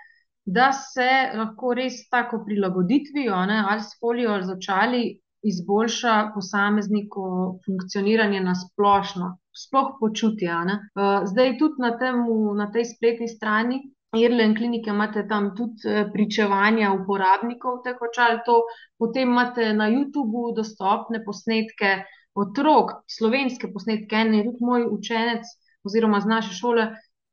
da 0.47 0.73
se 0.73 1.07
lahko 1.35 1.75
res 1.79 2.01
tako 2.11 2.41
prilagoditvijo 2.47 3.39
ne, 3.47 3.61
ali 3.71 3.87
s 3.87 3.95
folijo 4.01 4.35
ali 4.35 4.49
z 4.49 4.57
očali 4.57 5.03
izboljša 5.47 6.14
posamezniku 6.35 7.27
funkcioniranje 7.67 8.41
na 8.41 8.55
splošno, 8.59 9.37
sploh 9.55 9.95
počutje. 10.01 10.51
Uh, 10.51 11.29
zdaj 11.31 11.59
tudi 11.61 11.87
na, 11.87 11.95
temu, 11.99 12.55
na 12.59 12.67
tej 12.75 12.89
spletni 12.97 13.29
strani 13.31 13.85
Irlen 14.17 14.55
klinike 14.55 14.91
imate 14.91 15.27
tam 15.29 15.55
tudi 15.57 15.87
eh, 15.87 16.05
pričevanja 16.12 16.93
uporabnikov 16.93 17.83
teh 17.85 17.97
očal, 18.01 18.41
to 18.45 18.62
potem 18.97 19.29
imate 19.29 19.73
na 19.73 19.87
YouTubu 19.87 20.55
dostopne 20.57 21.25
posnetke 21.25 22.03
otrok, 22.35 22.91
slovenske 23.09 23.73
posnetke. 23.73 24.17
En 24.17 24.35
je 24.35 24.45
tudi 24.45 24.61
moj 24.62 24.87
učenec 24.91 25.45
oziroma 25.85 26.21
z 26.21 26.27
naše 26.27 26.55
šole, 26.55 26.89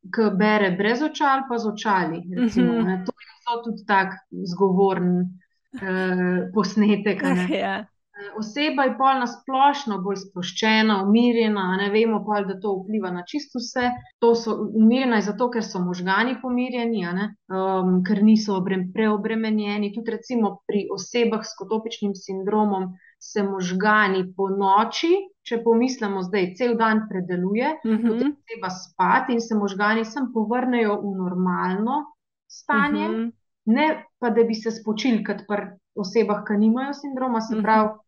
ki 0.05 0.29
bere 0.34 0.71
brez 0.71 1.01
očal, 1.01 1.45
pa 1.49 1.57
z 1.57 1.67
očali. 1.67 2.21
Recimo, 2.38 2.73
Mhm. 2.73 3.05
to 3.05 3.11
je 3.13 3.63
tudi 3.63 3.86
tak 3.86 4.13
zgovoren 4.45 5.21
eh, 5.73 6.49
posnetek. 6.53 7.23
ne. 7.23 7.47
Ja. 7.57 7.86
Oseba 8.38 8.84
je 8.84 8.97
pol 8.97 9.20
na 9.20 9.28
splošno 9.28 9.97
bolj 10.01 10.20
sproščena, 10.22 10.99
umirjena, 11.03 11.64
ne 11.78 11.89
vemo 11.89 12.20
pa, 12.26 12.41
da 12.41 12.59
to 12.59 12.76
vpliva 12.76 13.09
na 13.11 13.24
čisto 13.26 13.57
vse. 13.57 13.89
To 14.20 14.36
so 14.36 14.53
umirjena 14.72 15.16
je 15.16 15.22
zato, 15.22 15.49
ker 15.49 15.64
so 15.64 15.82
možgani 15.82 16.36
pomirjeni, 16.41 17.01
um, 17.07 18.03
ker 18.03 18.22
niso 18.24 18.53
obre- 18.55 18.86
preobremenjeni. 18.93 19.93
Tudi 19.93 20.11
recimo 20.11 20.59
pri 20.68 20.88
osebah 20.91 21.41
s 21.41 21.57
kotopičnim 21.57 22.14
sindromom 22.16 22.91
se 23.20 23.43
možgani 23.43 24.34
po 24.36 24.49
noči, 24.51 25.09
če 25.41 25.64
pomislimo 25.64 26.22
zdaj, 26.22 26.53
cel 26.55 26.78
dan 26.78 27.07
predeluje, 27.09 27.74
potem 27.82 27.97
Mhm. 28.14 28.32
treba 28.45 28.70
spati 28.70 29.34
in 29.34 29.41
se 29.41 29.55
možgani 29.55 30.05
sem 30.05 30.30
povrnejo 30.34 31.01
v 31.01 31.16
normalno 31.18 32.03
stanje. 32.47 33.07
Mhm. 33.07 33.32
Ne 33.66 33.86
pa, 34.20 34.30
da 34.30 34.43
bi 34.43 34.53
se 34.53 34.72
spočili, 34.72 35.24
kot 35.24 35.47
pri 35.47 35.66
osebah, 35.95 36.43
ki 36.43 36.53
nimajo 36.59 36.93
sindroma, 36.93 37.41
se 37.41 37.55
Mhm. 37.55 37.64
pravi, 37.64 37.89
uh, 37.89 38.02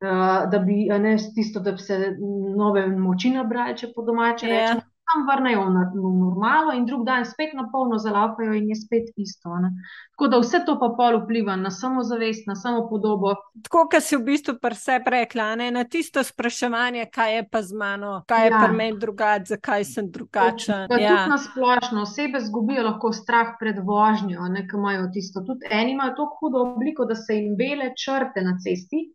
da 0.00 0.58
bi 0.58 0.88
ne, 0.90 1.16
tisto, 1.34 1.60
da 1.60 1.72
bi 1.72 1.78
se 1.78 2.16
nove 2.56 2.86
moči 2.88 3.30
nabrali, 3.30 3.76
če 3.76 3.92
po 3.94 4.02
domače 4.02 4.46
Ja. 4.46 4.60
rečemo. 4.60 4.80
Tam 5.06 5.22
vrnejo 5.22 5.60
v 5.62 5.70
na- 5.70 5.92
v 5.94 6.08
normalo 6.18 6.72
in 6.72 6.84
drug 6.84 7.04
dan 7.06 7.24
spet 7.24 7.54
na 7.54 7.68
polno 7.72 7.94
zalaufajo 7.96 8.52
in 8.52 8.68
je 8.68 8.74
spet 8.74 9.04
isto. 9.16 9.48
Ne? 9.56 9.70
Tako 10.10 10.28
da 10.28 10.38
vse 10.38 10.58
to 10.66 10.74
pa 10.80 10.88
pol 10.90 11.20
vpliva 11.20 11.54
na 11.56 11.70
samozavest, 11.70 12.42
na 12.46 12.54
samopodobo. 12.54 13.34
Tako, 13.62 13.88
kot 13.88 14.02
si 14.02 14.16
v 14.16 14.24
bistvu 14.24 14.58
sebi 14.74 15.10
rekla, 15.10 15.54
ne, 15.54 15.70
na 15.70 15.84
tisto 15.84 16.18
spraševanje, 16.20 17.06
kaj 17.06 17.36
je 17.36 17.48
pa 17.48 17.62
z 17.62 17.72
mano, 17.72 18.24
kaj 18.26 18.44
je 18.44 18.50
Ja. 18.50 18.58
pri 18.58 18.76
meni 18.76 18.98
drugače, 18.98 19.44
zakaj 19.46 19.84
sem 19.84 20.10
drugačen. 20.10 20.88
Pa 20.88 20.98
Ja. 20.98 21.08
tudi 21.08 21.30
na 21.30 21.38
splošno 21.38 22.02
osebe 22.02 22.40
zgubijo 22.40 22.82
lahko 22.82 23.12
strah 23.12 23.54
pred 23.60 23.78
vožnjo, 23.78 24.42
ne, 24.50 24.66
ki 24.66 24.74
imajo 24.74 25.06
tisto. 25.08 25.40
Tudi 25.40 25.66
eni 25.70 25.92
imajo 25.92 26.10
tako 26.10 26.36
hudo 26.40 26.58
obliko, 26.66 27.04
da 27.04 27.14
se 27.14 27.32
jim 27.32 27.54
bele 27.56 27.94
črte 27.96 28.42
na 28.42 28.58
cesti, 28.58 29.14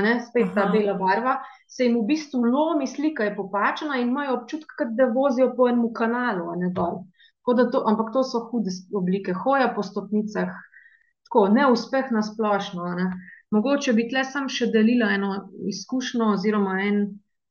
ne, 0.00 0.20
spet 0.24 0.54
ta 0.54 0.66
Aha. 0.66 0.72
bela 0.72 0.94
barva, 0.94 1.36
se 1.68 1.84
jim 1.84 1.98
v 2.00 2.06
bistvu 2.08 2.44
lomi, 2.44 2.86
slika 2.86 3.24
je 3.24 3.36
popačena 3.36 3.98
in 4.00 4.08
imajo 4.08 4.38
občutek, 4.40 4.72
kot 4.78 4.94
da 4.96 5.10
vozijo 5.12 5.52
po 5.56 5.68
enem 5.68 5.92
kanalu, 5.94 6.54
ne 6.56 6.70
dol. 6.72 7.02
Tako 7.42 7.54
da 7.58 7.70
To, 7.70 7.82
ampak 7.90 8.12
to 8.12 8.22
so 8.24 8.44
hude 8.50 8.70
oblike, 8.94 9.34
hoja 9.34 9.72
po 9.74 9.82
stopnicah, 9.82 10.54
tako 11.28 11.48
neuspeh 11.48 12.10
na 12.10 12.22
splošno. 12.22 12.94
ne. 12.94 13.10
Mogoče 13.50 13.92
bi 13.92 14.08
tle 14.08 14.24
sam 14.24 14.48
še 14.48 14.70
delila 14.72 15.10
eno 15.12 15.32
izkušnjo 15.68 16.32
oziroma 16.36 16.78
en 16.86 17.02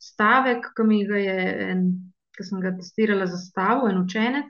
stavek, 0.01 0.71
ki 0.75 0.83
mi 0.87 1.03
ga 1.05 1.19
je 1.21 1.41
en, 1.69 1.83
ki 2.33 2.43
sem 2.47 2.61
ga 2.61 2.71
testirala 2.77 3.27
za 3.29 3.37
stavo, 3.37 3.89
en 3.89 4.01
učenec 4.01 4.49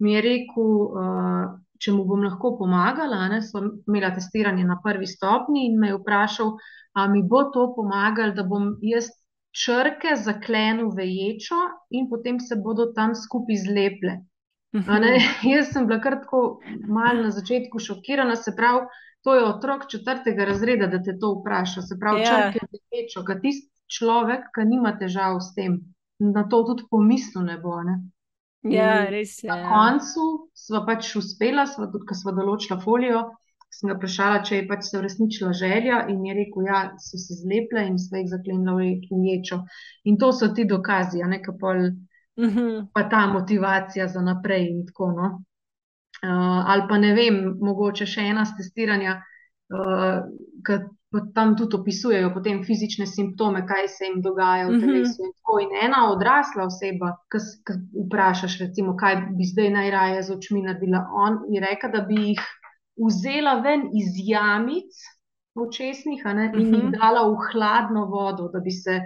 mi 0.00 0.12
je 0.12 0.20
rekel, 0.20 0.68
uh, 1.00 1.56
če 1.80 1.94
mu 1.96 2.04
bom 2.04 2.22
lahko 2.26 2.54
pomagala. 2.58 3.22
Ne, 3.32 3.40
sva 3.42 3.62
imela 3.88 4.12
testiranje 4.16 4.66
na 4.68 4.76
prvi 4.84 5.08
stopni 5.08 5.66
in 5.70 5.78
me 5.80 5.92
je 5.92 5.98
vprašal, 6.00 6.54
a 6.94 7.06
mi 7.08 7.22
bo 7.22 7.44
to 7.54 7.70
pomagalo, 7.76 8.34
da 8.36 8.44
bom 8.44 8.74
jaz 8.84 9.08
črke 9.50 10.14
zaklenil 10.16 10.90
v 10.94 11.06
ječo 11.10 11.58
in 11.90 12.08
potem 12.10 12.38
se 12.40 12.56
bodo 12.56 12.90
tam 12.94 13.14
skupaj 13.14 13.62
zleple. 13.66 14.18
Ne, 14.72 15.14
jaz 15.52 15.72
sem 15.72 15.86
bila 15.86 15.98
kar 16.00 16.20
tako 16.22 16.60
malo 16.86 17.24
na 17.24 17.30
začetku 17.34 17.80
šokirana, 17.82 18.36
se 18.36 18.54
pravi, 18.56 18.84
to 19.26 19.34
je 19.34 19.44
otrok 19.44 19.88
četrtega 19.90 20.46
razreda, 20.48 20.86
da 20.86 21.02
te 21.02 21.16
to 21.18 21.34
vpraša. 21.40 21.82
Se 21.82 21.98
pravi, 22.00 22.22
Ja. 22.22 22.52
črke 22.52 22.66
v 22.70 23.00
ječo, 23.00 23.24
ker 23.26 23.40
tisti 23.42 23.68
človek, 23.90 24.46
ki 24.54 24.64
nima 24.70 24.94
težav 25.00 25.40
s 25.42 25.54
tem, 25.56 25.80
na 26.20 26.46
to 26.48 26.62
tudi 26.68 26.86
pomislil 26.90 27.44
ne 27.44 27.58
bo. 27.58 27.80
Ne. 27.82 27.98
Ja, 28.62 29.04
res 29.08 29.42
je. 29.42 29.48
Na 29.48 29.62
koncu 29.68 30.50
sva 30.54 30.84
pač 30.86 31.14
uspela, 31.16 31.66
sva 31.66 31.86
tudi, 31.88 32.04
ko 32.06 32.14
sva 32.14 32.32
določila 32.36 32.80
folijo, 32.82 33.22
sem 33.70 33.88
ga 33.88 33.94
vprašala, 33.96 34.42
če 34.44 34.56
je 34.56 34.66
pač 34.68 34.82
se 34.84 34.98
uresničila 34.98 35.52
želja 35.56 36.06
in 36.08 36.24
je 36.26 36.34
rekel, 36.34 36.66
ja, 36.66 36.80
so 36.98 37.16
se 37.16 37.34
zlepile 37.38 37.86
in 37.86 37.98
sva 37.98 38.18
jih 38.18 38.28
zaklenila 38.28 38.74
v 38.76 38.84
je- 38.84 39.08
v 39.10 39.24
ječo. 39.30 39.62
In 40.04 40.18
to 40.18 40.32
so 40.32 40.52
ti 40.54 40.64
dokazi, 40.64 41.22
a 41.22 41.26
ne, 41.26 41.40
ka 41.42 41.52
pol 41.52 41.90
Mhm. 42.36 42.90
pa 42.94 43.08
ta 43.08 43.26
motivacija 43.26 44.08
za 44.08 44.20
naprej 44.20 44.68
in 44.68 44.86
tako. 44.86 45.12
No. 45.12 45.42
Uh, 46.22 46.64
ali 46.68 46.82
pa 46.88 46.98
ne 46.98 47.14
vem, 47.14 47.56
mogoče 47.60 48.06
še 48.06 48.20
ena 48.20 48.44
z 48.44 48.56
testiranja, 48.56 49.22
uh, 49.72 50.20
ki 50.66 50.72
tam 51.34 51.56
tudi 51.56 51.76
opisujejo 51.76 52.30
potem 52.30 52.64
fizične 52.64 53.06
simptome, 53.06 53.66
kaj 53.66 53.88
se 53.88 54.04
jim 54.04 54.22
dogaja 54.22 54.66
v 54.66 54.72
Mhm. 54.72 54.80
telesu. 54.80 55.22
In, 55.22 55.32
tako. 55.32 55.58
in 55.58 55.70
ena 55.82 56.10
odrasla 56.10 56.64
oseba, 56.64 57.16
ki 57.28 57.38
vprašaš, 58.06 58.58
recimo, 58.60 58.96
kaj 58.96 59.16
bi 59.30 59.44
zdaj 59.44 59.70
najraje 59.70 60.22
z 60.22 60.30
očmi 60.30 60.62
naredila, 60.62 61.00
on 61.14 61.40
je 61.50 61.60
rekel, 61.60 61.90
da 61.90 62.00
bi 62.02 62.14
jih 62.14 62.42
vzela 62.98 63.54
ven 63.56 63.88
iz 63.92 64.12
jamic 64.18 64.92
očesnih 65.56 66.22
ne, 66.26 66.52
in 66.54 66.74
jih 66.74 66.84
Mhm. 66.84 66.90
dala 66.92 67.26
v 67.26 67.36
hladno 67.52 68.06
vodo, 68.06 68.48
da 68.48 68.60
bi 68.60 68.70
se 68.70 69.00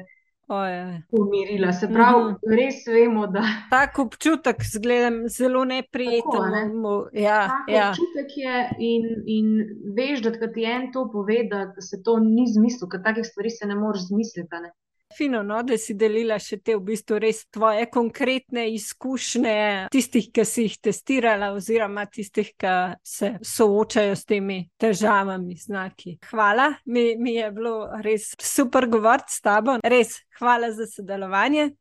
Ojej. 0.49 1.03
pomirila. 1.11 1.73
Se 1.73 1.89
pravi, 1.89 2.23
Mhm. 2.25 2.37
res 2.51 2.75
vemo, 2.89 3.27
da. 3.27 3.43
Tak 3.71 3.99
občutek 3.99 4.57
zgleda 4.65 5.11
zelo 5.29 5.65
neprijeten. 5.65 6.31
Tako, 6.31 6.47
ne? 6.47 6.65
mu- 6.67 7.07
Ja, 7.15 7.49
Tak 7.49 7.69
ja. 7.69 7.89
občutek 7.89 8.29
je 8.37 8.55
in, 8.81 9.05
in 9.29 9.47
veš, 9.95 10.21
da 10.21 10.53
ti 10.53 10.65
en 10.67 10.93
to 10.93 11.11
pove, 11.11 11.39
da 11.45 11.81
se 11.81 12.03
to 12.03 12.19
ni 12.21 12.45
zmislil, 12.49 12.89
ker 12.89 13.01
takih 13.03 13.25
stvari 13.25 13.51
se 13.51 13.67
ne 13.67 13.75
moreš 13.75 14.01
zmisliti. 14.03 14.49
Ne? 14.55 14.71
Fino, 15.13 15.43
no, 15.43 15.61
da 15.63 15.77
si 15.79 15.95
delila 15.95 16.39
še 16.43 16.59
te 16.65 16.75
v 16.75 16.83
bistvu 16.89 17.21
res 17.23 17.45
tvoje 17.53 17.85
konkretne 17.93 18.65
izkušnje, 18.75 19.91
tistih, 19.95 20.31
ki 20.35 20.45
si 20.49 20.65
jih 20.67 20.75
testirala, 20.89 21.53
oziroma 21.55 22.07
tistih, 22.11 22.51
ki 22.59 22.75
se 23.07 23.35
soočajo 23.45 24.17
s 24.17 24.27
temi 24.27 24.59
težavami, 24.81 25.55
znaki. 25.61 26.17
Hvala, 26.33 26.73
mi, 26.91 27.13
mi 27.21 27.37
je 27.37 27.53
bilo 27.55 27.77
res 28.03 28.33
super 28.43 28.89
govoriti 28.91 29.37
s 29.37 29.45
tabo, 29.45 29.79
res 29.85 30.17
hvala 30.41 30.73
za 30.75 30.89
sodelovanje. 30.91 31.75